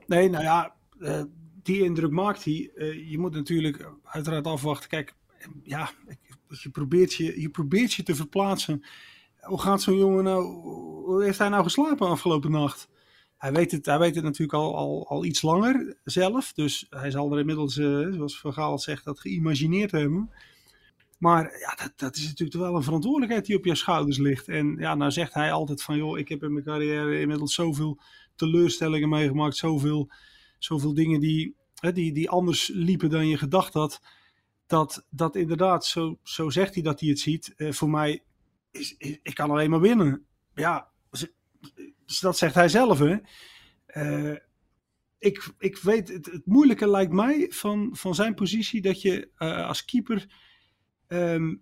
Nee, 0.07 0.29
nou 0.29 0.43
ja, 0.43 0.73
uh, 0.99 1.21
die 1.63 1.83
indruk 1.83 2.11
maakt 2.11 2.43
hij. 2.43 2.71
Uh, 2.75 3.09
je 3.09 3.19
moet 3.19 3.33
natuurlijk 3.33 3.89
uiteraard 4.03 4.45
afwachten. 4.45 4.89
Kijk, 4.89 5.13
ja, 5.63 5.89
je 6.47 6.69
probeert 6.69 7.13
je, 7.13 7.41
je 7.41 7.49
probeert 7.49 7.93
je 7.93 8.03
te 8.03 8.15
verplaatsen. 8.15 8.83
Hoe 9.39 9.61
gaat 9.61 9.81
zo'n 9.81 9.97
jongen 9.97 10.23
nou, 10.23 10.43
hoe 11.05 11.23
heeft 11.23 11.39
hij 11.39 11.49
nou 11.49 11.63
geslapen 11.63 12.07
afgelopen 12.07 12.51
nacht? 12.51 12.89
Hij 13.37 13.51
weet 13.51 13.71
het, 13.71 13.85
hij 13.85 13.99
weet 13.99 14.15
het 14.15 14.23
natuurlijk 14.23 14.53
al, 14.53 14.75
al, 14.75 15.07
al 15.07 15.25
iets 15.25 15.41
langer 15.41 15.97
zelf. 16.03 16.53
Dus 16.53 16.87
hij 16.89 17.11
zal 17.11 17.31
er 17.31 17.39
inmiddels, 17.39 17.77
uh, 17.77 18.13
zoals 18.13 18.39
Van 18.39 18.53
Gaal 18.53 18.79
zegt, 18.79 19.05
dat 19.05 19.19
geïmagineerd 19.19 19.91
hebben. 19.91 20.29
Maar 21.19 21.59
ja, 21.59 21.75
dat, 21.83 21.93
dat 21.95 22.15
is 22.15 22.27
natuurlijk 22.27 22.59
wel 22.59 22.75
een 22.75 22.83
verantwoordelijkheid 22.83 23.45
die 23.45 23.57
op 23.57 23.65
je 23.65 23.75
schouders 23.75 24.17
ligt. 24.17 24.47
En 24.47 24.75
ja, 24.77 24.95
nou 24.95 25.11
zegt 25.11 25.33
hij 25.33 25.51
altijd 25.51 25.83
van, 25.83 25.97
joh, 25.97 26.17
ik 26.17 26.29
heb 26.29 26.43
in 26.43 26.53
mijn 26.53 26.65
carrière 26.65 27.19
inmiddels 27.19 27.53
zoveel 27.53 27.99
teleurstellingen 28.35 29.09
meegemaakt. 29.09 29.55
Zoveel, 29.55 30.11
zoveel 30.57 30.93
dingen 30.93 31.19
die, 31.19 31.55
hè, 31.75 31.91
die, 31.91 32.13
die 32.13 32.29
anders 32.29 32.67
liepen 32.73 33.09
dan 33.09 33.27
je 33.27 33.37
gedacht 33.37 33.73
had. 33.73 34.01
Dat, 34.67 35.05
dat 35.09 35.35
inderdaad, 35.35 35.85
zo, 35.85 36.19
zo 36.23 36.49
zegt 36.49 36.73
hij 36.73 36.83
dat 36.83 36.99
hij 36.99 37.09
het 37.09 37.19
ziet. 37.19 37.53
Uh, 37.57 37.71
voor 37.71 37.89
mij, 37.89 38.23
is, 38.71 38.95
is, 38.97 39.19
ik 39.23 39.33
kan 39.33 39.51
alleen 39.51 39.69
maar 39.69 39.81
winnen. 39.81 40.25
Ja, 40.53 40.89
dus 42.05 42.19
dat 42.19 42.37
zegt 42.37 42.55
hij 42.55 42.69
zelf, 42.69 42.99
hè. 42.99 43.17
Uh, 43.93 44.37
ik, 45.19 45.53
ik 45.57 45.77
weet, 45.77 46.07
het, 46.07 46.25
het, 46.25 46.45
moeilijke 46.45 46.89
lijkt 46.89 47.11
mij 47.11 47.47
van, 47.49 47.89
van 47.91 48.15
zijn 48.15 48.35
positie 48.35 48.81
dat 48.81 49.01
je 49.01 49.29
uh, 49.37 49.67
als 49.67 49.85
keeper 49.85 50.27
Um, 51.09 51.61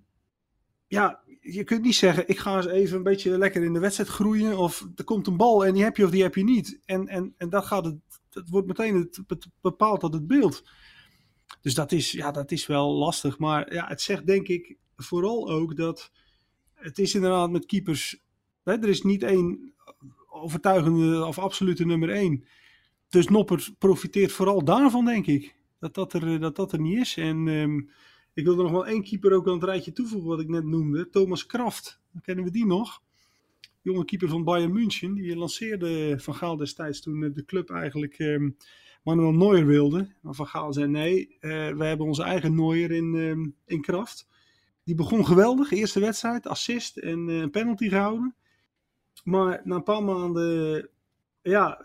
ja, 0.88 1.24
je 1.40 1.64
kunt 1.64 1.82
niet 1.82 1.96
zeggen, 1.96 2.28
ik 2.28 2.40
ga 2.40 2.56
eens 2.56 2.66
even 2.66 2.98
een 2.98 3.04
beetje 3.04 3.38
lekker 3.38 3.64
in 3.64 3.74
de 3.74 3.80
wedstrijd 3.80 4.10
groeien. 4.10 4.58
Of 4.58 4.88
er 4.96 5.04
komt 5.04 5.28
een 5.28 5.38
bal 5.38 5.66
en 5.66 5.74
die 5.74 5.84
heb 5.84 5.98
je 5.98 6.04
of 6.04 6.12
die 6.12 6.22
heb 6.22 6.36
je 6.36 6.44
niet. 6.44 6.80
En, 6.86 7.08
en, 7.08 7.34
en 7.38 7.50
dat, 7.50 7.66
gaat 7.66 7.86
het, 7.86 7.96
dat 8.30 8.50
wordt 8.50 8.68
meteen 8.68 8.96
het, 8.96 9.48
bepaald 9.62 10.02
dat 10.02 10.14
het 10.14 10.28
beeld. 10.28 10.64
Dus 11.62 11.74
dat 11.74 11.92
is, 11.92 12.12
ja, 12.12 12.32
dat 12.32 12.52
is 12.52 12.68
wel 12.68 12.94
lastig. 12.94 13.38
Maar 13.38 13.74
ja, 13.74 13.88
het 13.88 14.02
zegt 14.02 14.26
denk 14.26 14.48
ik 14.48 14.78
vooral 14.96 15.50
ook 15.50 15.76
dat 15.76 16.12
het 16.74 16.98
is 17.00 17.16
inderdaad 17.16 17.50
met 17.50 17.66
keepers. 17.66 18.24
Hè, 18.64 18.74
er 18.74 18.90
is 18.90 19.02
niet 19.02 19.24
één 19.24 19.74
overtuigende 20.30 21.26
of 21.26 21.40
absolute 21.40 21.86
nummer 21.86 22.10
één. 22.10 22.48
Dus 23.10 23.28
Noppert 23.28 23.76
profiteert 23.78 24.32
vooral 24.32 24.64
daarvan, 24.64 25.06
denk 25.06 25.26
ik. 25.26 25.56
Dat 25.80 25.94
dat 25.94 26.14
er, 26.14 26.40
dat 26.40 26.56
dat 26.56 26.72
er 26.72 26.80
niet 26.80 26.98
is. 26.98 27.18
En 27.18 27.48
um, 27.48 27.90
ik 28.38 28.46
wilde 28.46 28.64
nog 28.64 28.72
wel 28.72 28.88
één 28.88 29.04
keeper 29.04 29.34
ook 29.34 29.48
aan 29.48 29.54
het 29.54 29.64
rijtje 29.64 29.92
toevoegen 29.92 30.30
wat 30.30 30.40
ik 30.40 30.48
net 30.48 30.64
noemde. 30.64 31.10
Thomas 31.10 31.46
Kraft. 31.46 32.02
Kennen 32.22 32.44
we 32.44 32.52
die 32.52 32.66
nog. 32.66 33.02
Jonge 33.82 34.06
keeper 34.06 34.30
van 34.30 34.44
Bayern 34.44 34.74
München. 34.74 35.14
Die 35.14 35.36
lanceerde 35.36 36.20
Van 36.20 36.36
Gaal 36.36 36.58
destijds 36.58 37.02
toen 37.02 37.32
de 37.34 37.46
club 37.46 37.70
eigenlijk 37.70 38.14
eh, 38.14 38.50
Manuel 39.04 39.32
Neuer 39.32 39.66
wilde. 39.66 40.14
Maar 40.22 40.34
Van 40.34 40.48
Gaal 40.48 40.74
zei 40.74 40.88
nee, 40.88 41.28
uh, 41.28 41.50
we 41.70 41.86
hebben 41.86 42.06
onze 42.06 42.24
eigen 42.24 42.56
Neuer 42.56 42.92
in, 42.92 43.14
uh, 43.14 43.48
in 43.66 43.82
Kraft. 43.82 44.28
Die 44.84 44.96
begon 44.96 45.26
geweldig. 45.26 45.72
Eerste 45.72 46.00
wedstrijd, 46.00 46.48
assist 46.48 46.98
en 46.98 47.28
uh, 47.28 47.50
penalty 47.50 47.90
gehouden. 47.90 48.36
Maar 49.24 49.62
na 49.64 49.76
een 49.76 49.84
paar 49.84 50.04
maanden 50.04 50.90
ja, 51.42 51.82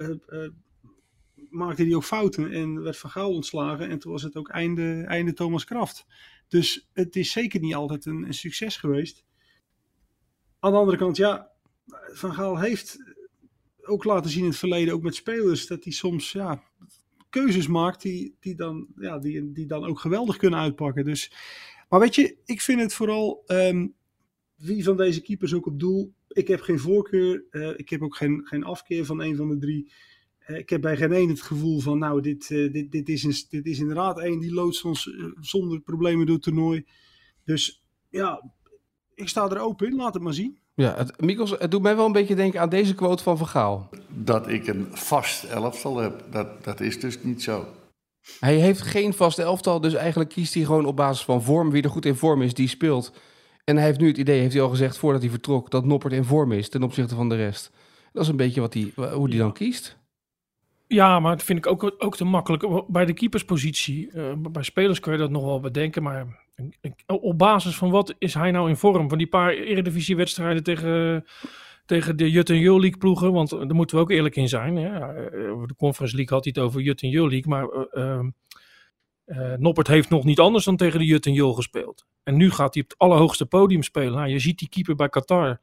maakte 1.51 1.83
hij 1.83 1.95
ook 1.95 2.05
fouten 2.05 2.51
en 2.51 2.83
werd 2.83 2.99
Van 2.99 3.11
Gaal 3.11 3.35
ontslagen. 3.35 3.89
En 3.89 3.99
toen 3.99 4.13
was 4.13 4.23
het 4.23 4.37
ook 4.37 4.49
einde, 4.49 5.05
einde 5.07 5.33
Thomas 5.33 5.65
Kraft. 5.65 6.07
Dus 6.53 6.89
het 6.93 7.17
is 7.17 7.31
zeker 7.31 7.61
niet 7.61 7.75
altijd 7.75 8.07
een, 8.07 8.23
een, 8.23 8.35
succes 8.35 8.77
geweest. 8.77 9.25
Aan 10.59 10.73
de 10.73 10.79
andere 10.79 10.97
kant, 10.97 11.17
ja, 11.17 11.51
Van 12.13 12.35
Gaal 12.35 12.59
heeft 12.59 12.99
ook 13.83 14.05
laten 14.05 14.31
zien 14.31 14.43
in 14.43 14.49
het 14.49 14.59
verleden, 14.59 14.95
ook 14.95 15.03
met 15.03 15.15
spelers, 15.15 15.67
dat 15.67 15.85
hij 15.85 15.93
soms 15.93 16.33
ja, 16.33 16.63
keuzes 17.31 17.67
maakt 17.67 18.03
die, 18.03 18.37
die, 18.41 18.55
dan, 18.55 18.87
ja, 18.97 19.19
die, 19.19 19.53
die 19.53 19.67
dan 19.67 19.85
ook 19.85 19.99
geweldig 20.01 20.37
kunnen 20.37 20.59
uitpakken. 20.59 21.05
Dus, 21.05 21.33
maar 21.89 22.01
weet 22.01 22.15
je, 22.15 22.37
ik 22.45 22.61
vind 22.61 22.81
het 22.81 22.95
vooral 22.95 23.45
um, 23.47 23.95
wie 24.57 24.85
van 24.85 24.97
deze 24.97 25.21
keepers 25.21 25.55
ook 25.55 25.67
op 25.67 25.81
doel. 25.81 26.15
Ik 26.29 26.49
heb 26.49 26.61
geen 26.61 26.79
voorkeur, 26.79 27.45
uh, 27.51 27.79
ik 27.79 27.91
heb 27.91 28.03
ook 28.03 28.17
geen, 28.17 28.41
geen 28.45 28.65
afkeer 28.65 29.05
van 29.05 29.23
een 29.23 29.37
van 29.37 29.49
de 29.49 29.59
drie. 29.59 29.93
Eh, 30.53 30.59
ik 30.59 30.71
heb 30.71 30.81
bij 30.81 30.97
geen 30.97 31.13
één 31.13 31.29
het 31.29 31.43
gevoel 31.43 31.81
van, 31.81 31.99
nou, 31.99 32.21
dit, 32.21 32.51
uh, 32.51 32.73
dit, 32.73 32.93
dit, 32.93 33.09
is, 33.09 33.23
een, 33.23 33.35
dit 33.49 33.67
is 33.67 33.79
inderdaad 33.79 34.21
één 34.21 34.41
die 34.41 34.55
loodst 34.55 34.85
ons 34.85 35.07
uh, 35.07 35.25
zonder 35.41 35.81
problemen 35.81 36.27
door 36.27 36.35
het 36.35 36.45
toernooi. 36.45 36.85
Dus 37.45 37.85
ja, 38.09 38.51
ik 39.15 39.29
sta 39.29 39.49
er 39.49 39.59
open 39.59 39.87
in, 39.87 39.97
laat 39.97 40.15
het 40.15 40.23
maar 40.23 40.35
zien. 40.35 40.59
Ja, 40.75 40.95
het, 40.97 41.21
Mikkels, 41.21 41.51
het 41.51 41.71
doet 41.71 41.83
mij 41.83 41.97
wel 41.97 42.07
een 42.07 42.13
beetje 42.13 42.35
denken 42.35 42.61
aan 42.61 42.69
deze 42.69 42.95
quote 42.95 43.23
van 43.23 43.39
Van 43.39 43.47
Gaal. 43.47 43.91
Dat 44.09 44.49
ik 44.49 44.67
een 44.67 44.87
vast 44.91 45.45
elftal 45.45 45.97
heb, 45.97 46.25
dat, 46.31 46.65
dat 46.65 46.81
is 46.81 47.01
dus 47.01 47.23
niet 47.23 47.43
zo. 47.43 47.67
Hij 48.41 48.55
heeft 48.55 48.81
geen 48.81 49.15
vast 49.15 49.39
elftal, 49.39 49.81
dus 49.81 49.95
eigenlijk 49.95 50.31
kiest 50.31 50.55
hij 50.55 50.65
gewoon 50.65 50.85
op 50.85 50.97
basis 50.97 51.25
van 51.25 51.43
vorm. 51.43 51.71
Wie 51.71 51.83
er 51.83 51.91
goed 51.91 52.07
in 52.07 52.15
vorm 52.15 52.43
is, 52.43 52.55
die 52.55 52.69
speelt. 52.69 53.13
En 53.65 53.77
hij 53.77 53.85
heeft 53.85 54.01
nu 54.01 54.07
het 54.07 54.19
idee, 54.19 54.41
heeft 54.41 54.53
hij 54.53 54.63
al 54.63 54.69
gezegd 54.69 54.99
voordat 54.99 55.21
hij 55.21 55.31
vertrok, 55.31 55.71
dat 55.71 55.85
Noppert 55.85 56.13
in 56.13 56.25
vorm 56.25 56.53
is 56.53 56.69
ten 56.69 56.83
opzichte 56.83 57.15
van 57.15 57.29
de 57.29 57.37
rest. 57.37 57.71
Dat 58.13 58.23
is 58.23 58.29
een 58.29 58.37
beetje 58.37 58.61
wat 58.61 58.75
hij, 58.75 58.93
hoe 58.95 59.29
hij 59.29 59.39
dan 59.39 59.53
kiest. 59.53 60.01
Ja, 60.93 61.21
maar 61.21 61.37
dat 61.37 61.45
vind 61.45 61.59
ik 61.59 61.67
ook, 61.67 61.95
ook 61.99 62.17
te 62.17 62.25
makkelijk. 62.25 62.85
Bij 62.89 63.05
de 63.05 63.13
keeperspositie, 63.13 64.11
uh, 64.15 64.33
bij 64.37 64.63
spelers 64.63 65.01
kun 65.01 65.13
je 65.13 65.19
dat 65.19 65.31
nog 65.31 65.45
wel 65.45 65.61
bedenken. 65.61 66.03
Maar 66.03 66.27
op 67.07 67.39
basis 67.39 67.77
van 67.77 67.91
wat 67.91 68.15
is 68.19 68.35
hij 68.35 68.51
nou 68.51 68.69
in 68.69 68.77
vorm? 68.77 69.09
Van 69.09 69.19
die 69.19 69.27
paar 69.27 69.51
eredivisiewedstrijden 69.51 70.63
tegen, 70.63 71.25
tegen 71.87 72.17
de 72.17 72.31
Jut 72.31 72.51
en 72.51 72.61
League 72.63 72.97
ploegen. 72.97 73.33
Want 73.33 73.51
daar 73.51 73.75
moeten 73.75 73.97
we 73.97 74.03
ook 74.03 74.11
eerlijk 74.11 74.37
in 74.37 74.49
zijn. 74.49 74.77
Hè? 74.77 74.99
De 75.67 75.75
Conference 75.77 76.17
League 76.17 76.37
had 76.37 76.45
het 76.45 76.59
over 76.59 76.81
Jut 76.81 77.03
en 77.03 77.11
League. 77.11 77.49
Maar 77.49 77.67
uh, 77.93 79.55
Noppert 79.57 79.89
heeft 79.89 80.11
nog 80.11 80.25
niet 80.25 80.41
anders 80.41 80.65
dan 80.65 80.77
tegen 80.77 80.99
de 80.99 81.05
Jut 81.05 81.27
en 81.27 81.55
gespeeld. 81.55 82.07
En 82.23 82.37
nu 82.37 82.51
gaat 82.51 82.75
hij 82.75 82.83
op 82.83 82.91
het 82.91 82.99
allerhoogste 82.99 83.47
podium 83.47 83.83
spelen. 83.83 84.13
Nou, 84.13 84.29
je 84.29 84.39
ziet 84.39 84.59
die 84.59 84.69
keeper 84.69 84.95
bij 84.95 85.09
Qatar. 85.09 85.61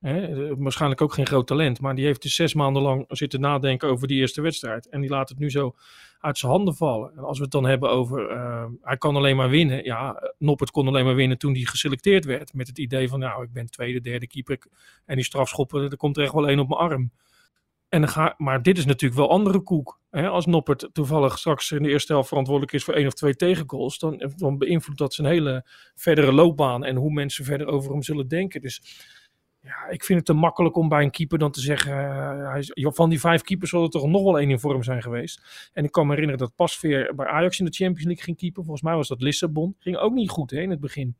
Hè, 0.00 0.56
waarschijnlijk 0.56 1.00
ook 1.00 1.12
geen 1.12 1.26
groot 1.26 1.46
talent, 1.46 1.80
maar 1.80 1.94
die 1.94 2.04
heeft 2.04 2.22
dus 2.22 2.34
zes 2.34 2.54
maanden 2.54 2.82
lang 2.82 3.04
zitten 3.08 3.40
nadenken 3.40 3.88
over 3.88 4.08
die 4.08 4.18
eerste 4.18 4.40
wedstrijd. 4.40 4.88
En 4.88 5.00
die 5.00 5.10
laat 5.10 5.28
het 5.28 5.38
nu 5.38 5.50
zo 5.50 5.74
uit 6.18 6.38
zijn 6.38 6.52
handen 6.52 6.74
vallen. 6.74 7.12
En 7.16 7.24
als 7.24 7.36
we 7.36 7.42
het 7.42 7.52
dan 7.52 7.64
hebben 7.64 7.90
over, 7.90 8.30
uh, 8.30 8.64
hij 8.82 8.96
kan 8.96 9.16
alleen 9.16 9.36
maar 9.36 9.48
winnen. 9.48 9.84
Ja, 9.84 10.32
Noppert 10.38 10.70
kon 10.70 10.88
alleen 10.88 11.04
maar 11.04 11.14
winnen 11.14 11.38
toen 11.38 11.52
hij 11.52 11.62
geselecteerd 11.62 12.24
werd. 12.24 12.54
Met 12.54 12.66
het 12.66 12.78
idee 12.78 13.08
van, 13.08 13.18
nou, 13.18 13.44
ik 13.44 13.52
ben 13.52 13.70
tweede, 13.70 14.00
derde 14.00 14.26
keeper. 14.26 14.58
En 15.04 15.16
die 15.16 15.24
strafschoppen, 15.24 15.90
er 15.90 15.96
komt 15.96 16.16
er 16.16 16.22
echt 16.22 16.32
wel 16.32 16.48
één 16.48 16.58
op 16.58 16.68
mijn 16.68 16.80
arm. 16.80 17.10
En 17.88 18.00
dan 18.00 18.34
maar 18.36 18.62
dit 18.62 18.78
is 18.78 18.86
natuurlijk 18.86 19.20
wel 19.20 19.30
andere 19.30 19.60
koek. 19.60 20.00
Hè? 20.10 20.28
Als 20.28 20.46
Noppert 20.46 20.88
toevallig 20.92 21.38
straks 21.38 21.70
in 21.70 21.82
de 21.82 21.88
eerste 21.88 22.12
helft 22.12 22.28
verantwoordelijk 22.28 22.72
is 22.74 22.84
voor 22.84 22.94
één 22.94 23.06
of 23.06 23.12
twee 23.12 23.36
tegengoals, 23.36 23.98
dan, 23.98 24.32
dan 24.36 24.58
beïnvloedt 24.58 24.98
dat 24.98 25.14
zijn 25.14 25.26
hele 25.26 25.66
verdere 25.94 26.32
loopbaan 26.32 26.84
en 26.84 26.96
hoe 26.96 27.12
mensen 27.12 27.44
verder 27.44 27.66
over 27.66 27.90
hem 27.90 28.02
zullen 28.02 28.28
denken. 28.28 28.60
Dus 28.60 28.82
ja, 29.68 29.88
ik 29.88 30.04
vind 30.04 30.18
het 30.18 30.26
te 30.26 30.32
makkelijk 30.32 30.76
om 30.76 30.88
bij 30.88 31.02
een 31.02 31.10
keeper 31.10 31.38
dan 31.38 31.50
te 31.50 31.60
zeggen, 31.60 32.56
is, 32.56 32.70
van 32.74 33.08
die 33.08 33.20
vijf 33.20 33.42
keepers 33.42 33.70
zal 33.70 33.82
er 33.82 33.90
toch 33.90 34.06
nog 34.06 34.22
wel 34.22 34.38
één 34.38 34.50
in 34.50 34.58
vorm 34.58 34.82
zijn 34.82 35.02
geweest. 35.02 35.70
En 35.72 35.84
ik 35.84 35.92
kan 35.92 36.06
me 36.06 36.10
herinneren 36.10 36.44
dat 36.46 36.54
Pasveer 36.54 37.14
bij 37.14 37.26
Ajax 37.26 37.58
in 37.58 37.64
de 37.64 37.70
Champions 37.72 38.04
League 38.04 38.24
ging 38.24 38.36
keeper. 38.36 38.62
Volgens 38.62 38.84
mij 38.84 38.94
was 38.94 39.08
dat 39.08 39.20
Lissabon. 39.20 39.76
Ging 39.78 39.96
ook 39.96 40.12
niet 40.12 40.30
goed 40.30 40.50
hè, 40.50 40.60
in 40.60 40.70
het 40.70 40.80
begin. 40.80 41.16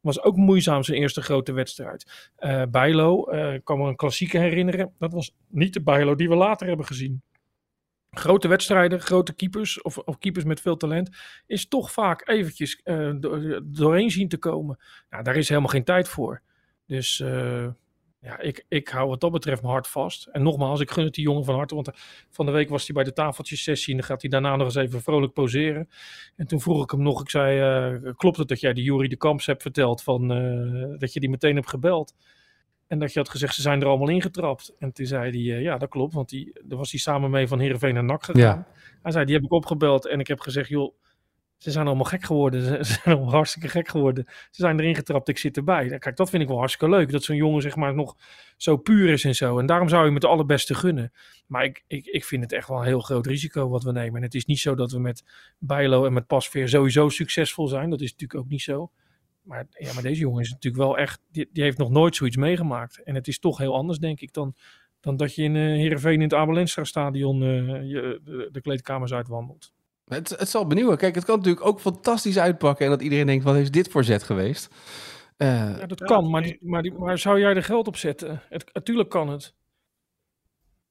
Was 0.00 0.22
ook 0.22 0.36
moeizaam 0.36 0.82
zijn 0.82 0.98
eerste 0.98 1.22
grote 1.22 1.52
wedstrijd. 1.52 2.30
Uh, 2.38 2.62
Bijlo, 2.70 3.32
uh, 3.32 3.54
kan 3.64 3.78
me 3.78 3.88
een 3.88 3.96
klassieke 3.96 4.38
herinneren. 4.38 4.92
Dat 4.98 5.12
was 5.12 5.34
niet 5.48 5.72
de 5.72 5.82
Bijlo 5.82 6.14
die 6.14 6.28
we 6.28 6.34
later 6.34 6.66
hebben 6.66 6.86
gezien. 6.86 7.22
Grote 8.10 8.48
wedstrijden, 8.48 9.00
grote 9.00 9.34
keepers 9.34 9.82
of, 9.82 9.98
of 9.98 10.18
keepers 10.18 10.44
met 10.44 10.60
veel 10.60 10.76
talent, 10.76 11.10
is 11.46 11.68
toch 11.68 11.92
vaak 11.92 12.28
eventjes 12.28 12.80
uh, 12.84 13.14
doorheen 13.62 14.10
zien 14.10 14.28
te 14.28 14.38
komen. 14.38 14.78
Nou, 15.10 15.22
daar 15.22 15.36
is 15.36 15.48
helemaal 15.48 15.70
geen 15.70 15.84
tijd 15.84 16.08
voor. 16.08 16.42
Dus 16.86 17.24
ja, 18.26 18.38
ik, 18.40 18.64
ik 18.68 18.88
hou 18.88 19.08
wat 19.08 19.20
dat 19.20 19.30
betreft 19.32 19.60
mijn 19.62 19.72
hart 19.72 19.86
vast. 19.86 20.26
En 20.26 20.42
nogmaals, 20.42 20.80
ik 20.80 20.90
gun 20.90 21.04
het 21.04 21.14
die 21.14 21.24
jongen 21.24 21.44
van 21.44 21.54
harte. 21.54 21.74
Want 21.74 21.90
van 22.30 22.46
de 22.46 22.52
week 22.52 22.68
was 22.68 22.86
hij 22.86 22.94
bij 22.94 23.04
de 23.04 23.12
tafeltjessessie. 23.12 23.92
En 23.92 23.98
dan 23.98 24.08
gaat 24.08 24.20
hij 24.20 24.30
daarna 24.30 24.56
nog 24.56 24.66
eens 24.66 24.74
even 24.74 25.02
vrolijk 25.02 25.32
poseren. 25.32 25.88
En 26.36 26.46
toen 26.46 26.60
vroeg 26.60 26.82
ik 26.82 26.90
hem 26.90 27.02
nog, 27.02 27.20
ik 27.20 27.30
zei, 27.30 27.60
uh, 27.94 28.12
klopt 28.16 28.36
het 28.36 28.48
dat 28.48 28.60
jij 28.60 28.72
die 28.72 28.84
Jury 28.84 29.08
de 29.08 29.16
Kamps 29.16 29.46
hebt 29.46 29.62
verteld? 29.62 30.02
Van, 30.02 30.32
uh, 30.32 30.98
dat 30.98 31.12
je 31.12 31.20
die 31.20 31.30
meteen 31.30 31.54
hebt 31.54 31.68
gebeld? 31.68 32.14
En 32.86 32.98
dat 32.98 33.12
je 33.12 33.18
had 33.18 33.28
gezegd, 33.28 33.54
ze 33.54 33.62
zijn 33.62 33.80
er 33.80 33.86
allemaal 33.86 34.08
ingetrapt. 34.08 34.74
En 34.78 34.92
toen 34.92 35.06
zei 35.06 35.30
hij, 35.30 35.62
ja 35.62 35.78
dat 35.78 35.88
klopt. 35.88 36.14
Want 36.14 36.28
die, 36.28 36.60
daar 36.64 36.78
was 36.78 36.90
hij 36.90 37.00
samen 37.00 37.30
mee 37.30 37.48
van 37.48 37.58
Heerenveen 37.58 37.94
naar 37.94 38.04
NAC 38.04 38.24
gegaan. 38.24 38.42
Ja. 38.42 38.66
Hij 39.02 39.12
zei, 39.12 39.24
die 39.24 39.34
heb 39.34 39.44
ik 39.44 39.52
opgebeld. 39.52 40.06
En 40.06 40.20
ik 40.20 40.26
heb 40.26 40.40
gezegd, 40.40 40.68
joh 40.68 40.94
ze 41.56 41.70
zijn 41.70 41.86
allemaal 41.86 42.04
gek 42.04 42.24
geworden. 42.24 42.62
Ze 42.86 42.92
zijn 42.92 43.16
allemaal 43.16 43.34
hartstikke 43.34 43.68
gek 43.68 43.88
geworden. 43.88 44.24
Ze 44.26 44.62
zijn 44.62 44.80
erin 44.80 44.94
getrapt, 44.94 45.28
ik 45.28 45.38
zit 45.38 45.56
erbij. 45.56 45.98
Kijk, 45.98 46.16
dat 46.16 46.30
vind 46.30 46.42
ik 46.42 46.48
wel 46.48 46.58
hartstikke 46.58 46.94
leuk. 46.94 47.12
Dat 47.12 47.22
zo'n 47.22 47.36
jongen 47.36 47.62
zeg 47.62 47.76
maar 47.76 47.94
nog 47.94 48.16
zo 48.56 48.76
puur 48.76 49.08
is 49.12 49.24
en 49.24 49.34
zo. 49.34 49.58
En 49.58 49.66
daarom 49.66 49.88
zou 49.88 50.00
je 50.00 50.06
hem 50.06 50.14
het 50.14 50.24
allerbeste 50.24 50.74
gunnen. 50.74 51.12
Maar 51.46 51.64
ik, 51.64 51.84
ik, 51.86 52.06
ik 52.06 52.24
vind 52.24 52.42
het 52.42 52.52
echt 52.52 52.68
wel 52.68 52.78
een 52.78 52.84
heel 52.84 53.00
groot 53.00 53.26
risico 53.26 53.68
wat 53.68 53.82
we 53.82 53.92
nemen. 53.92 54.16
En 54.16 54.22
het 54.22 54.34
is 54.34 54.44
niet 54.44 54.58
zo 54.58 54.74
dat 54.74 54.92
we 54.92 54.98
met 54.98 55.24
Bijlo 55.58 56.06
en 56.06 56.12
met 56.12 56.26
Pasveer 56.26 56.68
sowieso 56.68 57.08
succesvol 57.08 57.66
zijn. 57.68 57.90
Dat 57.90 58.00
is 58.00 58.10
natuurlijk 58.10 58.40
ook 58.40 58.50
niet 58.50 58.62
zo. 58.62 58.90
Maar, 59.42 59.66
ja, 59.70 59.92
maar 59.92 60.02
deze 60.02 60.20
jongen 60.20 60.42
is 60.42 60.50
natuurlijk 60.50 60.82
wel 60.82 60.98
echt... 60.98 61.20
Die, 61.30 61.48
heeft 61.52 61.78
nog 61.78 61.90
nooit 61.90 62.16
zoiets 62.16 62.36
meegemaakt. 62.36 63.02
En 63.02 63.14
het 63.14 63.28
is 63.28 63.38
toch 63.38 63.58
heel 63.58 63.74
anders, 63.74 63.98
denk 63.98 64.20
ik, 64.20 64.32
dan, 64.32 64.54
dan 65.00 65.16
dat 65.16 65.34
je 65.34 65.42
in 65.42 65.54
uh, 65.54 65.62
Heerenveen 65.62 66.14
in 66.14 66.20
het 66.20 66.34
Abelenstra 66.34 66.84
stadion 66.84 67.42
uh, 67.42 67.90
je, 67.90 68.48
de 68.52 68.60
kleedkamers 68.60 69.12
uitwandelt. 69.12 69.74
Het, 70.06 70.28
het 70.28 70.48
zal 70.48 70.66
benieuwen. 70.66 70.96
Kijk, 70.96 71.14
het 71.14 71.24
kan 71.24 71.36
natuurlijk 71.36 71.66
ook 71.66 71.80
fantastisch 71.80 72.38
uitpakken 72.38 72.84
en 72.84 72.90
dat 72.90 73.02
iedereen 73.02 73.26
denkt, 73.26 73.44
wat 73.44 73.56
is 73.56 73.70
dit 73.70 73.88
voor 73.88 74.04
zet 74.04 74.22
geweest? 74.22 74.74
Uh, 75.38 75.78
ja, 75.78 75.86
dat 75.86 76.00
kan, 76.00 76.30
maar, 76.30 76.42
die, 76.42 76.58
maar, 76.60 76.82
die, 76.82 76.92
maar 76.92 77.18
zou 77.18 77.40
jij 77.40 77.54
er 77.54 77.62
geld 77.62 77.86
op 77.86 77.96
zetten? 77.96 78.42
Het, 78.48 78.74
natuurlijk 78.74 79.08
kan 79.08 79.28
het. 79.28 79.54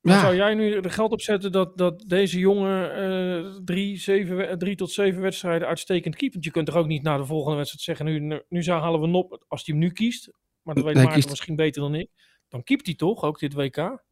Ja. 0.01 0.19
Zou 0.19 0.35
jij 0.35 0.53
nu 0.53 0.73
er 0.73 0.91
geld 0.91 1.11
op 1.11 1.21
zetten 1.21 1.51
dat, 1.51 1.77
dat 1.77 2.03
deze 2.07 2.39
jongen 2.39 2.99
uh, 3.45 3.55
drie, 3.63 3.97
zeven, 3.97 4.57
drie 4.57 4.75
tot 4.75 4.91
zeven 4.91 5.21
wedstrijden 5.21 5.67
uitstekend 5.67 6.15
keept? 6.15 6.33
Want 6.33 6.45
je 6.45 6.51
kunt 6.51 6.65
toch 6.65 6.75
ook 6.75 6.87
niet 6.87 7.03
na 7.03 7.17
de 7.17 7.25
volgende 7.25 7.57
wedstrijd 7.57 7.83
zeggen, 7.83 8.05
nu, 8.05 8.41
nu 8.49 8.63
halen 8.63 9.01
we 9.01 9.07
Nop, 9.07 9.43
als 9.47 9.65
hij 9.65 9.75
hem 9.75 9.83
nu 9.83 9.91
kiest, 9.91 10.31
maar 10.61 10.75
dat 10.75 10.83
weet 10.83 10.95
Maarten 10.95 11.13
kiest... 11.13 11.29
misschien 11.29 11.55
beter 11.55 11.81
dan 11.81 11.95
ik, 11.95 12.09
dan 12.49 12.63
keept 12.63 12.85
hij 12.85 12.95
toch 12.95 13.23
ook 13.23 13.39
dit 13.39 13.53
WK? 13.53 14.03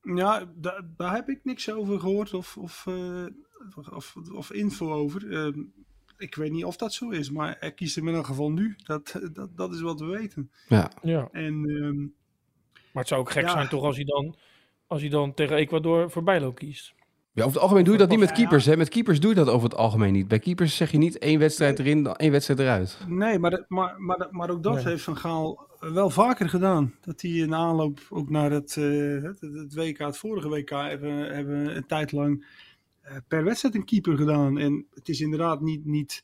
Ja, 0.00 0.52
daar, 0.54 0.82
daar 0.96 1.14
heb 1.14 1.28
ik 1.28 1.40
niks 1.44 1.70
over 1.72 2.00
gehoord 2.00 2.34
of, 2.34 2.56
of, 2.56 2.86
uh, 2.88 3.26
of, 3.90 4.16
of, 4.32 4.52
info 4.52 4.92
over. 4.92 5.24
Uh, 5.24 5.64
ik 6.16 6.34
weet 6.34 6.50
niet 6.50 6.64
of 6.64 6.76
dat 6.76 6.92
zo 6.92 7.10
is, 7.10 7.30
maar 7.30 7.56
hij 7.60 7.72
kiest 7.72 7.94
hem 7.94 8.04
in 8.04 8.10
ieder 8.10 8.26
geval 8.26 8.50
nu. 8.50 8.76
Dat, 8.84 9.20
dat, 9.32 9.56
dat 9.56 9.74
is 9.74 9.80
wat 9.80 10.00
we 10.00 10.06
weten. 10.06 10.50
Ja. 10.68 10.90
ja. 11.02 11.28
En, 11.32 11.54
um, 11.68 12.14
maar 12.92 13.02
het 13.02 13.08
zou 13.08 13.20
ook 13.20 13.30
gek 13.30 13.42
ja. 13.42 13.50
zijn 13.50 13.68
toch 13.68 13.82
als 13.82 13.96
hij, 13.96 14.04
dan, 14.04 14.36
als 14.86 15.00
hij 15.00 15.10
dan 15.10 15.34
tegen 15.34 15.56
Ecuador 15.56 16.10
voor 16.10 16.22
Bijlo 16.22 16.52
kiest. 16.52 16.94
Ja, 17.32 17.42
over 17.42 17.54
het 17.54 17.62
algemeen 17.62 17.84
doe 17.84 17.92
je 17.92 17.98
dat 17.98 18.08
niet 18.08 18.18
met 18.18 18.32
keepers. 18.32 18.64
Hè? 18.64 18.76
Met 18.76 18.88
keepers 18.88 19.20
doe 19.20 19.30
je 19.30 19.36
dat 19.36 19.48
over 19.48 19.68
het 19.68 19.78
algemeen 19.78 20.12
niet. 20.12 20.28
Bij 20.28 20.38
keepers 20.38 20.76
zeg 20.76 20.90
je 20.90 20.98
niet 20.98 21.18
één 21.18 21.38
wedstrijd 21.38 21.78
erin, 21.78 22.02
dan 22.02 22.14
één 22.14 22.30
wedstrijd 22.30 22.60
eruit. 22.60 22.98
Nee, 23.08 23.38
maar, 23.38 23.50
dat, 23.50 23.64
maar, 23.68 23.94
maar, 24.00 24.28
maar 24.30 24.50
ook 24.50 24.62
dat 24.62 24.74
nee. 24.74 24.84
heeft 24.84 25.02
Van 25.02 25.16
Gaal 25.16 25.68
wel 25.80 26.10
vaker 26.10 26.48
gedaan. 26.48 26.94
Dat 27.00 27.20
hij 27.20 27.30
in 27.30 27.54
aanloop 27.54 28.00
ook 28.10 28.30
naar 28.30 28.50
het, 28.50 28.76
uh, 28.76 29.22
het, 29.22 29.40
het, 29.40 29.74
WK, 29.74 29.98
het 29.98 30.16
vorige 30.16 30.48
WK, 30.48 30.70
hebben, 30.70 31.34
hebben 31.34 31.76
een 31.76 31.86
tijd 31.86 32.12
lang 32.12 32.40
uh, 32.40 32.46
per 33.28 33.44
wedstrijd 33.44 33.74
een 33.74 33.84
keeper 33.84 34.16
gedaan. 34.16 34.58
En 34.58 34.86
het 34.94 35.08
is 35.08 35.20
inderdaad 35.20 35.60
niet, 35.60 35.84
niet, 35.84 36.22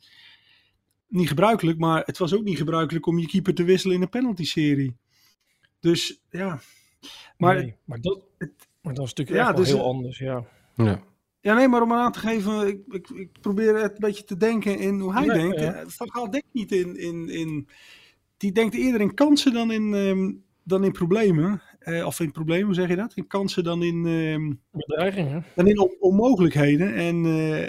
niet 1.09 1.29
gebruikelijk, 1.29 1.79
maar 1.79 2.03
het 2.05 2.19
was 2.19 2.35
ook 2.35 2.45
niet 2.45 2.57
gebruikelijk 2.57 3.07
om 3.07 3.19
je 3.19 3.27
keeper 3.27 3.55
te 3.55 3.65
wisselen 3.65 3.97
in 3.97 4.03
een 4.03 4.09
penalty-serie. 4.09 4.97
Dus 5.81 6.21
ja. 6.31 6.61
Maar, 7.37 7.55
nee, 7.55 7.77
maar, 7.85 8.01
dat, 8.01 8.25
het, 8.39 8.53
maar 8.81 8.95
dat 8.95 9.05
is 9.05 9.15
natuurlijk 9.15 9.39
ja, 9.39 9.49
echt 9.49 9.57
dus, 9.57 9.69
heel 9.69 9.85
anders, 9.85 10.19
ja. 10.19 10.45
Ja. 10.75 11.09
Ja, 11.43 11.55
nee, 11.55 11.69
maar 11.69 11.83
om 11.83 11.93
aan 11.93 12.13
te 12.13 12.19
geven, 12.19 12.69
ik, 12.69 12.81
ik, 12.89 13.09
ik, 13.09 13.41
probeer 13.41 13.77
het 13.77 13.93
een 13.93 13.99
beetje 13.99 14.25
te 14.25 14.37
denken 14.37 14.79
in 14.79 15.01
hoe 15.01 15.13
hij 15.13 15.27
denkt. 15.27 15.61
Ja. 15.61 15.85
Van 15.87 16.11
Gaal 16.11 16.31
denkt 16.31 16.49
niet 16.53 16.73
in, 16.73 16.97
in, 16.97 17.29
in, 17.29 17.69
die 18.37 18.53
denkt 18.53 18.75
eerder 18.75 19.01
in 19.01 19.15
kansen 19.15 19.53
dan 19.53 19.71
in, 19.71 19.93
um, 19.93 20.45
dan 20.63 20.85
in 20.85 20.93
problemen. 20.93 21.63
Uh, 21.85 22.07
of 22.07 22.21
in 22.21 22.33
problemen, 22.33 22.67
hoe 22.67 22.75
zeg 22.75 22.89
je 22.89 22.97
dat? 22.97 23.13
In 23.15 23.27
kansen 23.27 23.65
dan 23.65 23.83
in, 23.83 24.07
um, 24.07 24.61
bedreigingen. 24.71 25.45
Dan 25.55 25.67
in 25.67 25.79
on 25.79 25.97
onmogelijkheden. 26.01 26.95
En 26.95 27.25
uh, 27.25 27.69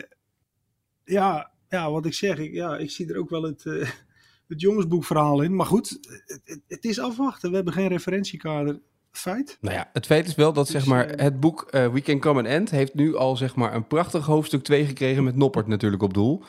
ja, 1.03 1.51
ja, 1.69 1.91
wat 1.91 2.05
ik 2.05 2.13
zeg, 2.13 2.37
ik, 2.37 2.53
ja, 2.53 2.77
ik 2.77 2.91
zie 2.91 3.09
er 3.09 3.17
ook 3.17 3.29
wel 3.29 3.43
het, 3.43 3.65
uh, 3.65 3.89
het 4.47 4.61
jongensboekverhaal 4.61 5.41
in. 5.41 5.55
Maar 5.55 5.65
goed, 5.65 5.97
het, 6.25 6.61
het, 6.67 6.85
is 6.85 6.99
afwachten. 6.99 7.49
We 7.49 7.55
hebben 7.55 7.73
geen 7.73 7.87
referentiekader 7.87 8.79
feit. 9.11 9.57
Nou 9.61 9.75
ja, 9.75 9.89
het 9.93 10.05
feit 10.05 10.27
is 10.27 10.35
wel 10.35 10.53
dat 10.53 10.65
dus, 10.65 10.73
zeg 10.73 10.85
maar, 10.85 11.07
het 11.07 11.39
boek 11.39 11.67
uh, 11.71 11.93
We 11.93 12.01
Can 12.01 12.19
Come 12.19 12.39
an 12.39 12.45
End 12.45 12.69
heeft 12.69 12.93
nu 12.93 13.15
al 13.15 13.37
zeg 13.37 13.55
maar, 13.55 13.73
een 13.73 13.87
prachtig 13.87 14.25
hoofdstuk 14.25 14.63
2 14.63 14.85
gekregen 14.85 15.23
met 15.23 15.35
Noppert 15.35 15.67
natuurlijk 15.67 16.03
op 16.03 16.13
doel. 16.13 16.43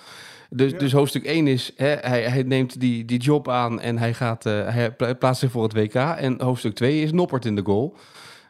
Dus, 0.54 0.70
ja. 0.70 0.78
dus 0.78 0.92
hoofdstuk 0.92 1.24
1 1.24 1.46
is, 1.46 1.72
hè, 1.76 1.86
hij, 1.86 2.22
hij 2.22 2.42
neemt 2.42 2.80
die, 2.80 3.04
die 3.04 3.18
job 3.18 3.48
aan 3.48 3.80
en 3.80 3.98
hij, 3.98 4.14
gaat, 4.14 4.46
uh, 4.46 4.74
hij 4.96 5.14
plaatst 5.18 5.40
zich 5.40 5.50
voor 5.50 5.62
het 5.62 5.72
WK. 5.72 5.94
En 5.94 6.40
hoofdstuk 6.42 6.74
2 6.74 7.02
is 7.02 7.12
Noppert 7.12 7.44
in 7.44 7.56
de 7.56 7.62
goal. 7.64 7.96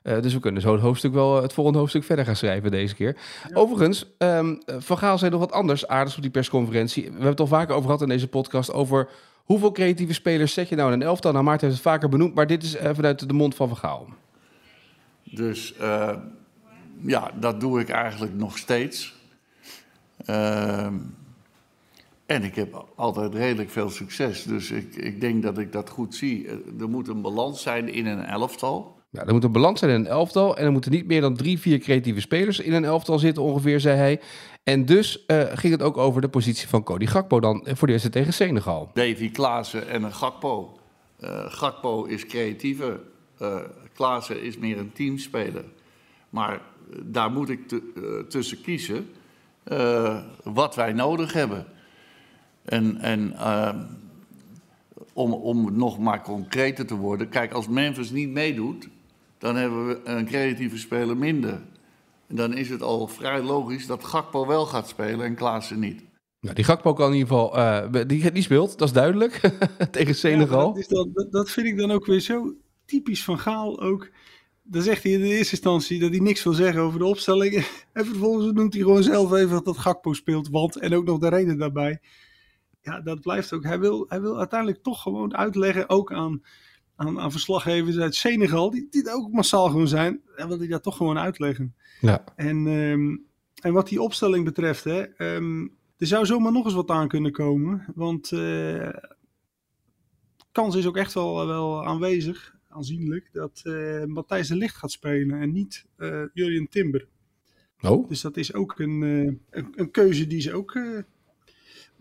Uh, 0.03 0.21
dus 0.21 0.35
we 0.35 0.41
kunnen 0.41 0.63
zo 0.63 0.73
het 0.73 0.81
hoofdstuk 0.81 1.13
wel 1.13 1.43
het 1.43 1.53
volgende 1.53 1.79
hoofdstuk 1.79 2.05
verder 2.05 2.25
gaan 2.25 2.37
schrijven 2.37 2.71
deze 2.71 2.95
keer. 2.95 3.17
Ja. 3.49 3.55
Overigens, 3.55 4.07
um, 4.19 4.63
Van 4.67 4.99
Gaal 4.99 5.19
zei 5.19 5.31
nog 5.31 5.41
wat 5.41 5.53
anders 5.53 5.87
aardigs 5.87 6.17
op 6.17 6.23
die 6.23 6.31
persconferentie. 6.31 7.03
We 7.03 7.11
hebben 7.11 7.29
het 7.29 7.41
al 7.41 7.47
vaker 7.47 7.75
over 7.75 7.85
gehad 7.85 8.03
in 8.03 8.09
deze 8.09 8.29
podcast 8.29 8.73
over 8.73 9.09
Hoeveel 9.45 9.73
creatieve 9.73 10.13
spelers 10.13 10.53
zet 10.53 10.69
je 10.69 10.77
nou 10.77 10.93
in 10.93 11.01
een 11.01 11.07
elftal? 11.07 11.33
Nou, 11.33 11.45
Maarten 11.45 11.67
heeft 11.67 11.79
het 11.79 11.89
vaker 11.89 12.09
benoemd, 12.09 12.35
maar 12.35 12.47
dit 12.47 12.63
is 12.63 12.77
uh, 12.77 12.91
vanuit 12.93 13.29
de 13.29 13.35
mond 13.35 13.55
van 13.55 13.69
Van 13.69 13.77
Gaal. 13.77 14.09
Dus 15.23 15.75
uh, 15.81 16.17
ja, 17.01 17.31
dat 17.41 17.61
doe 17.61 17.81
ik 17.81 17.89
eigenlijk 17.89 18.35
nog 18.35 18.59
steeds. 18.59 19.15
En 22.33 22.45
ik 22.45 22.55
heb 22.55 22.85
altijd 22.95 23.35
redelijk 23.35 23.71
veel 23.71 23.91
succes. 23.91 24.43
Dus 24.43 24.71
ik, 24.71 24.97
ik 24.97 25.21
denk 25.21 25.43
dat 25.43 25.59
ik 25.59 25.73
dat 25.73 25.91
goed 25.91 26.15
zie. 26.15 26.49
Er 26.81 26.89
moet 26.89 27.09
een 27.09 27.23
balans 27.23 27.63
zijn 27.63 27.93
in 27.93 28.07
een 28.07 28.25
elftal. 28.25 29.01
Ja, 29.11 29.25
er 29.25 29.33
moet 29.33 29.45
een 29.45 29.53
balans 29.53 29.79
zijn 29.79 29.91
in 29.91 30.01
een 30.01 30.07
elftal. 30.07 30.57
En 30.57 30.65
er 30.65 30.73
moeten 30.73 30.91
niet 30.91 31.07
meer 31.07 31.21
dan 31.21 31.37
drie, 31.37 31.59
vier 31.59 31.79
creatieve 31.79 32.21
spelers 32.21 32.61
in 32.61 32.73
een 32.73 32.85
elftal 32.85 33.19
zitten, 33.19 33.43
ongeveer, 33.43 33.81
zei 33.81 33.97
hij. 33.97 34.21
En 34.63 34.85
dus 34.85 35.25
uh, 35.27 35.43
ging 35.55 35.73
het 35.73 35.83
ook 35.83 35.97
over 35.97 36.21
de 36.21 36.29
positie 36.29 36.69
van 36.69 36.83
Cody 36.83 37.07
Gakpo 37.07 37.41
dan 37.41 37.67
voor 37.71 37.87
de 37.87 37.93
eerste 37.93 38.09
tegen 38.09 38.33
Senegal. 38.33 38.91
Davy 38.95 39.31
Klaassen 39.31 39.89
en 39.89 40.03
een 40.03 40.13
Gakpo. 40.13 40.79
Uh, 41.21 41.45
Gakpo 41.47 42.05
is 42.05 42.27
creatiever. 42.27 43.01
Uh, 43.43 43.57
Klaassen 43.95 44.43
is 44.43 44.59
meer 44.59 44.79
een 44.79 44.93
teamspeler. 44.93 45.65
Maar 46.31 46.61
daar 47.03 47.31
moet 47.31 47.49
ik 47.49 47.61
tussen 48.29 48.61
kiezen 48.61 49.09
wat 50.43 50.75
wij 50.75 50.93
nodig 50.93 51.33
hebben. 51.33 51.67
En, 52.65 52.99
en 52.99 53.35
om, 55.13 55.33
om 55.33 55.77
nog 55.77 55.99
maar 55.99 56.23
concreter 56.23 56.87
te 56.87 56.97
worden. 56.97 57.29
Kijk, 57.29 57.53
als 57.53 57.69
Memphis 57.69 58.11
niet 58.11 58.29
meedoet, 58.29 58.89
dan 59.39 59.57
hebben 59.57 59.87
we 59.87 60.01
een 60.05 60.27
creatieve 60.27 60.79
speler 60.79 61.17
minder. 61.17 61.61
En 62.27 62.37
dan 62.37 62.55
is 62.55 62.69
het 62.69 62.83
al 62.83 63.09
vrij 63.09 63.43
logisch 63.43 63.87
dat 63.87 64.05
Gakpo 64.05 64.47
wel 64.47 64.67
gaat 64.67 64.89
spelen 64.89 65.27
en 65.27 65.35
Klaassen 65.35 65.79
niet. 65.79 66.03
Nou, 66.41 66.55
die 66.55 66.65
Gakpo 66.65 66.93
kan 66.93 67.07
in 67.13 67.19
ieder 67.19 67.29
geval, 67.29 67.59
uh, 67.59 68.07
die, 68.07 68.33
die 68.33 68.43
speelt, 68.43 68.79
dat 68.79 68.89
is 68.89 68.95
duidelijk, 68.95 69.41
tegen 69.91 70.15
Senegal. 70.15 70.77
Ja, 70.77 70.85
dat, 70.89 71.09
dat, 71.15 71.33
dat, 71.33 71.51
vind 71.51 71.67
ik 71.67 71.77
dan 71.77 71.91
ook 71.91 72.07
weer 72.07 72.21
zo 72.21 72.55
typisch 72.85 73.25
van 73.25 73.39
Gaal 73.39 73.81
ook. 73.81 74.11
Dan 74.63 74.83
zegt 74.83 75.03
hij 75.03 75.13
in 75.13 75.21
de 75.21 75.27
eerste 75.27 75.53
instantie 75.53 76.01
dat 76.01 76.11
hij 76.11 76.19
niks 76.19 76.43
wil 76.45 76.53
zeggen 76.53 76.83
over 76.83 76.99
de 76.99 77.05
opstelling. 77.05 77.55
En 77.93 78.07
vervolgens 78.07 78.53
noemt 78.53 78.73
hij 78.73 78.83
gewoon 78.83 79.03
zelf 79.03 79.33
even 79.33 79.65
dat 79.65 79.79
Gakpo 79.79 80.13
speelt, 80.13 80.49
want 80.49 80.77
en 80.77 80.95
ook 80.95 81.05
nog 81.05 81.19
de 81.19 81.29
reden 81.29 81.59
daarbij. 81.59 82.01
Ja, 82.83 83.01
dat 83.01 83.21
blijft 83.21 83.53
ook. 83.53 83.65
Hij 83.65 83.81
wil, 83.81 84.05
hij 84.09 84.21
wil 84.21 84.39
uiteindelijk 84.39 84.83
toch 84.83 85.03
gewoon 85.03 85.37
uitleggen, 85.37 85.89
ook 85.89 86.13
aan 86.13 86.43
aan, 86.97 87.21
aan 87.21 87.31
verslaggevers 87.31 87.99
uit 87.99 88.15
Senegal, 88.15 88.71
die, 88.71 88.87
die 88.91 89.13
ook 89.13 89.33
massaal 89.33 89.67
gewoon 89.67 89.89
zijn, 89.89 90.21
en 90.37 90.49
wil 90.49 90.59
hij 90.59 90.67
dat 90.67 90.83
toch 90.83 90.97
gewoon 90.97 91.19
uitleggen. 91.19 91.75
Ja. 92.01 92.25
En, 92.37 92.67
um, 92.67 93.27
en 93.63 93.73
wat 93.73 93.89
die 93.89 94.03
opstelling 94.03 94.45
betreft, 94.45 94.85
hè, 94.85 95.35
um, 95.35 95.77
er 95.97 96.07
zou 96.07 96.27
zomaar 96.27 96.53
nog 96.53 96.65
eens 96.65 96.75
wat 96.75 96.91
aan 96.91 97.09
kunnen 97.09 97.33
komen. 97.33 97.85
Want 97.95 98.31
uh, 98.31 98.89
kans 100.53 100.77
is 100.77 100.87
ook 100.87 100.97
echt 100.97 101.13
wel, 101.13 101.47
wel 101.47 101.87
aanwezig, 101.87 102.57
aanzienlijk, 102.69 103.29
dat 103.33 103.63
uh, 103.65 104.05
Matthijs 104.05 104.49
de 104.49 104.57
Licht 104.57 104.77
gaat 104.77 104.91
spelen 104.91 105.41
en 105.41 105.53
niet 105.53 105.87
uh, 105.99 106.23
Julian 106.33 106.69
Timber. 106.69 107.09
Oh. 107.81 108.09
Dus 108.09 108.21
dat 108.21 108.37
is 108.37 108.55
ook 108.55 108.79
een, 108.79 109.01
een, 109.51 109.73
een, 109.75 109.91
keuze 109.91 110.27
die 110.27 110.41
ze 110.41 110.55
ook, 110.55 110.73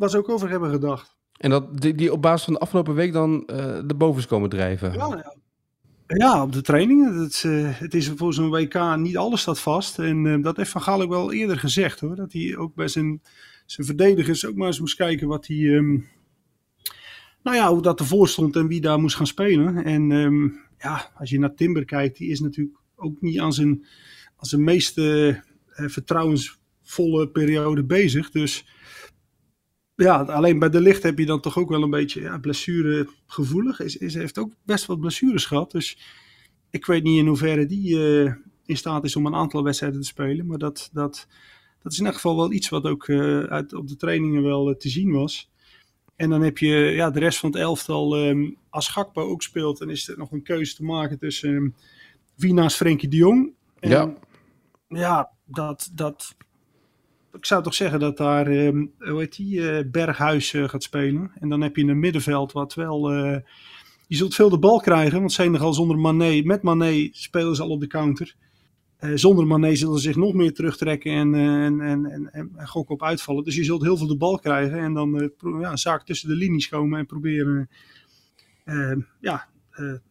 waar 0.02 0.10
ze 0.10 0.18
ook 0.18 0.30
over 0.30 0.50
hebben 0.50 0.70
gedacht. 0.70 1.16
En 1.38 1.50
dat 1.50 1.82
die, 1.82 1.96
die 1.96 2.14
op 2.14 2.22
basis 2.22 2.44
van 2.44 2.54
de 2.54 2.60
afgelopen 2.60 2.94
week 2.94 3.14
dan 3.14 3.34
uh, 3.34 3.80
de 3.86 3.96
bovens 3.98 4.28
komen 4.28 4.50
drijven. 4.50 4.94
Ja, 4.94 5.08
ja. 5.08 5.36
ja 6.08 6.44
op 6.44 6.54
de 6.54 6.62
trainingen. 6.62 7.16
Het, 7.16 7.44
uh, 7.46 7.70
het 7.80 7.94
is 7.94 8.10
voor 8.16 8.34
zo'n 8.34 8.50
WK 8.50 8.96
niet 8.96 9.18
alles 9.18 9.42
staat 9.42 9.60
vast. 9.60 10.00
En 10.00 10.26
uh, 10.26 10.44
dat 10.44 10.58
heeft 10.58 10.70
Van 10.70 10.82
Gaal 10.82 11.02
ook 11.02 11.10
wel 11.10 11.32
eerder 11.32 11.60
gezegd 11.60 12.00
hoor. 12.00 12.16
Dat 12.16 12.34
hij 12.34 12.58
ook 12.58 12.76
bij 12.76 12.88
zijn, 12.88 13.22
zijn 13.66 13.88
verdedigers 13.88 14.46
ook 14.46 14.56
maar 14.56 14.68
eens 14.68 14.80
moest 14.80 14.96
kijken 14.96 15.28
wat 15.28 15.48
hij. 15.48 15.58
Um, 15.58 16.08
nou 17.44 17.58
ja, 17.58 17.72
hoe 17.72 17.82
dat 17.82 18.00
ervoor 18.00 18.28
stond 18.28 18.56
en 18.56 18.68
wie 18.68 18.82
daar 18.82 19.00
moest 19.00 19.16
gaan 19.16 19.28
spelen. 19.28 19.84
En 19.84 20.12
um, 20.12 20.60
ja, 20.78 21.12
als 21.16 21.30
je 21.30 21.40
naar 21.40 21.56
Timber 21.56 21.86
kijkt, 21.86 22.18
die 22.18 22.30
is 22.30 22.40
natuurlijk 22.40 22.78
ook 22.96 23.22
niet 23.22 23.40
aan 23.40 23.54
zijn, 23.54 23.86
aan 24.36 24.46
zijn 24.46 24.64
meest 24.64 25.02
vertrouwensvolle 25.76 27.30
periode 27.30 27.84
bezig. 27.84 28.32
Dus 28.32 28.66
ja, 29.96 30.22
alleen 30.22 30.60
bij 30.60 30.70
de 30.70 30.82
licht 30.82 31.04
heb 31.04 31.18
je 31.18 31.26
dan 31.26 31.40
toch 31.40 31.58
ook 31.58 31.70
wel 31.70 31.84
een 31.84 31.90
beetje 31.90 32.22
ja, 32.22 32.38
blessuregevoelig. 32.38 33.80
Is, 33.80 33.98
is, 33.98 34.14
heeft 34.14 34.38
ook 34.38 34.54
best 34.64 34.86
wat 34.86 35.00
blessures 35.00 35.46
gehad. 35.46 35.72
Dus 35.72 35.98
ik 36.70 36.86
weet 36.86 37.04
niet 37.04 37.20
in 37.20 37.28
hoeverre 37.28 37.66
die 37.66 37.96
uh, 37.96 38.34
in 38.66 38.78
staat 38.78 39.04
is 39.04 39.16
om 39.16 39.26
een 39.26 39.36
aantal 39.36 39.64
wedstrijden 39.64 40.02
te 40.02 40.08
spelen. 40.08 40.46
Maar 40.46 40.58
dat, 40.58 40.90
dat, 40.94 41.28
dat 41.82 41.92
is 41.92 42.00
in 42.00 42.06
elk 42.06 42.16
geval 42.16 42.36
wel 42.36 42.52
iets 42.52 42.70
wat 42.70 42.86
ook 42.86 43.08
uh, 43.08 43.44
uit, 43.44 43.74
op 43.74 43.88
de 43.88 43.96
trainingen 43.96 44.44
wel 44.44 44.70
uh, 44.70 44.76
te 44.76 44.90
zien 44.90 45.12
was. 45.12 45.50
En 46.16 46.30
dan 46.30 46.42
heb 46.42 46.58
je 46.58 46.76
ja, 46.76 47.10
de 47.10 47.20
rest 47.20 47.40
van 47.40 47.52
het 47.52 47.60
elftal. 47.60 48.18
Um, 48.28 48.58
als 48.70 48.88
Gakpo 48.88 49.22
ook 49.22 49.42
speelt, 49.42 49.78
dan 49.78 49.90
is 49.90 50.08
er 50.08 50.18
nog 50.18 50.32
een 50.32 50.44
keuze 50.44 50.76
te 50.76 50.84
maken 50.84 51.18
tussen 51.18 51.50
um, 51.50 51.76
wie 52.36 52.54
naast 52.54 52.76
Frenkie 52.76 53.10
de 53.10 53.18
Jong. 53.18 53.54
En, 53.80 53.90
ja. 53.90 54.14
Ja, 54.88 55.32
dat, 55.46 55.92
dat, 55.94 56.36
ik 57.34 57.46
zou 57.46 57.64
toch 57.64 57.74
zeggen 57.74 58.00
dat 58.00 58.18
daar, 58.18 58.52
uh, 58.52 58.88
hoe 58.98 59.20
heet 59.20 59.36
die, 59.36 59.60
uh, 59.60 59.80
Berghuis 59.92 60.54
uh, 60.54 60.70
gaat 60.70 60.84
spelen. 60.84 61.32
En 61.40 61.50
dan 61.50 61.62
heb 61.62 61.76
je 61.76 61.84
een 61.84 62.00
middenveld 62.00 62.52
wat 62.52 62.74
wel... 62.74 63.12
je 64.08 64.18
zult 64.18 64.36
veel 64.36 64.50
de 64.50 64.60
bal 64.60 64.80
krijgen, 64.80 65.20
want 65.20 65.32
Senegal 65.32 65.74
zonder 65.74 65.98
Mané, 65.98 66.42
met 66.44 66.62
Mané 66.62 67.10
spelen 67.12 67.56
ze 67.56 67.62
al 67.62 67.70
op 67.70 67.80
de 67.80 67.88
counter. 67.88 68.36
zonder 69.16 69.48
Mané 69.48 69.76
zullen 69.76 69.96
ze 69.96 70.02
zich 70.02 70.16
nog 70.16 70.34
meer 70.34 70.54
terugtrekken 70.54 71.12
en, 71.12 71.36
en, 71.36 71.82
en, 71.82 72.06
en, 72.32 72.52
en 72.56 72.68
gokken 72.68 72.96
op 72.96 73.04
uitvallen. 73.04 73.44
Dus 73.44 73.56
je 73.56 73.64
zult 73.64 73.82
heel 73.82 73.98
veel 73.98 74.08
de 74.08 74.18
bal 74.18 74.40
krijgen 74.40 74.80
en 74.80 74.94
dan 74.94 75.32
ja, 75.60 75.72
een 75.72 75.78
zaak 75.78 76.06
tussen 76.06 76.30
de 76.30 76.36
linies 76.36 76.70
komen 76.70 77.00
en 77.00 77.06
proberen 77.06 77.70
ja, 79.20 79.48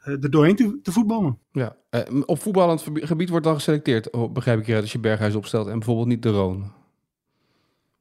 er 0.03 0.31
doorheen 0.31 0.57
te, 0.57 0.79
te 0.83 0.93
voetballen. 0.93 1.39
Ja, 1.53 1.77
op 2.27 2.41
voetballend 2.41 2.85
gebied 2.95 3.29
wordt 3.29 3.45
dan 3.45 3.55
geselecteerd, 3.55 4.13
oh, 4.13 4.33
begrijp 4.33 4.59
ik 4.59 4.67
hier, 4.67 4.81
als 4.81 4.93
je 4.93 4.99
Berghuis 4.99 5.35
opstelt 5.35 5.67
en 5.67 5.79
bijvoorbeeld 5.79 6.09
niet 6.09 6.23
de 6.23 6.31
Roon. 6.31 6.73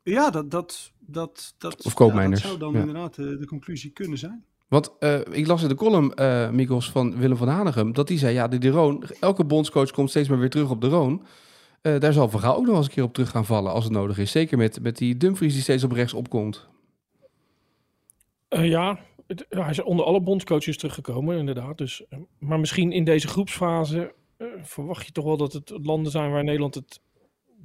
Ja, 0.09 0.29
dat, 0.29 0.51
dat, 0.51 0.91
dat, 0.99 1.53
dat, 1.57 1.85
of 1.85 2.13
ja, 2.13 2.29
dat 2.29 2.39
zou 2.39 2.57
dan 2.57 2.73
ja. 2.73 2.79
inderdaad 2.79 3.15
de, 3.15 3.37
de, 3.37 3.45
conclusie 3.45 3.91
kunnen 3.91 4.17
zijn. 4.17 4.43
Want 4.67 4.91
uh, 4.99 5.19
ik 5.31 5.47
las 5.47 5.61
in 5.61 5.67
de 5.67 5.75
column, 5.75 6.11
uh, 6.15 6.49
Mikos, 6.49 6.91
van 6.91 7.17
Willem 7.17 7.37
van 7.37 7.47
Hanegem, 7.47 7.93
dat 7.93 8.07
die 8.07 8.17
zei, 8.17 8.33
ja, 8.33 8.47
de, 8.47 8.57
de 8.57 8.69
Roon, 8.69 9.03
elke 9.19 9.45
bondscoach 9.45 9.91
komt 9.91 10.09
steeds 10.09 10.29
maar 10.29 10.39
weer 10.39 10.49
terug 10.49 10.69
op 10.69 10.81
de 10.81 10.87
Roon. 10.87 11.25
Uh, 11.81 11.99
daar 11.99 12.13
zal 12.13 12.29
Van 12.29 12.39
Gaal 12.39 12.55
ook 12.55 12.65
nog 12.65 12.75
eens 12.75 12.85
een 12.85 12.91
keer 12.91 13.03
op 13.03 13.13
terug 13.13 13.29
gaan 13.29 13.45
vallen 13.45 13.71
als 13.71 13.83
het 13.83 13.93
nodig 13.93 14.17
is. 14.17 14.31
Zeker 14.31 14.57
met, 14.57 14.81
met 14.81 14.97
die 14.97 15.17
Dumfries 15.17 15.53
die 15.53 15.61
steeds 15.61 15.83
op 15.83 15.91
rechts 15.91 16.13
opkomt. 16.13 16.67
ja, 18.49 18.99
het, 19.27 19.45
hij 19.49 19.69
is 19.69 19.81
onder 19.81 20.05
alle 20.05 20.21
bondscoaches 20.21 20.77
teruggekomen, 20.77 21.37
inderdaad. 21.37 21.77
Dus, 21.77 22.03
maar 22.39 22.59
misschien 22.59 22.91
in 22.91 23.03
deze 23.03 23.27
groepsfase 23.27 24.13
verwacht 24.61 25.05
je 25.05 25.11
toch 25.11 25.25
wel 25.25 25.37
dat 25.37 25.53
het 25.53 25.71
landen 25.81 26.11
zijn 26.11 26.31
waar 26.31 26.43
Nederland 26.43 26.75
het 26.75 27.01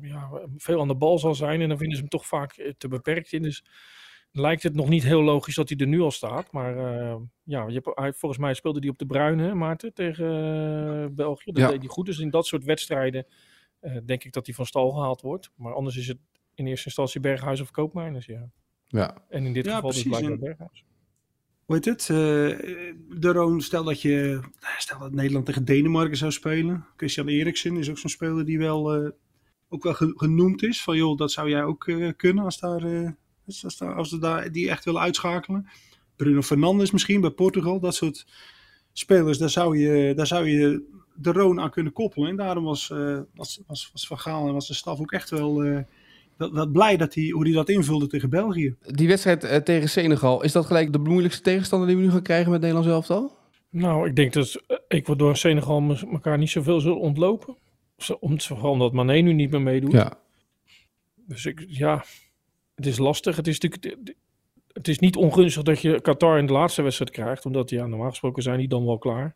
ja, 0.00 0.30
veel 0.56 0.80
aan 0.80 0.88
de 0.88 0.94
bal 0.94 1.18
zal 1.18 1.34
zijn. 1.34 1.60
En 1.60 1.68
dan 1.68 1.78
vinden 1.78 1.96
ze 1.96 2.02
hem 2.02 2.10
toch 2.10 2.26
vaak 2.26 2.52
eh, 2.52 2.72
te 2.78 2.88
beperkt 2.88 3.32
in. 3.32 3.42
Dus 3.42 3.64
lijkt 4.30 4.62
het 4.62 4.74
nog 4.74 4.88
niet 4.88 5.02
heel 5.02 5.22
logisch 5.22 5.54
dat 5.54 5.68
hij 5.68 5.78
er 5.78 5.86
nu 5.86 6.00
al 6.00 6.10
staat. 6.10 6.52
Maar 6.52 6.76
uh, 6.76 7.16
ja, 7.42 7.68
je 7.68 7.80
hebt, 7.94 8.18
volgens 8.18 8.40
mij 8.40 8.54
speelde 8.54 8.80
hij 8.80 8.88
op 8.88 8.98
de 8.98 9.06
Bruine, 9.06 9.54
Maarten, 9.54 9.94
tegen 9.94 10.26
uh, 10.26 11.06
België. 11.10 11.52
Dat 11.52 11.62
ja. 11.62 11.70
deed 11.70 11.78
hij 11.78 11.88
goed. 11.88 12.06
Dus 12.06 12.18
in 12.18 12.30
dat 12.30 12.46
soort 12.46 12.64
wedstrijden 12.64 13.26
uh, 13.80 13.96
denk 14.04 14.24
ik 14.24 14.32
dat 14.32 14.46
hij 14.46 14.54
van 14.54 14.66
stal 14.66 14.90
gehaald 14.90 15.20
wordt. 15.20 15.50
Maar 15.56 15.74
anders 15.74 15.96
is 15.96 16.08
het 16.08 16.18
in 16.54 16.66
eerste 16.66 16.86
instantie 16.86 17.20
Berghuis 17.20 17.60
of 17.60 17.70
Koopmeiners, 17.70 18.26
ja. 18.26 18.50
Ja. 18.84 19.24
En 19.28 19.46
in 19.46 19.52
dit 19.52 19.64
ja, 19.64 19.74
geval 19.74 19.90
precies. 19.90 20.10
dus 20.10 20.18
blijkbaar 20.18 20.38
Berghuis. 20.38 20.84
Hoe 21.64 21.74
heet 21.74 21.84
het? 21.84 22.06
de 22.06 23.32
Roon, 23.32 23.60
stel 23.60 23.84
dat 23.84 24.02
je, 24.02 24.40
stel 24.78 24.98
dat 24.98 25.12
Nederland 25.12 25.46
tegen 25.46 25.64
Denemarken 25.64 26.16
zou 26.16 26.32
spelen. 26.32 26.86
Christian 26.96 27.28
Eriksen 27.28 27.76
is 27.76 27.90
ook 27.90 27.98
zo'n 27.98 28.10
speler 28.10 28.44
die 28.44 28.58
wel 28.58 29.12
ook 29.74 29.82
wel 29.82 30.12
genoemd 30.14 30.62
is. 30.62 30.82
Van 30.82 30.96
joh, 30.96 31.16
dat 31.16 31.32
zou 31.32 31.48
jij 31.48 31.64
ook 31.64 31.86
uh, 31.86 32.12
kunnen 32.16 32.44
als, 32.44 32.58
daar, 32.58 32.84
uh, 32.84 33.10
als, 33.46 33.78
daar, 33.78 33.94
als 33.94 34.08
ze 34.08 34.18
daar 34.18 34.52
die 34.52 34.70
echt 34.70 34.84
willen 34.84 35.00
uitschakelen. 35.00 35.68
Bruno 36.16 36.42
Fernandes 36.42 36.90
misschien 36.90 37.20
bij 37.20 37.30
Portugal. 37.30 37.80
Dat 37.80 37.94
soort 37.94 38.26
spelers, 38.92 39.38
daar 39.38 39.50
zou 39.50 39.78
je, 39.78 40.14
daar 40.14 40.26
zou 40.26 40.48
je 40.48 40.82
de 41.14 41.32
Roon 41.32 41.60
aan 41.60 41.70
kunnen 41.70 41.92
koppelen. 41.92 42.28
En 42.28 42.36
daarom 42.36 42.64
was, 42.64 42.90
uh, 42.92 43.18
was, 43.34 43.60
was, 43.66 43.90
was 43.92 44.06
Van 44.06 44.18
Gaal 44.18 44.46
en 44.46 44.52
was 44.52 44.66
de 44.66 44.74
staf 44.74 45.00
ook 45.00 45.12
echt 45.12 45.30
wel, 45.30 45.84
wel 46.36 46.66
blij 46.66 46.96
dat 46.96 47.14
hij, 47.14 47.28
hoe 47.28 47.44
hij 47.44 47.52
dat 47.52 47.68
invulde 47.68 48.06
tegen 48.06 48.30
België. 48.30 48.76
Die 48.80 49.08
wedstrijd 49.08 49.64
tegen 49.64 49.88
Senegal, 49.88 50.42
is 50.42 50.52
dat 50.52 50.66
gelijk 50.66 50.92
de 50.92 50.98
moeilijkste 50.98 51.42
tegenstander 51.42 51.88
die 51.88 51.96
we 51.96 52.02
nu 52.02 52.10
gaan 52.10 52.22
krijgen 52.22 52.50
met 52.50 52.60
Nederland 52.60 52.86
zelf 52.86 53.10
al? 53.10 53.42
Nou, 53.74 54.08
ik 54.08 54.16
denk 54.16 54.32
dat 54.32 54.62
Ecuador 54.88 55.30
en 55.30 55.36
Senegal 55.36 55.96
elkaar 56.12 56.38
niet 56.38 56.50
zoveel 56.50 56.80
zullen 56.80 57.00
ontlopen. 57.00 57.56
Om, 58.10 58.40
vooral 58.40 58.70
omdat 58.70 58.92
Mané 58.92 59.20
nu 59.20 59.32
niet 59.32 59.50
meer 59.50 59.62
meedoet. 59.62 59.92
Ja. 59.92 60.18
Dus 61.26 61.44
ik, 61.46 61.64
ja, 61.68 62.04
het 62.74 62.86
is 62.86 62.98
lastig. 62.98 63.36
Het 63.36 63.46
is 63.46 63.58
natuurlijk, 63.58 64.06
het 64.72 64.88
is 64.88 64.98
niet 64.98 65.16
ongunstig 65.16 65.62
dat 65.62 65.80
je 65.80 66.00
Qatar 66.00 66.38
in 66.38 66.46
de 66.46 66.52
laatste 66.52 66.82
wedstrijd 66.82 67.10
krijgt. 67.10 67.46
Omdat, 67.46 67.70
ja, 67.70 67.86
normaal 67.86 68.08
gesproken 68.10 68.42
zijn 68.42 68.58
die 68.58 68.68
dan 68.68 68.84
wel 68.84 68.98
klaar. 68.98 69.34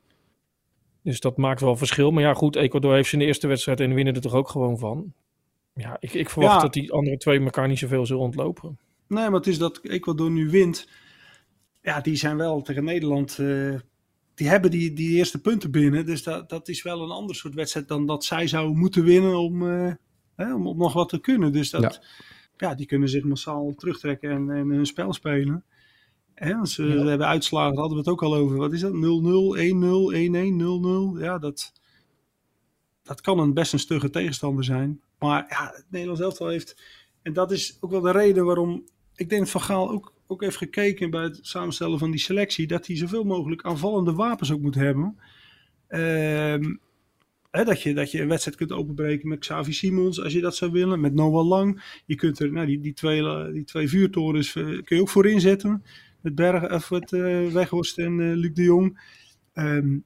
Dus 1.02 1.20
dat 1.20 1.36
maakt 1.36 1.60
wel 1.60 1.76
verschil. 1.76 2.10
Maar 2.10 2.22
ja, 2.22 2.34
goed, 2.34 2.56
Ecuador 2.56 2.94
heeft 2.94 3.08
zijn 3.08 3.22
eerste 3.22 3.46
wedstrijd 3.46 3.80
en 3.80 3.94
winnen 3.94 4.14
er 4.14 4.20
toch 4.20 4.34
ook 4.34 4.48
gewoon 4.48 4.78
van. 4.78 5.12
Ja, 5.74 5.96
ik, 6.00 6.14
ik 6.14 6.30
verwacht 6.30 6.54
Ja. 6.54 6.60
dat 6.60 6.72
die 6.72 6.92
andere 6.92 7.16
twee 7.16 7.40
elkaar 7.40 7.68
niet 7.68 7.78
zoveel 7.78 8.06
zullen 8.06 8.22
ontlopen. 8.22 8.78
Nee, 9.08 9.24
maar 9.24 9.32
het 9.38 9.46
is 9.46 9.58
dat 9.58 9.80
Ecuador 9.84 10.30
nu 10.30 10.50
wint. 10.50 10.88
Ja, 11.82 12.00
die 12.00 12.16
zijn 12.16 12.36
wel 12.36 12.62
tegen 12.62 12.84
Nederland. 12.84 13.38
eh, 13.38 13.74
die 14.38 14.48
hebben 14.48 14.70
die, 14.70 14.92
die 14.92 15.16
eerste 15.16 15.40
punten 15.40 15.70
binnen. 15.70 16.06
Dus 16.06 16.22
dat, 16.22 16.48
dat 16.48 16.68
is 16.68 16.82
wel 16.82 17.02
een 17.02 17.10
ander 17.10 17.36
soort 17.36 17.54
wedstrijd 17.54 17.88
dan 17.88 18.06
dat 18.06 18.24
zij 18.24 18.46
zouden 18.46 18.78
moeten 18.78 19.04
winnen 19.04 19.38
om, 19.38 19.70
eh, 19.70 19.92
hè, 20.34 20.54
om, 20.54 20.66
om 20.66 20.78
nog 20.78 20.92
wat 20.92 21.08
te 21.08 21.20
kunnen. 21.20 21.52
Dus 21.52 21.70
dat, 21.70 21.82
Ja. 21.82 22.68
ja, 22.68 22.74
die 22.74 22.86
kunnen 22.86 23.08
zich 23.08 23.24
massaal 23.24 23.74
terugtrekken 23.74 24.30
en, 24.30 24.50
en 24.50 24.68
hun 24.68 24.86
spel 24.86 25.12
spelen. 25.12 25.64
Hè, 26.34 26.54
we 26.76 27.08
hebben 27.08 27.26
uitslagen, 27.26 27.72
daar 27.72 27.80
hadden 27.80 28.04
we 28.04 28.10
het 28.10 28.12
ook 28.12 28.22
al 28.22 28.34
over. 28.34 28.56
Wat 28.56 28.72
is 28.72 28.80
dat? 28.80 28.92
0-0, 28.92 28.96
1-0, 28.96 30.12
1-1, 30.12 31.18
0-0. 31.18 31.22
Ja, 31.22 31.38
dat, 31.38 31.72
dat 33.02 33.20
kan 33.20 33.38
een 33.38 33.54
best 33.54 33.72
een 33.72 33.78
stugge 33.78 34.10
tegenstander 34.10 34.64
zijn. 34.64 35.00
Maar 35.18 35.46
ja, 35.48 35.72
het 35.74 35.86
Nederlands 35.90 36.22
elftal 36.22 36.48
heeft... 36.48 36.82
En 37.22 37.32
dat 37.32 37.50
is 37.52 37.76
ook 37.80 37.90
wel 37.90 38.00
de 38.00 38.10
reden 38.10 38.44
waarom... 38.44 38.84
Ik 39.14 39.28
denk 39.28 39.40
dat 39.40 39.50
Van 39.50 39.60
Gaal 39.60 39.90
ook, 39.90 40.12
ook 40.30 40.42
heeft 40.42 40.56
gekeken 40.56 41.10
bij 41.10 41.22
het 41.22 41.38
samenstellen 41.42 41.98
van 41.98 42.10
die 42.10 42.20
selectie... 42.20 42.66
dat 42.66 42.86
hij 42.86 42.96
zoveel 42.96 43.24
mogelijk 43.24 43.62
aanvallende 43.62 44.12
wapens 44.12 44.52
ook 44.52 44.60
moet 44.60 44.74
hebben. 44.74 45.18
Ehm, 45.88 46.74
hè, 47.50 47.64
dat, 47.64 47.82
je, 47.82 47.94
dat 47.94 48.10
je 48.10 48.20
een 48.20 48.28
wedstrijd 48.28 48.56
kunt 48.56 48.72
openbreken 48.72 49.28
met 49.28 49.38
Xavi 49.38 49.72
Simons, 49.72 50.22
als 50.22 50.32
je 50.32 50.40
dat 50.40 50.56
zou 50.56 50.70
willen. 50.70 51.00
Met 51.00 51.14
Noah 51.14 51.48
Lang. 51.48 52.00
Je 52.06 52.14
kunt 52.14 52.38
er, 52.38 52.52
nou, 52.52 52.66
die, 52.66 52.80
die, 52.80 52.92
twee, 52.92 53.52
die 53.52 53.64
twee 53.64 53.88
vuurtorens 53.88 54.56
eh, 54.56 54.64
kun 54.64 54.96
je 54.96 55.00
ook 55.00 55.08
voor 55.08 55.26
inzetten. 55.26 55.84
Met, 56.20 56.34
Berg, 56.34 56.72
of 56.72 56.90
met 56.90 57.12
uh, 57.12 57.52
Weghorst 57.52 57.98
en 57.98 58.18
uh, 58.18 58.36
Luc 58.36 58.52
de 58.52 58.62
Jong. 58.62 59.00
Um, 59.54 60.04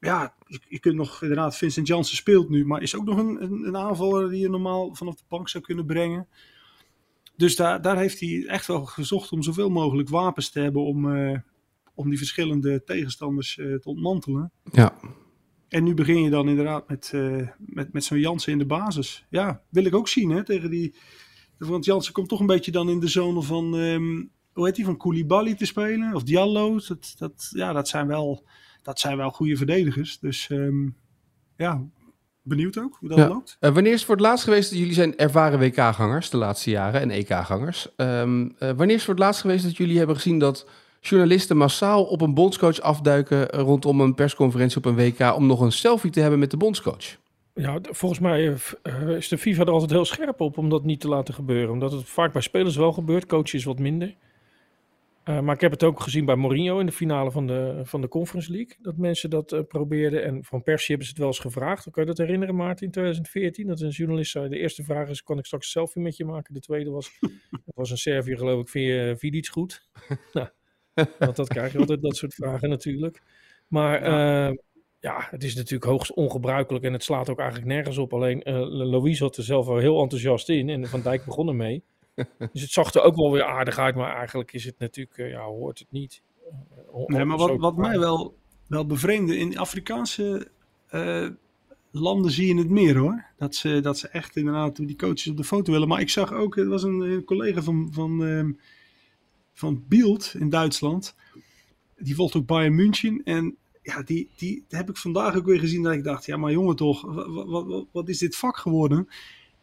ja, 0.00 0.34
je, 0.68 0.78
kunt 0.80 0.94
nog, 0.94 1.22
inderdaad, 1.22 1.56
Vincent 1.56 1.86
Janssen 1.86 2.16
speelt 2.16 2.48
nu, 2.48 2.66
maar 2.66 2.82
is 2.82 2.96
ook 2.96 3.04
nog 3.04 3.18
een, 3.18 3.42
een, 3.42 3.76
aanvaller 3.76 4.30
die 4.30 4.40
je 4.40 4.48
normaal 4.48 4.94
vanaf 4.94 5.14
de 5.14 5.24
bank 5.28 5.48
zou 5.48 5.64
kunnen 5.64 5.86
brengen. 5.86 6.28
Dus 7.38 7.56
daar, 7.56 7.82
daar 7.82 7.96
heeft 7.98 8.20
hij 8.20 8.46
echt 8.46 8.66
wel 8.66 8.84
gezocht 8.84 9.32
om 9.32 9.42
zoveel 9.42 9.70
mogelijk 9.70 10.08
wapens 10.08 10.50
te 10.50 10.60
hebben 10.60 10.82
om, 10.82 11.16
uh, 11.16 11.38
om 11.94 12.08
die 12.08 12.18
verschillende 12.18 12.82
tegenstanders 12.84 13.56
uh, 13.56 13.78
te 13.78 13.88
ontmantelen. 13.88 14.52
Ja. 14.72 14.94
En 15.68 15.84
nu 15.84 15.94
begin 15.94 16.22
je 16.22 16.30
dan 16.30 16.48
inderdaad 16.48 16.88
met, 16.88 17.12
uh, 17.14 17.48
met, 17.58 17.92
met 17.92 18.04
zo'n 18.04 18.18
Jansen 18.18 18.52
in 18.52 18.58
de 18.58 18.66
basis. 18.66 19.26
Ja, 19.30 19.62
wil 19.70 19.84
ik 19.84 19.94
ook 19.94 20.08
zien 20.08 20.30
hè, 20.30 20.44
tegen 20.44 20.70
die... 20.70 20.94
Want 21.58 21.84
Jansen 21.84 22.12
komt 22.12 22.28
toch 22.28 22.40
een 22.40 22.46
beetje 22.46 22.70
dan 22.70 22.90
in 22.90 23.00
de 23.00 23.08
zone 23.08 23.42
van, 23.42 23.74
um, 23.74 24.30
hoe 24.52 24.66
heet 24.66 24.76
die, 24.76 24.84
van 24.84 24.96
Koulibaly 24.96 25.54
te 25.54 25.66
spelen. 25.66 26.14
Of 26.14 26.22
Diallo. 26.22 26.80
Dat, 26.88 27.14
dat, 27.18 27.50
ja, 27.54 27.72
dat 27.72 27.88
zijn 27.88 28.06
wel 28.06 28.46
dat 28.88 29.00
zijn 29.00 29.16
wel 29.16 29.30
goede 29.30 29.56
verdedigers. 29.56 30.18
Dus 30.18 30.48
um, 30.48 30.96
ja, 31.56 31.86
benieuwd 32.48 32.78
ook 32.78 32.96
hoe 33.00 33.08
dat 33.08 33.18
ja. 33.18 33.28
loopt. 33.28 33.56
Uh, 33.60 33.70
wanneer 33.70 33.92
is 33.92 33.98
het 33.98 34.06
voor 34.06 34.16
het 34.16 34.24
laatst 34.24 34.44
geweest 34.44 34.70
dat 34.70 34.78
jullie 34.78 34.94
zijn 34.94 35.16
ervaren 35.16 35.58
WK-gangers 35.58 36.30
de 36.30 36.36
laatste 36.36 36.70
jaren 36.70 37.00
en 37.00 37.10
EK-gangers? 37.10 37.88
Um, 37.96 38.42
uh, 38.42 38.50
wanneer 38.58 38.86
is 38.86 38.94
het 38.94 39.02
voor 39.02 39.14
het 39.14 39.22
laatst 39.22 39.40
geweest 39.40 39.64
dat 39.64 39.76
jullie 39.76 39.98
hebben 39.98 40.16
gezien 40.16 40.38
dat 40.38 40.66
journalisten 41.00 41.56
massaal 41.56 42.04
op 42.04 42.20
een 42.20 42.34
bondscoach 42.34 42.80
afduiken 42.80 43.48
rondom 43.48 44.00
een 44.00 44.14
persconferentie 44.14 44.76
op 44.76 44.84
een 44.84 44.96
WK 44.96 45.34
om 45.36 45.46
nog 45.46 45.60
een 45.60 45.72
selfie 45.72 46.10
te 46.10 46.20
hebben 46.20 46.38
met 46.38 46.50
de 46.50 46.56
bondscoach? 46.56 47.16
Ja, 47.54 47.78
volgens 47.82 48.20
mij 48.20 48.56
uh, 48.82 49.08
is 49.08 49.28
de 49.28 49.38
FIFA 49.38 49.62
er 49.62 49.70
altijd 49.70 49.90
heel 49.90 50.04
scherp 50.04 50.40
op 50.40 50.58
om 50.58 50.68
dat 50.68 50.84
niet 50.84 51.00
te 51.00 51.08
laten 51.08 51.34
gebeuren. 51.34 51.70
Omdat 51.70 51.92
het 51.92 52.04
vaak 52.04 52.32
bij 52.32 52.42
spelers 52.42 52.76
wel 52.76 52.92
gebeurt, 52.92 53.26
coaches 53.26 53.64
wat 53.64 53.78
minder. 53.78 54.14
Uh, 55.28 55.40
maar 55.40 55.54
ik 55.54 55.60
heb 55.60 55.70
het 55.70 55.82
ook 55.82 56.00
gezien 56.00 56.24
bij 56.24 56.36
Mourinho 56.36 56.78
in 56.78 56.86
de 56.86 56.92
finale 56.92 57.30
van 57.30 57.46
de, 57.46 57.80
van 57.84 58.00
de 58.00 58.08
Conference 58.08 58.52
League. 58.52 58.76
Dat 58.80 58.96
mensen 58.96 59.30
dat 59.30 59.52
uh, 59.52 59.60
probeerden. 59.68 60.24
En 60.24 60.44
van 60.44 60.62
Persie 60.62 60.86
hebben 60.88 61.06
ze 61.06 61.10
het 61.10 61.20
wel 61.20 61.28
eens 61.28 61.38
gevraagd. 61.38 61.90
Kan 61.90 62.02
je 62.02 62.08
dat 62.08 62.18
herinneren, 62.18 62.54
Maarten, 62.54 62.84
in 62.84 62.92
2014? 62.92 63.66
Dat 63.66 63.80
een 63.80 63.88
journalist 63.88 64.30
zei, 64.30 64.48
de 64.48 64.58
eerste 64.58 64.84
vraag 64.84 65.08
is, 65.08 65.22
kan 65.22 65.38
ik 65.38 65.44
straks 65.44 65.64
een 65.64 65.70
selfie 65.70 66.02
met 66.02 66.16
je 66.16 66.24
maken? 66.24 66.54
De 66.54 66.60
tweede 66.60 66.90
was, 66.90 67.18
dat 67.50 67.74
was 67.74 67.90
een 67.90 67.96
Serviër 67.96 68.38
geloof 68.38 68.60
ik, 68.60 68.68
vind 68.68 68.86
je 68.86 69.14
Vidic 69.18 69.46
goed? 69.46 69.88
nou, 70.32 70.48
want 71.18 71.36
dat 71.36 71.48
krijg 71.48 71.72
je 71.72 71.78
altijd, 71.78 72.02
dat 72.02 72.16
soort 72.16 72.34
vragen 72.34 72.68
natuurlijk. 72.68 73.22
Maar 73.66 74.04
ja. 74.04 74.48
Uh, 74.48 74.56
ja, 75.00 75.26
het 75.30 75.44
is 75.44 75.54
natuurlijk 75.54 75.90
hoogst 75.90 76.12
ongebruikelijk 76.14 76.84
en 76.84 76.92
het 76.92 77.04
slaat 77.04 77.28
ook 77.28 77.38
eigenlijk 77.38 77.68
nergens 77.68 77.98
op. 77.98 78.12
Alleen 78.12 78.40
Louise 78.68 79.22
had 79.22 79.36
er 79.36 79.42
zelf 79.42 79.66
wel 79.66 79.78
heel 79.78 80.00
enthousiast 80.00 80.48
in 80.48 80.68
en 80.68 80.86
Van 80.86 81.02
Dijk 81.02 81.24
begon 81.24 81.48
ermee. 81.48 81.84
Dus 82.52 82.62
het 82.62 82.70
zag 82.70 82.94
er 82.94 83.02
ook 83.02 83.16
wel 83.16 83.32
weer 83.32 83.44
aardig 83.44 83.78
uit, 83.78 83.94
maar 83.94 84.16
eigenlijk 84.16 84.52
is 84.52 84.64
het 84.64 84.78
natuurlijk, 84.78 85.18
uh, 85.18 85.30
ja, 85.30 85.42
hoort 85.42 85.78
het 85.78 85.90
niet. 85.90 86.22
Uh, 86.94 87.06
nee, 87.06 87.24
maar 87.24 87.36
wat, 87.36 87.56
wat 87.56 87.76
mij 87.76 87.98
wel, 87.98 88.36
wel 88.66 88.86
bevreemde, 88.86 89.36
in 89.36 89.58
Afrikaanse 89.58 90.48
uh, 90.90 91.28
landen 91.90 92.30
zie 92.30 92.46
je 92.46 92.60
het 92.60 92.70
meer 92.70 92.96
hoor. 92.96 93.24
Dat 93.36 93.54
ze, 93.54 93.80
dat 93.80 93.98
ze 93.98 94.08
echt 94.08 94.36
inderdaad 94.36 94.76
die 94.76 94.96
coaches 94.96 95.28
op 95.28 95.36
de 95.36 95.44
foto 95.44 95.72
willen. 95.72 95.88
Maar 95.88 96.00
ik 96.00 96.10
zag 96.10 96.32
ook, 96.32 96.56
er 96.56 96.68
was 96.68 96.82
een, 96.82 97.00
een 97.00 97.24
collega 97.24 97.62
van, 97.62 97.88
van, 97.92 98.20
um, 98.20 98.58
van 99.54 99.84
Bielt 99.88 100.34
in 100.38 100.48
Duitsland. 100.48 101.14
Die 101.96 102.14
volgt 102.14 102.36
ook 102.36 102.46
Bayern 102.46 102.74
München. 102.74 103.20
En 103.24 103.56
ja, 103.82 104.02
die, 104.02 104.28
die 104.36 104.64
heb 104.68 104.88
ik 104.88 104.96
vandaag 104.96 105.36
ook 105.36 105.46
weer 105.46 105.58
gezien 105.58 105.82
dat 105.82 105.92
ik 105.92 106.04
dacht, 106.04 106.26
ja 106.26 106.36
maar 106.36 106.52
jongen 106.52 106.76
toch, 106.76 107.02
wat, 107.46 107.86
wat 107.92 108.08
is 108.08 108.18
dit 108.18 108.36
vak 108.36 108.56
geworden? 108.56 109.08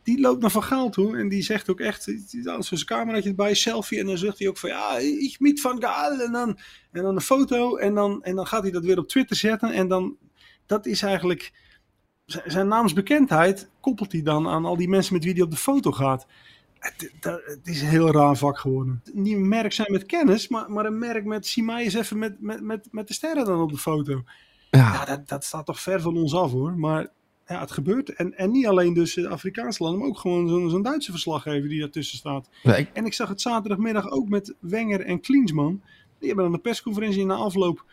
Die 0.05 0.19
loopt 0.19 0.41
naar 0.41 0.51
Van 0.51 0.63
Gaal 0.63 0.89
toe 0.89 1.17
en 1.17 1.29
die 1.29 1.41
zegt 1.41 1.69
ook 1.69 1.79
echt, 1.79 2.13
als 2.45 2.67
zijn 2.67 2.85
cameraatje 2.85 3.29
erbij, 3.29 3.53
selfie, 3.53 3.99
en 3.99 4.05
dan 4.05 4.17
zegt 4.17 4.39
hij 4.39 4.47
ook 4.47 4.57
van, 4.57 4.69
ja, 4.69 4.97
ik 4.97 5.35
meet 5.39 5.61
Van 5.61 5.81
Gaal, 5.81 6.19
en 6.19 6.31
dan, 6.31 6.59
en 6.91 7.03
dan 7.03 7.15
een 7.15 7.21
foto, 7.21 7.75
en 7.75 7.93
dan, 7.93 8.23
en 8.23 8.35
dan 8.35 8.47
gaat 8.47 8.61
hij 8.61 8.71
dat 8.71 8.83
weer 8.83 8.97
op 8.97 9.07
Twitter 9.07 9.35
zetten, 9.35 9.71
en 9.71 9.87
dan, 9.87 10.17
dat 10.65 10.85
is 10.85 11.01
eigenlijk, 11.01 11.53
zijn 12.25 12.67
naamsbekendheid 12.67 13.69
koppelt 13.79 14.11
hij 14.11 14.21
dan 14.21 14.47
aan 14.47 14.65
al 14.65 14.77
die 14.77 14.89
mensen 14.89 15.13
met 15.13 15.23
wie 15.23 15.33
hij 15.33 15.41
op 15.41 15.51
de 15.51 15.57
foto 15.57 15.91
gaat. 15.91 16.25
Het, 16.79 17.59
is 17.63 17.81
een 17.81 17.87
heel 17.87 18.11
raar 18.11 18.35
vak 18.35 18.59
geworden. 18.59 19.01
Niet 19.13 19.35
een 19.35 19.47
merk 19.47 19.73
zijn 19.73 19.91
met 19.91 20.05
kennis, 20.05 20.47
maar, 20.47 20.71
maar 20.71 20.85
een 20.85 20.99
merk 20.99 21.25
met, 21.25 21.47
zie 21.47 21.63
mij 21.63 21.83
eens 21.83 21.93
even 21.93 22.17
met, 22.17 22.41
met, 22.41 22.61
met, 22.61 22.87
met 22.91 23.07
de 23.07 23.13
sterren 23.13 23.45
dan 23.45 23.61
op 23.61 23.71
de 23.71 23.77
foto. 23.77 24.23
Ja, 24.71 24.93
ja 24.93 25.05
dat, 25.05 25.27
dat 25.27 25.43
staat 25.43 25.65
toch 25.65 25.79
ver 25.79 26.01
van 26.01 26.17
ons 26.17 26.33
af 26.33 26.51
hoor, 26.51 26.77
maar 26.77 27.07
ja, 27.47 27.59
het 27.59 27.71
gebeurt. 27.71 28.13
En, 28.13 28.37
en 28.37 28.51
niet 28.51 28.67
alleen 28.67 28.93
dus 28.93 29.13
de 29.13 29.29
Afrikaanse 29.29 29.83
landen, 29.83 30.01
maar 30.01 30.09
ook 30.09 30.19
gewoon 30.19 30.49
zo'n 30.49 30.69
zo'n 30.69 30.81
Duitse 30.81 31.11
verslaggever 31.11 31.69
die 31.69 31.79
daartussen 31.79 32.17
staat. 32.17 32.49
En 32.93 33.05
ik 33.05 33.13
zag 33.13 33.29
het 33.29 33.41
zaterdagmiddag 33.41 34.09
ook 34.09 34.29
met 34.29 34.55
Wenger 34.59 35.01
en 35.01 35.19
Klinsman. 35.19 35.81
Die 36.19 36.27
hebben 36.27 36.45
dan 36.45 36.53
een 36.53 36.61
persconferentie 36.61 37.25
na 37.25 37.35
afloop. 37.35 37.85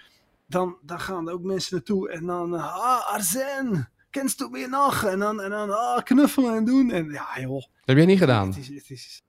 Dan, 0.46 0.76
dan 0.82 1.00
gaan 1.00 1.28
er 1.28 1.34
ook 1.34 1.42
mensen 1.42 1.74
naartoe 1.74 2.10
en 2.10 2.26
dan, 2.26 2.54
ah, 2.54 3.12
Arzen, 3.12 3.88
kennst 4.10 4.38
du 4.38 4.48
me 4.50 4.66
nog? 4.66 5.04
En 5.04 5.18
dan, 5.18 5.40
en 5.40 5.50
dan 5.50 5.70
ah, 5.70 6.02
knuffelen 6.02 6.54
en 6.54 6.64
doen. 6.64 6.90
En 6.90 7.10
ja, 7.10 7.40
joh. 7.40 7.52
Dat 7.52 7.68
heb 7.84 7.96
jij 7.96 8.06
niet 8.06 8.18
gedaan? 8.18 8.46
Het 8.46 8.58
is, 8.58 8.68
het 8.68 8.90
is... 8.90 9.22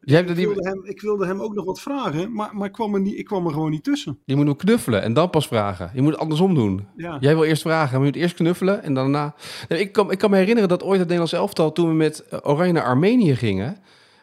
Jij 0.00 0.16
hebt 0.16 0.30
ik, 0.30 0.36
wilde 0.36 0.68
hem, 0.68 0.84
ik 0.84 1.00
wilde 1.00 1.26
hem 1.26 1.40
ook 1.40 1.54
nog 1.54 1.64
wat 1.64 1.80
vragen, 1.80 2.32
maar, 2.32 2.56
maar 2.56 2.66
ik, 2.66 2.72
kwam 2.72 2.94
er 2.94 3.00
niet, 3.00 3.18
ik 3.18 3.24
kwam 3.24 3.46
er 3.46 3.52
gewoon 3.52 3.70
niet 3.70 3.84
tussen. 3.84 4.18
Je 4.24 4.36
moet 4.36 4.46
hem 4.46 4.56
knuffelen 4.56 5.02
en 5.02 5.12
dan 5.12 5.30
pas 5.30 5.46
vragen. 5.46 5.90
Je 5.94 6.02
moet 6.02 6.12
het 6.12 6.20
andersom 6.20 6.54
doen. 6.54 6.86
Ja. 6.96 7.16
Jij 7.20 7.34
wil 7.34 7.44
eerst 7.44 7.62
vragen, 7.62 7.90
maar 7.90 8.06
je 8.06 8.12
moet 8.12 8.22
eerst 8.22 8.34
knuffelen 8.34 8.82
en 8.82 8.94
daarna... 8.94 9.34
Nee, 9.68 9.80
ik, 9.80 9.92
kan, 9.92 10.10
ik 10.10 10.18
kan 10.18 10.30
me 10.30 10.36
herinneren 10.36 10.68
dat 10.68 10.82
ooit 10.82 10.98
het 10.98 11.08
Nederlands 11.08 11.32
elftal, 11.32 11.72
toen 11.72 11.88
we 11.88 11.94
met 11.94 12.24
Oranje 12.42 12.72
naar 12.72 12.84
Armenië 12.84 13.36
gingen... 13.36 13.76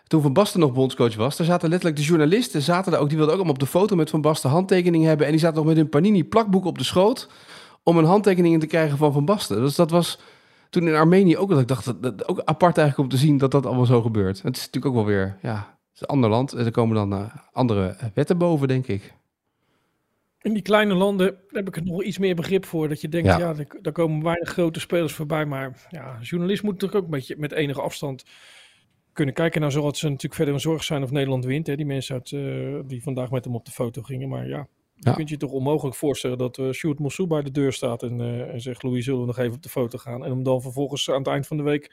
Toen 0.07 0.21
Van 0.21 0.33
Basten 0.33 0.59
nog 0.59 0.73
bondscoach 0.73 1.15
was, 1.15 1.37
daar 1.37 1.47
zaten 1.47 1.69
letterlijk 1.69 1.99
de 1.99 2.05
journalisten, 2.05 2.61
zaten 2.61 2.91
daar 2.91 3.01
ook, 3.01 3.07
die 3.07 3.17
wilden 3.17 3.35
ook 3.35 3.41
allemaal 3.41 3.61
op 3.61 3.67
de 3.67 3.77
foto 3.77 3.95
met 3.95 4.09
Van 4.09 4.21
Basten 4.21 4.49
handtekening 4.49 5.03
hebben. 5.03 5.25
En 5.25 5.31
die 5.31 5.41
zaten 5.41 5.57
nog 5.57 5.65
met 5.65 5.75
hun 5.75 5.89
panini 5.89 6.23
plakboek 6.23 6.65
op 6.65 6.77
de 6.77 6.83
schoot 6.83 7.29
om 7.83 7.97
een 7.97 8.05
handtekening 8.05 8.59
te 8.59 8.67
krijgen 8.67 8.97
van 8.97 9.13
Van 9.13 9.25
Basten. 9.25 9.61
Dus 9.61 9.75
dat 9.75 9.91
was 9.91 10.19
toen 10.73 10.87
in 10.87 10.95
Armenië 10.95 11.37
ook, 11.37 11.49
dat 11.49 11.59
ik 11.59 11.67
dacht, 11.67 11.85
dat, 11.85 12.01
dat, 12.01 12.27
ook 12.27 12.39
apart 12.39 12.77
eigenlijk 12.77 13.09
om 13.09 13.17
te 13.17 13.25
zien 13.25 13.37
dat 13.37 13.51
dat 13.51 13.65
allemaal 13.65 13.85
zo 13.85 14.01
gebeurt. 14.01 14.41
Het 14.41 14.55
is 14.55 14.65
natuurlijk 14.65 14.85
ook 14.85 14.93
wel 14.93 15.05
weer, 15.05 15.37
ja, 15.41 15.55
het 15.55 15.95
is 15.95 16.01
een 16.01 16.07
ander 16.07 16.29
land. 16.29 16.53
En 16.53 16.65
er 16.65 16.71
komen 16.71 16.95
dan 16.95 17.13
uh, 17.13 17.35
andere 17.51 17.95
wetten 18.13 18.37
boven, 18.37 18.67
denk 18.67 18.87
ik. 18.87 19.13
In 20.41 20.53
die 20.53 20.61
kleine 20.61 20.93
landen 20.93 21.37
heb 21.49 21.67
ik 21.67 21.75
er 21.75 21.83
nog 21.83 22.03
iets 22.03 22.17
meer 22.17 22.35
begrip 22.35 22.65
voor. 22.65 22.89
Dat 22.89 23.01
je 23.01 23.09
denkt, 23.09 23.27
ja, 23.27 23.37
ja 23.37 23.55
daar 23.81 23.93
komen 23.93 24.23
weinig 24.23 24.49
grote 24.49 24.79
spelers 24.79 25.13
voorbij. 25.13 25.45
Maar 25.45 25.87
ja, 25.89 26.17
journalist 26.21 26.63
moet 26.63 26.79
toch 26.79 26.93
ook 26.93 27.03
een 27.03 27.09
beetje 27.09 27.35
met 27.37 27.51
enige 27.51 27.81
afstand 27.81 28.25
kunnen 29.13 29.33
kijken. 29.33 29.61
Nou 29.61 29.71
zal 29.73 29.85
het 29.85 29.97
ze 29.97 30.05
natuurlijk 30.05 30.35
verder 30.35 30.53
een 30.53 30.59
zorg 30.59 30.83
zijn 30.83 31.03
of 31.03 31.11
Nederland 31.11 31.45
wint. 31.45 31.67
Hè? 31.67 31.75
Die 31.75 31.85
mensen 31.85 32.15
uit, 32.15 32.31
uh, 32.31 32.79
die 32.87 33.03
vandaag 33.03 33.31
met 33.31 33.45
hem 33.45 33.55
op 33.55 33.65
de 33.65 33.71
foto 33.71 34.01
gingen. 34.01 34.29
Maar 34.29 34.47
ja, 34.47 34.67
je 34.95 35.13
kunt 35.13 35.29
je 35.29 35.37
toch 35.37 35.51
onmogelijk 35.51 35.95
voorstellen 35.95 36.37
dat 36.37 36.57
uh, 36.57 36.71
Sjoerd 36.71 36.99
Mossou 36.99 37.27
bij 37.27 37.41
de 37.41 37.51
deur 37.51 37.73
staat 37.73 38.03
en, 38.03 38.19
uh, 38.19 38.53
en 38.53 38.61
zegt... 38.61 38.83
Louis, 38.83 39.05
zullen 39.05 39.19
we 39.19 39.25
nog 39.25 39.37
even 39.37 39.55
op 39.55 39.63
de 39.63 39.69
foto 39.69 39.97
gaan? 39.97 40.23
En 40.23 40.29
hem 40.29 40.43
dan 40.43 40.61
vervolgens 40.61 41.09
aan 41.09 41.17
het 41.17 41.27
eind 41.27 41.47
van 41.47 41.57
de 41.57 41.63
week 41.63 41.91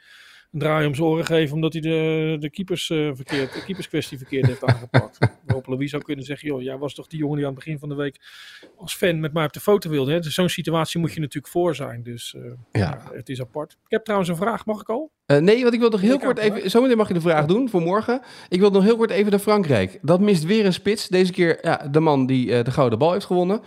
een 0.53 0.59
draai 0.59 0.87
om 0.87 0.95
zijn 0.95 1.07
oren 1.07 1.25
geven... 1.25 1.55
omdat 1.55 1.73
hij 1.73 1.83
de, 1.83 2.37
de, 2.41 2.51
keepers, 2.51 2.89
uh, 2.89 3.11
verkeerd, 3.15 3.53
de 3.53 3.65
keeperskwestie 3.65 4.19
verkeerd 4.19 4.47
heeft 4.47 4.65
aangepakt. 4.65 5.19
Waarop 5.47 5.67
Louis 5.67 5.91
zou 5.91 6.03
kunnen 6.03 6.25
zeggen... 6.25 6.49
joh, 6.49 6.63
jij 6.63 6.79
was 6.79 6.95
toch 6.95 7.07
die 7.07 7.19
jongen 7.19 7.37
die 7.37 7.47
aan 7.47 7.53
het 7.53 7.65
begin 7.65 7.79
van 7.79 7.89
de 7.89 7.95
week 7.95 8.21
als 8.77 8.95
fan 8.95 9.21
met 9.21 9.33
mij 9.33 9.45
op 9.45 9.53
de 9.53 9.61
foto 9.61 9.91
wilde. 9.91 10.13
Hè? 10.13 10.21
Dus 10.21 10.35
zo'n 10.35 10.49
situatie 10.49 11.01
moet 11.01 11.13
je 11.13 11.21
natuurlijk 11.21 11.53
voor 11.53 11.75
zijn. 11.75 12.03
Dus 12.03 12.37
ja. 12.73 12.81
ja. 12.81 13.03
het 13.13 13.29
is 13.29 13.41
apart. 13.41 13.73
Ik 13.73 13.79
heb 13.91 14.05
trouwens 14.05 14.31
een 14.31 14.37
vraag, 14.37 14.67
mag 14.67 14.81
ik 14.81 14.89
al? 14.89 15.11
Uh, 15.27 15.37
nee, 15.37 15.63
want 15.63 15.75
ik 15.75 15.81
wil 15.81 15.91
nog 15.91 16.01
heel 16.01 16.19
kort 16.19 16.39
even... 16.39 16.71
Zometeen 16.71 16.97
mag 16.97 17.09
je 17.09 17.15
de 17.15 17.21
vraag 17.21 17.47
doen 17.47 17.69
voor 17.69 17.83
morgen. 17.83 18.23
Ik 18.49 18.61
wil 18.61 18.71
nog 18.71 18.83
heel 18.83 18.97
kort 18.97 19.11
even 19.11 19.31
naar 19.31 19.41
Frankrijk. 19.41 19.99
Dat 20.03 20.21
mist 20.21 20.45
weer 20.45 20.67
een 20.67 20.73
spits. 20.73 21.09
Deze 21.09 21.33
keer 21.33 21.59
ja, 21.63 21.89
de 21.91 22.01
man 22.01 22.27
die 22.27 22.63
de 22.63 22.71
gouden 22.71 22.99
bal 22.99 23.13
heeft 23.13 23.27
gewonnen. 23.27 23.61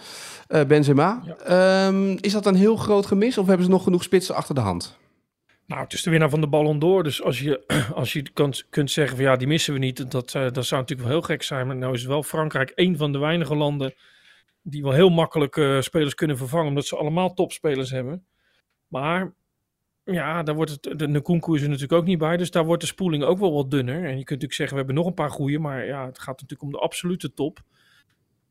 Benzema. 0.68 1.24
Ja. 1.46 1.88
Um, 1.88 2.18
is 2.22 2.32
dat 2.32 2.46
een 2.46 2.56
heel 2.56 2.76
groot 2.76 3.06
gemis 3.06 3.38
of 3.38 3.48
hebben 3.48 3.66
ze 3.66 3.72
nog 3.72 3.84
genoeg 3.84 4.04
spitsen 4.04 4.36
achter 4.36 4.56
de 4.56 4.62
hand? 4.62 4.98
Nou, 5.74 5.86
het 5.86 5.94
is 5.94 6.04
de 6.04 6.10
winnaar 6.10 6.30
van 6.30 6.42
de 6.42 6.48
Ballon 6.48 6.80
d'Or. 6.80 7.04
Dus 7.04 7.22
als 7.22 7.40
je, 7.40 7.64
als 7.96 8.14
je 8.14 8.32
kunt, 8.34 8.66
kunt 8.70 8.92
zeggen 8.92 9.16
van 9.16 9.26
ja, 9.26 9.36
die 9.36 9.48
missen 9.48 9.74
we 9.74 9.80
niet. 9.80 10.12
Dat, 10.12 10.32
dat 10.32 10.66
zou 10.66 10.82
natuurlijk 10.82 11.02
wel 11.02 11.18
heel 11.18 11.22
gek 11.22 11.44
zijn. 11.44 11.68
Maar 11.68 11.76
nou 11.76 11.94
is 11.94 12.06
wel 12.06 12.24
Frankrijk 12.24 12.72
een 12.76 12.98
van 12.98 13.12
de 13.12 13.18
weinige 13.18 13.56
landen... 13.56 13.94
die 14.62 14.84
wel 14.84 14.92
heel 14.92 15.10
makkelijk 15.10 15.78
spelers 15.80 16.16
kunnen 16.16 16.38
vervangen. 16.38 16.68
Omdat 16.68 16.86
ze 16.86 16.98
allemaal 16.98 17.34
topspelers 17.34 17.90
hebben. 17.90 18.26
Maar 18.88 19.34
Ja, 20.04 20.44
daar 20.44 20.56
wordt 20.56 20.72
het, 20.72 21.00
de 21.00 21.08
Nkunku 21.08 21.56
is 21.56 21.62
er 21.62 21.68
natuurlijk 21.68 22.02
ook 22.02 22.06
niet 22.06 22.18
bij. 22.18 22.38
Dus 22.38 22.52
daar 22.52 22.66
wordt 22.66 22.82
de 22.82 22.88
spoeling 22.88 23.24
ook 23.24 23.40
wel 23.40 23.54
wat 23.54 23.72
dunner. 23.72 23.96
En 23.96 24.02
je 24.02 24.24
kunt 24.24 24.30
natuurlijk 24.30 24.54
zeggen, 24.54 24.78
we 24.78 24.84
hebben 24.84 24.96
nog 24.96 25.08
een 25.08 25.24
paar 25.24 25.32
goede. 25.32 25.60
Maar 25.60 25.86
ja, 25.86 26.06
het 26.06 26.20
gaat 26.20 26.42
natuurlijk 26.42 26.62
om 26.62 26.72
de 26.72 26.80
absolute 26.80 27.34
top. 27.34 27.60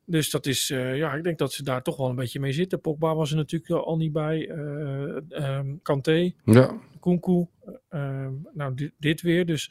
Dus 0.05 0.31
dat 0.31 0.47
is, 0.47 0.71
uh, 0.71 0.97
ja, 0.97 1.15
ik 1.15 1.23
denk 1.23 1.38
dat 1.38 1.53
ze 1.53 1.62
daar 1.62 1.83
toch 1.83 1.97
wel 1.97 2.09
een 2.09 2.17
beetje 2.17 2.41
mee 2.41 2.53
zitten. 2.53 2.81
Pogba 2.81 3.15
was 3.15 3.31
er 3.31 3.37
natuurlijk 3.37 3.85
al 3.85 3.97
niet 3.97 4.12
bij. 4.12 4.49
Uh, 4.49 5.57
um, 5.59 5.81
Kanté, 5.83 6.33
ja. 6.45 6.79
Kunku, 7.01 7.47
uh, 7.91 8.27
nou 8.55 8.75
dit, 8.75 8.93
dit, 8.99 9.21
weer. 9.21 9.47
Dus 9.47 9.71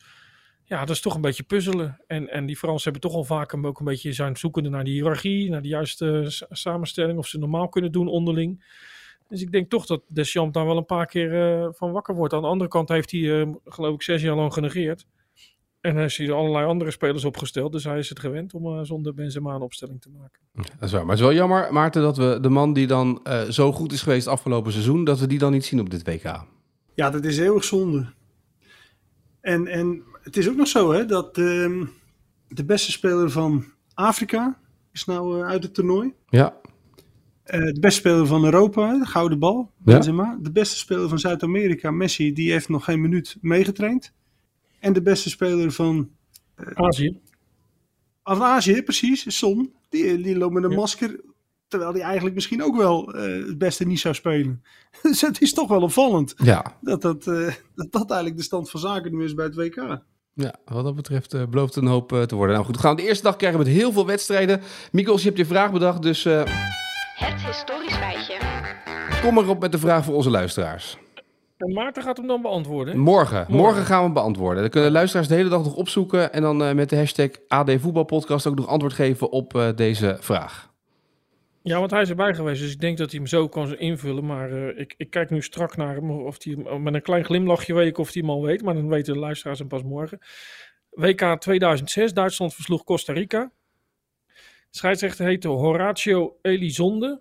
ja, 0.63 0.79
dat 0.79 0.95
is 0.95 1.01
toch 1.01 1.15
een 1.15 1.21
beetje 1.21 1.43
puzzelen. 1.43 1.99
En, 2.07 2.29
en 2.29 2.45
die 2.45 2.57
Fransen 2.57 2.91
hebben 2.91 3.09
toch 3.09 3.19
al 3.19 3.23
vaak 3.23 3.65
ook 3.65 3.79
een 3.79 3.85
beetje 3.85 4.13
zijn 4.13 4.37
zoekende 4.37 4.69
naar 4.69 4.83
die 4.83 4.93
hiërarchie, 4.93 5.49
naar 5.49 5.61
de 5.61 5.67
juiste 5.67 6.25
samenstelling, 6.49 7.17
of 7.17 7.27
ze 7.27 7.39
normaal 7.39 7.69
kunnen 7.69 7.91
doen 7.91 8.07
onderling. 8.07 8.63
Dus 9.27 9.41
ik 9.41 9.51
denk 9.51 9.69
toch 9.69 9.85
dat 9.85 10.01
Deschamps 10.07 10.53
daar 10.53 10.65
wel 10.65 10.77
een 10.77 10.85
paar 10.85 11.05
keer 11.05 11.69
van 11.73 11.91
wakker 11.91 12.15
wordt. 12.15 12.33
Aan 12.33 12.41
de 12.41 12.47
andere 12.47 12.69
kant 12.69 12.89
heeft 12.89 13.11
hij, 13.11 13.19
uh, 13.19 13.53
geloof 13.65 13.93
ik, 13.93 14.01
zes 14.01 14.21
jaar 14.21 14.35
lang 14.35 14.53
genegeerd. 14.53 15.05
En 15.81 15.93
hij 15.93 16.01
heeft 16.01 16.17
er 16.17 16.33
allerlei 16.33 16.65
andere 16.65 16.91
spelers 16.91 17.25
opgesteld. 17.25 17.71
Dus 17.71 17.83
hij 17.83 17.97
is 17.97 18.09
het 18.09 18.19
gewend 18.19 18.53
om 18.53 18.65
uh, 18.65 18.83
zonder 18.83 19.13
Benzema 19.13 19.55
een 19.55 19.61
opstelling 19.61 20.01
te 20.01 20.09
maken. 20.09 20.41
Dat 20.53 20.65
is 20.81 20.91
waar. 20.91 21.01
Maar 21.01 21.09
het 21.09 21.19
is 21.19 21.25
wel 21.25 21.33
jammer, 21.33 21.73
Maarten, 21.73 22.01
dat 22.01 22.17
we 22.17 22.37
de 22.41 22.49
man 22.49 22.73
die 22.73 22.87
dan 22.87 23.21
zo 23.49 23.71
goed 23.71 23.91
is 23.91 24.01
geweest 24.01 24.27
afgelopen 24.27 24.71
seizoen, 24.71 25.03
dat 25.03 25.19
we 25.19 25.27
die 25.27 25.39
dan 25.39 25.51
niet 25.51 25.65
zien 25.65 25.79
op 25.79 25.89
dit 25.89 26.07
WK. 26.07 26.45
Ja, 26.95 27.09
dat 27.09 27.25
is 27.25 27.37
eeuwig 27.37 27.63
zonde. 27.63 28.13
En, 29.41 29.67
en 29.67 30.03
het 30.21 30.37
is 30.37 30.49
ook 30.49 30.55
nog 30.55 30.67
zo 30.67 30.91
hè, 30.91 31.05
dat 31.05 31.37
uh, 31.37 31.85
de 32.47 32.65
beste 32.65 32.91
speler 32.91 33.31
van 33.31 33.65
Afrika 33.93 34.59
is 34.91 35.05
nou 35.05 35.39
uh, 35.39 35.45
uit 35.45 35.63
het 35.63 35.73
toernooi. 35.73 36.13
Ja. 36.29 36.55
Uh, 37.45 37.73
de 37.73 37.79
beste 37.79 37.99
speler 37.99 38.27
van 38.27 38.43
Europa, 38.43 38.99
de 38.99 39.05
gouden 39.05 39.39
bal, 39.39 39.71
Benzema. 39.77 40.23
Ja. 40.23 40.37
De 40.41 40.51
beste 40.51 40.77
speler 40.77 41.09
van 41.09 41.19
Zuid-Amerika, 41.19 41.91
Messi, 41.91 42.33
die 42.33 42.51
heeft 42.51 42.69
nog 42.69 42.83
geen 42.83 43.01
minuut 43.01 43.37
meegetraind. 43.41 44.13
En 44.81 44.93
de 44.93 45.01
beste 45.01 45.29
speler 45.29 45.71
van... 45.71 46.09
Azië. 46.73 47.19
Van 48.23 48.41
Azië, 48.41 48.83
precies, 48.83 49.37
Son. 49.37 49.73
Die, 49.89 50.21
die 50.21 50.37
loopt 50.37 50.53
met 50.53 50.63
een 50.63 50.69
ja. 50.69 50.75
masker, 50.75 51.21
terwijl 51.67 51.91
hij 51.91 52.01
eigenlijk 52.01 52.35
misschien 52.35 52.63
ook 52.63 52.77
wel 52.77 53.07
het 53.07 53.57
beste 53.57 53.85
niet 53.85 53.99
zou 53.99 54.15
spelen. 54.15 54.63
dus 55.01 55.21
het 55.21 55.41
is 55.41 55.53
toch 55.53 55.67
wel 55.67 55.81
opvallend 55.81 56.33
ja. 56.37 56.77
dat, 56.81 57.01
dat, 57.01 57.23
dat 57.75 57.91
dat 57.91 58.09
eigenlijk 58.09 58.37
de 58.37 58.43
stand 58.43 58.69
van 58.69 58.79
zaken 58.79 59.17
nu 59.17 59.23
is 59.23 59.33
bij 59.33 59.45
het 59.45 59.55
WK. 59.55 60.01
Ja, 60.33 60.55
wat 60.65 60.83
dat 60.83 60.95
betreft 60.95 61.33
uh, 61.33 61.45
belooft 61.49 61.75
het 61.75 61.83
een 61.83 61.89
hoop 61.89 62.11
uh, 62.11 62.21
te 62.21 62.35
worden. 62.35 62.53
Nou 62.55 62.67
goed, 62.67 62.75
we 62.75 62.81
gaan 62.81 62.95
de 62.95 63.07
eerste 63.07 63.23
dag 63.23 63.35
krijgen 63.35 63.59
met 63.59 63.67
heel 63.67 63.91
veel 63.91 64.05
wedstrijden. 64.05 64.61
Mikos, 64.91 65.21
je 65.21 65.27
hebt 65.27 65.39
je 65.39 65.45
vraag 65.45 65.71
bedacht, 65.71 66.01
dus... 66.01 66.25
Uh... 66.25 66.43
Het 67.15 67.41
historisch 67.45 67.95
feitje. 67.95 68.37
Kom 69.21 69.33
maar 69.33 69.47
op 69.47 69.59
met 69.59 69.71
de 69.71 69.77
vraag 69.77 70.05
voor 70.05 70.15
onze 70.15 70.29
luisteraars. 70.29 70.97
En 71.61 71.73
Maarten 71.73 72.03
gaat 72.03 72.17
hem 72.17 72.27
dan 72.27 72.41
beantwoorden? 72.41 72.97
Morgen. 72.97 73.35
Morgen, 73.37 73.55
Morgen 73.55 73.83
gaan 73.85 73.97
we 73.97 74.03
hem 74.03 74.13
beantwoorden. 74.13 74.61
Dan 74.61 74.71
kunnen 74.71 74.91
luisteraars 74.91 75.27
de 75.27 75.35
hele 75.35 75.49
dag 75.49 75.63
nog 75.63 75.75
opzoeken... 75.75 76.33
en 76.33 76.41
dan 76.41 76.75
met 76.75 76.89
de 76.89 76.95
hashtag 76.95 77.29
AD 77.47 77.71
Voetbalpodcast 77.79 78.47
ook 78.47 78.55
nog 78.55 78.67
antwoord 78.67 78.93
geven 78.93 79.31
op 79.31 79.73
deze 79.75 80.17
vraag. 80.19 80.71
Ja, 81.63 81.79
want 81.79 81.91
hij 81.91 82.01
is 82.01 82.09
erbij 82.09 82.33
geweest, 82.33 82.61
dus 82.61 82.73
ik 82.73 82.79
denk 82.79 82.97
dat 82.97 83.11
hij 83.11 83.19
hem 83.19 83.27
zo 83.27 83.47
kan 83.47 83.77
invullen. 83.77 84.25
Maar 84.25 84.51
uh, 84.51 84.79
ik, 84.79 84.93
ik, 84.97 85.09
kijk 85.09 85.29
nu 85.29 85.41
strak 85.41 85.77
naar 85.77 85.95
hem, 85.95 86.11
of 86.11 86.43
hij 86.43 86.55
met 86.79 86.93
een 86.93 87.01
klein 87.01 87.25
glimlachje 87.25 87.73
weet 87.73 87.87
ik 87.87 87.97
of 87.97 88.13
hij 88.13 88.21
hem 88.21 88.31
al 88.31 88.41
weet. 88.41 88.63
Maar 88.63 88.73
dan 88.73 88.87
weten 88.87 89.13
de 89.13 89.19
luisteraars 89.19 89.59
hem 89.59 89.67
pas 89.67 89.83
morgen. 89.83 90.19
WK 90.89 91.39
2006, 91.39 92.13
Duitsland 92.13 92.53
versloeg 92.53 92.83
Costa 92.83 93.13
Rica. 93.13 93.51
Scheidsrechter 94.69 95.25
heette 95.25 95.47
Horatio 95.47 96.37
Elizondo. 96.41 97.19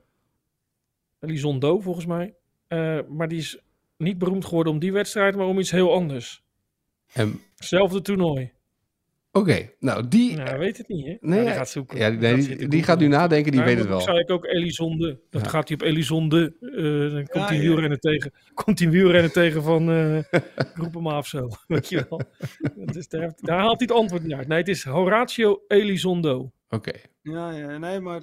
Elizondo 1.20 1.80
volgens 1.80 2.06
mij. 2.06 2.34
Maar 3.08 3.28
die 3.28 3.38
is 3.38 3.58
niet 4.00 4.18
beroemd 4.18 4.44
geworden 4.44 4.72
om 4.72 4.78
die 4.78 4.92
wedstrijd, 4.92 5.36
maar 5.36 5.46
om 5.46 5.58
iets 5.58 5.70
heel 5.70 5.92
anders. 5.92 6.42
En... 7.12 7.40
Zelfde 7.54 8.02
toernooi. 8.02 8.52
Oké, 9.32 9.50
okay, 9.50 9.74
nou 9.78 10.08
die... 10.08 10.36
Nou, 10.36 10.58
weet 10.58 10.78
het 10.78 10.88
niet, 10.88 11.06
hè? 11.06 11.16
Nee, 11.20 11.44
die 11.44 11.54
gaat 11.54 11.68
zoeken. 11.68 11.98
Ja, 11.98 12.08
nee, 12.08 12.34
die, 12.34 12.56
die, 12.56 12.68
die 12.68 12.82
gaat 12.82 12.98
nu 12.98 13.06
nadenken, 13.06 13.52
die 13.52 13.60
nou, 13.60 13.72
weet 13.72 13.78
het 13.78 13.88
wel. 13.88 14.00
zou 14.00 14.18
ik 14.18 14.30
ook 14.30 14.44
Elizonde. 14.44 15.20
Dat 15.30 15.42
ja. 15.42 15.48
gaat 15.48 15.68
hij 15.68 15.76
op 15.76 15.82
Elizonde. 15.82 16.56
Uh, 16.60 17.12
dan 17.12 17.26
komt 17.26 17.48
hij 17.48 17.56
ja, 17.56 17.62
wielrennen 17.62 18.00
tegen. 18.00 18.32
Komt 18.54 18.78
hij 18.78 18.90
wielrennen 18.90 19.32
tegen 19.32 19.62
van... 19.62 19.90
Uh, 19.90 20.22
roep 20.74 20.94
hem 20.94 21.06
af 21.06 21.26
zo. 21.26 21.48
Weet 21.66 21.88
je 21.88 22.06
wel. 22.08 22.20
dus 22.92 23.08
daar, 23.08 23.32
daar, 23.36 23.58
haalt 23.58 23.78
hij 23.78 23.88
het 23.88 23.96
antwoord 23.96 24.22
niet 24.22 24.32
uit. 24.32 24.48
Nee, 24.48 24.58
het 24.58 24.68
is 24.68 24.84
Horatio 24.84 25.62
Elizondo. 25.68 26.36
Oké. 26.38 26.52
Okay. 26.74 27.00
Ja, 27.22 27.50
ja, 27.50 27.78
nee, 27.78 28.00
maar... 28.00 28.22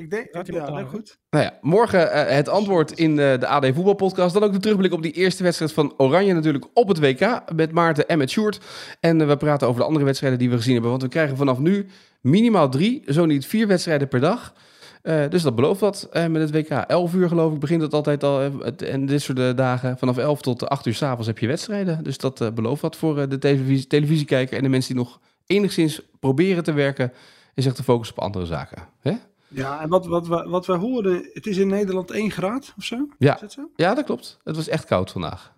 Ik 0.00 0.10
denk, 0.10 0.32
dat 0.32 0.46
ja, 0.46 0.84
goed. 0.84 1.18
Nou 1.30 1.44
ja, 1.44 1.58
morgen 1.60 2.00
uh, 2.00 2.28
het 2.28 2.48
antwoord 2.48 2.92
in 2.92 3.10
uh, 3.10 3.16
de 3.16 3.46
AD 3.46 3.66
Voetbalpodcast. 3.74 4.34
Dan 4.34 4.42
ook 4.42 4.52
de 4.52 4.58
terugblik 4.58 4.92
op 4.92 5.02
die 5.02 5.12
eerste 5.12 5.42
wedstrijd 5.42 5.72
van 5.72 5.94
Oranje 5.96 6.34
natuurlijk 6.34 6.66
op 6.74 6.88
het 6.88 6.98
WK. 6.98 7.40
Met 7.54 7.72
Maarten 7.72 8.08
en 8.08 8.18
met 8.18 8.30
Sjoerd. 8.30 8.60
En 9.00 9.20
uh, 9.20 9.26
we 9.26 9.36
praten 9.36 9.68
over 9.68 9.80
de 9.80 9.86
andere 9.86 10.04
wedstrijden 10.04 10.38
die 10.38 10.50
we 10.50 10.56
gezien 10.56 10.72
hebben. 10.72 10.90
Want 10.90 11.02
we 11.02 11.08
krijgen 11.08 11.36
vanaf 11.36 11.58
nu 11.58 11.86
minimaal 12.20 12.68
drie, 12.68 13.02
zo 13.06 13.24
niet 13.24 13.46
vier 13.46 13.66
wedstrijden 13.66 14.08
per 14.08 14.20
dag. 14.20 14.54
dus 15.02 15.42
dat 15.42 15.54
belooft 15.54 15.80
wat 15.80 16.08
met 16.12 16.50
het 16.50 16.50
WK. 16.50 16.68
11 16.68 17.14
uur 17.14 17.28
geloof 17.28 17.52
ik 17.52 17.60
begint 17.60 17.82
het 17.82 17.94
altijd 17.94 18.24
al. 18.24 18.42
en 18.76 19.06
dit 19.06 19.22
soort 19.22 19.56
dagen, 19.56 19.98
vanaf 19.98 20.16
11 20.16 20.40
tot 20.40 20.68
8 20.68 20.86
uur 20.86 20.94
s'avonds 20.94 21.26
heb 21.26 21.38
je 21.38 21.46
wedstrijden. 21.46 22.04
Dus 22.04 22.18
dat 22.18 22.54
belooft 22.54 22.82
wat 22.82 22.96
voor 22.96 23.28
de 23.28 23.38
televisie, 23.38 23.86
televisiekijker 23.86 24.56
en 24.56 24.62
de 24.62 24.68
mensen 24.68 24.94
die 24.94 25.04
nog 25.04 25.20
enigszins 25.46 26.00
proberen 26.20 26.64
te 26.64 26.72
werken. 26.72 27.12
En 27.54 27.62
zich 27.62 27.72
te 27.72 27.82
focussen 27.82 28.16
op 28.16 28.22
andere 28.22 28.46
zaken. 28.46 28.82
Hè? 29.00 29.12
Ja, 29.50 29.80
en 29.80 29.88
wat, 29.88 30.06
wat, 30.06 30.26
wat, 30.26 30.46
wat 30.46 30.66
wij 30.66 30.76
hoorden, 30.76 31.30
het 31.32 31.46
is 31.46 31.56
in 31.56 31.68
Nederland 31.68 32.10
1 32.10 32.30
graad 32.30 32.74
of 32.76 32.84
zo? 32.84 33.08
Ja. 33.18 33.34
Is 33.34 33.40
dat 33.40 33.52
zo? 33.52 33.70
ja, 33.76 33.94
dat 33.94 34.04
klopt. 34.04 34.38
Het 34.44 34.56
was 34.56 34.68
echt 34.68 34.84
koud 34.84 35.10
vandaag. 35.10 35.52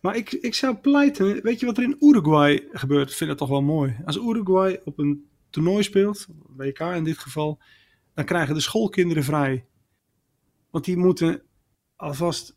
Maar 0.00 0.16
ik, 0.16 0.32
ik 0.32 0.54
zou 0.54 0.74
pleiten, 0.74 1.42
weet 1.42 1.60
je 1.60 1.66
wat 1.66 1.76
er 1.76 1.82
in 1.82 1.96
Uruguay 2.00 2.68
gebeurt? 2.72 3.10
Ik 3.10 3.16
vind 3.16 3.30
dat 3.30 3.38
toch 3.38 3.48
wel 3.48 3.62
mooi. 3.62 3.96
Als 4.04 4.16
Uruguay 4.16 4.80
op 4.84 4.98
een 4.98 5.28
toernooi 5.50 5.82
speelt, 5.82 6.26
WK 6.56 6.80
in 6.80 7.04
dit 7.04 7.18
geval, 7.18 7.58
dan 8.14 8.24
krijgen 8.24 8.54
de 8.54 8.60
schoolkinderen 8.60 9.24
vrij. 9.24 9.66
Want 10.70 10.84
die 10.84 10.96
moeten 10.96 11.42
alvast 11.96 12.56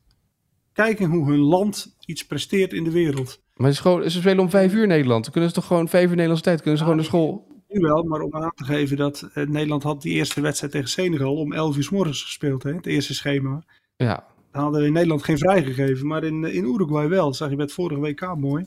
kijken 0.73 1.09
hoe 1.09 1.29
hun 1.29 1.39
land 1.39 1.95
iets 2.05 2.25
presteert 2.25 2.73
in 2.73 2.83
de 2.83 2.91
wereld. 2.91 3.41
Maar 3.53 3.67
het 3.67 3.75
is 3.75 3.81
gewoon, 3.81 4.09
ze 4.09 4.19
spelen 4.19 4.39
om 4.39 4.49
vijf 4.49 4.73
uur 4.73 4.81
in 4.81 4.87
Nederland. 4.87 5.23
Dan 5.23 5.31
kunnen 5.31 5.49
ze 5.49 5.55
toch 5.55 5.65
gewoon 5.65 5.87
vijf 5.87 6.03
uur 6.03 6.09
Nederlandse 6.09 6.43
tijd, 6.43 6.61
kunnen 6.61 6.79
ze 6.79 6.85
ja, 6.85 6.89
gewoon 6.89 7.03
naar 7.03 7.11
school... 7.13 7.46
Nu 7.77 7.83
wel, 7.83 8.03
maar 8.03 8.21
om 8.21 8.33
aan 8.33 8.51
te 8.55 8.63
geven 8.63 8.97
dat 8.97 9.29
uh, 9.35 9.47
Nederland 9.47 9.83
had 9.83 10.01
die 10.01 10.13
eerste 10.13 10.41
wedstrijd 10.41 10.71
tegen 10.71 10.89
Senegal 10.89 11.35
om 11.35 11.53
11 11.53 11.75
uur 11.75 11.83
s 11.83 11.89
morgens 11.89 12.23
gespeeld, 12.23 12.63
hè, 12.63 12.73
het 12.73 12.85
eerste 12.85 13.13
schema. 13.13 13.63
Ja. 13.95 14.25
Dan 14.51 14.61
hadden 14.61 14.81
we 14.81 14.87
in 14.87 14.93
Nederland 14.93 15.23
geen 15.23 15.37
vrijgegeven, 15.37 16.07
maar 16.07 16.23
in, 16.23 16.43
in 16.43 16.63
Uruguay 16.63 17.07
wel. 17.07 17.25
Dat 17.25 17.35
zag 17.35 17.49
je 17.49 17.55
bij 17.55 17.65
het 17.65 17.73
vorige 17.73 18.01
WK 18.01 18.35
mooi. 18.35 18.65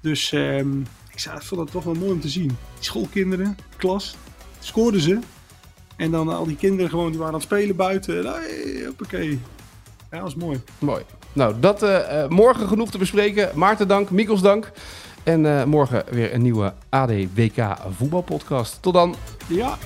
Dus 0.00 0.32
um, 0.32 0.86
ik, 1.12 1.20
vond 1.20 1.60
het 1.60 1.70
toch 1.70 1.84
wel 1.84 1.94
mooi 1.94 2.12
om 2.12 2.20
te 2.20 2.28
zien. 2.28 2.46
Die 2.46 2.56
schoolkinderen, 2.78 3.56
klas, 3.76 4.16
scoorden 4.58 5.00
ze. 5.00 5.18
En 5.96 6.10
dan 6.10 6.28
al 6.28 6.46
die 6.46 6.56
kinderen 6.56 6.90
gewoon, 6.90 7.10
die 7.10 7.18
waren 7.18 7.34
aan 7.34 7.40
het 7.40 7.48
spelen 7.48 7.76
buiten. 7.76 8.26
Hey, 8.26 8.82
hoppakee. 8.86 9.30
Ja, 9.30 9.38
dat 10.10 10.20
was 10.20 10.34
mooi. 10.34 10.60
Mooi. 10.78 11.02
Nou, 11.32 11.54
dat 11.60 11.82
uh, 11.82 12.28
morgen 12.28 12.68
genoeg 12.68 12.90
te 12.90 12.98
bespreken. 12.98 13.50
Maarten 13.54 13.88
dank, 13.88 14.10
Mikkels 14.10 14.42
dank. 14.42 14.72
En 15.22 15.44
uh, 15.44 15.64
morgen 15.64 16.04
weer 16.10 16.34
een 16.34 16.42
nieuwe 16.42 16.74
ADWK 16.88 17.76
voetbalpodcast. 17.96 18.82
Tot 18.82 18.94
dan. 18.94 19.14
Ja. 19.46 19.78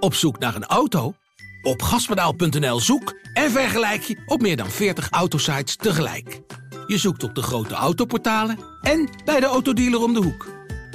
Op 0.00 0.14
zoek 0.14 0.38
naar 0.38 0.54
een 0.54 0.66
auto? 0.66 1.14
Op 1.62 1.82
gaspedaal.nl 1.82 2.80
zoek 2.80 3.14
en 3.32 3.50
vergelijk 3.50 4.02
je 4.02 4.22
op 4.26 4.40
meer 4.40 4.56
dan 4.56 4.70
40 4.70 5.10
autosites 5.10 5.76
tegelijk. 5.76 6.40
Je 6.86 6.98
zoekt 6.98 7.22
op 7.22 7.34
de 7.34 7.42
grote 7.42 7.74
autoportalen 7.74 8.58
en 8.82 9.08
bij 9.24 9.40
de 9.40 9.46
autodealer 9.46 10.02
om 10.02 10.12
de 10.12 10.22
hoek. 10.22 10.46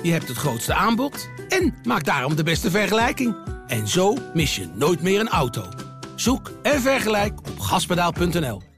Je 0.02 0.12
hebt 0.12 0.28
het 0.28 0.38
grootste 0.38 0.74
aanbod 0.74 1.30
en 1.50 1.76
maakt 1.84 2.06
daarom 2.06 2.36
de 2.36 2.44
beste 2.44 2.72
vergelijking. 2.72 3.36
En 3.68 3.88
zo 3.88 4.18
mis 4.34 4.56
je 4.56 4.68
nooit 4.76 5.02
meer 5.02 5.20
een 5.20 5.30
auto. 5.30 5.64
Zoek 6.16 6.52
en 6.62 6.82
vergelijk 6.82 7.40
op 7.40 7.60
gaspedaal.nl. 7.60 8.73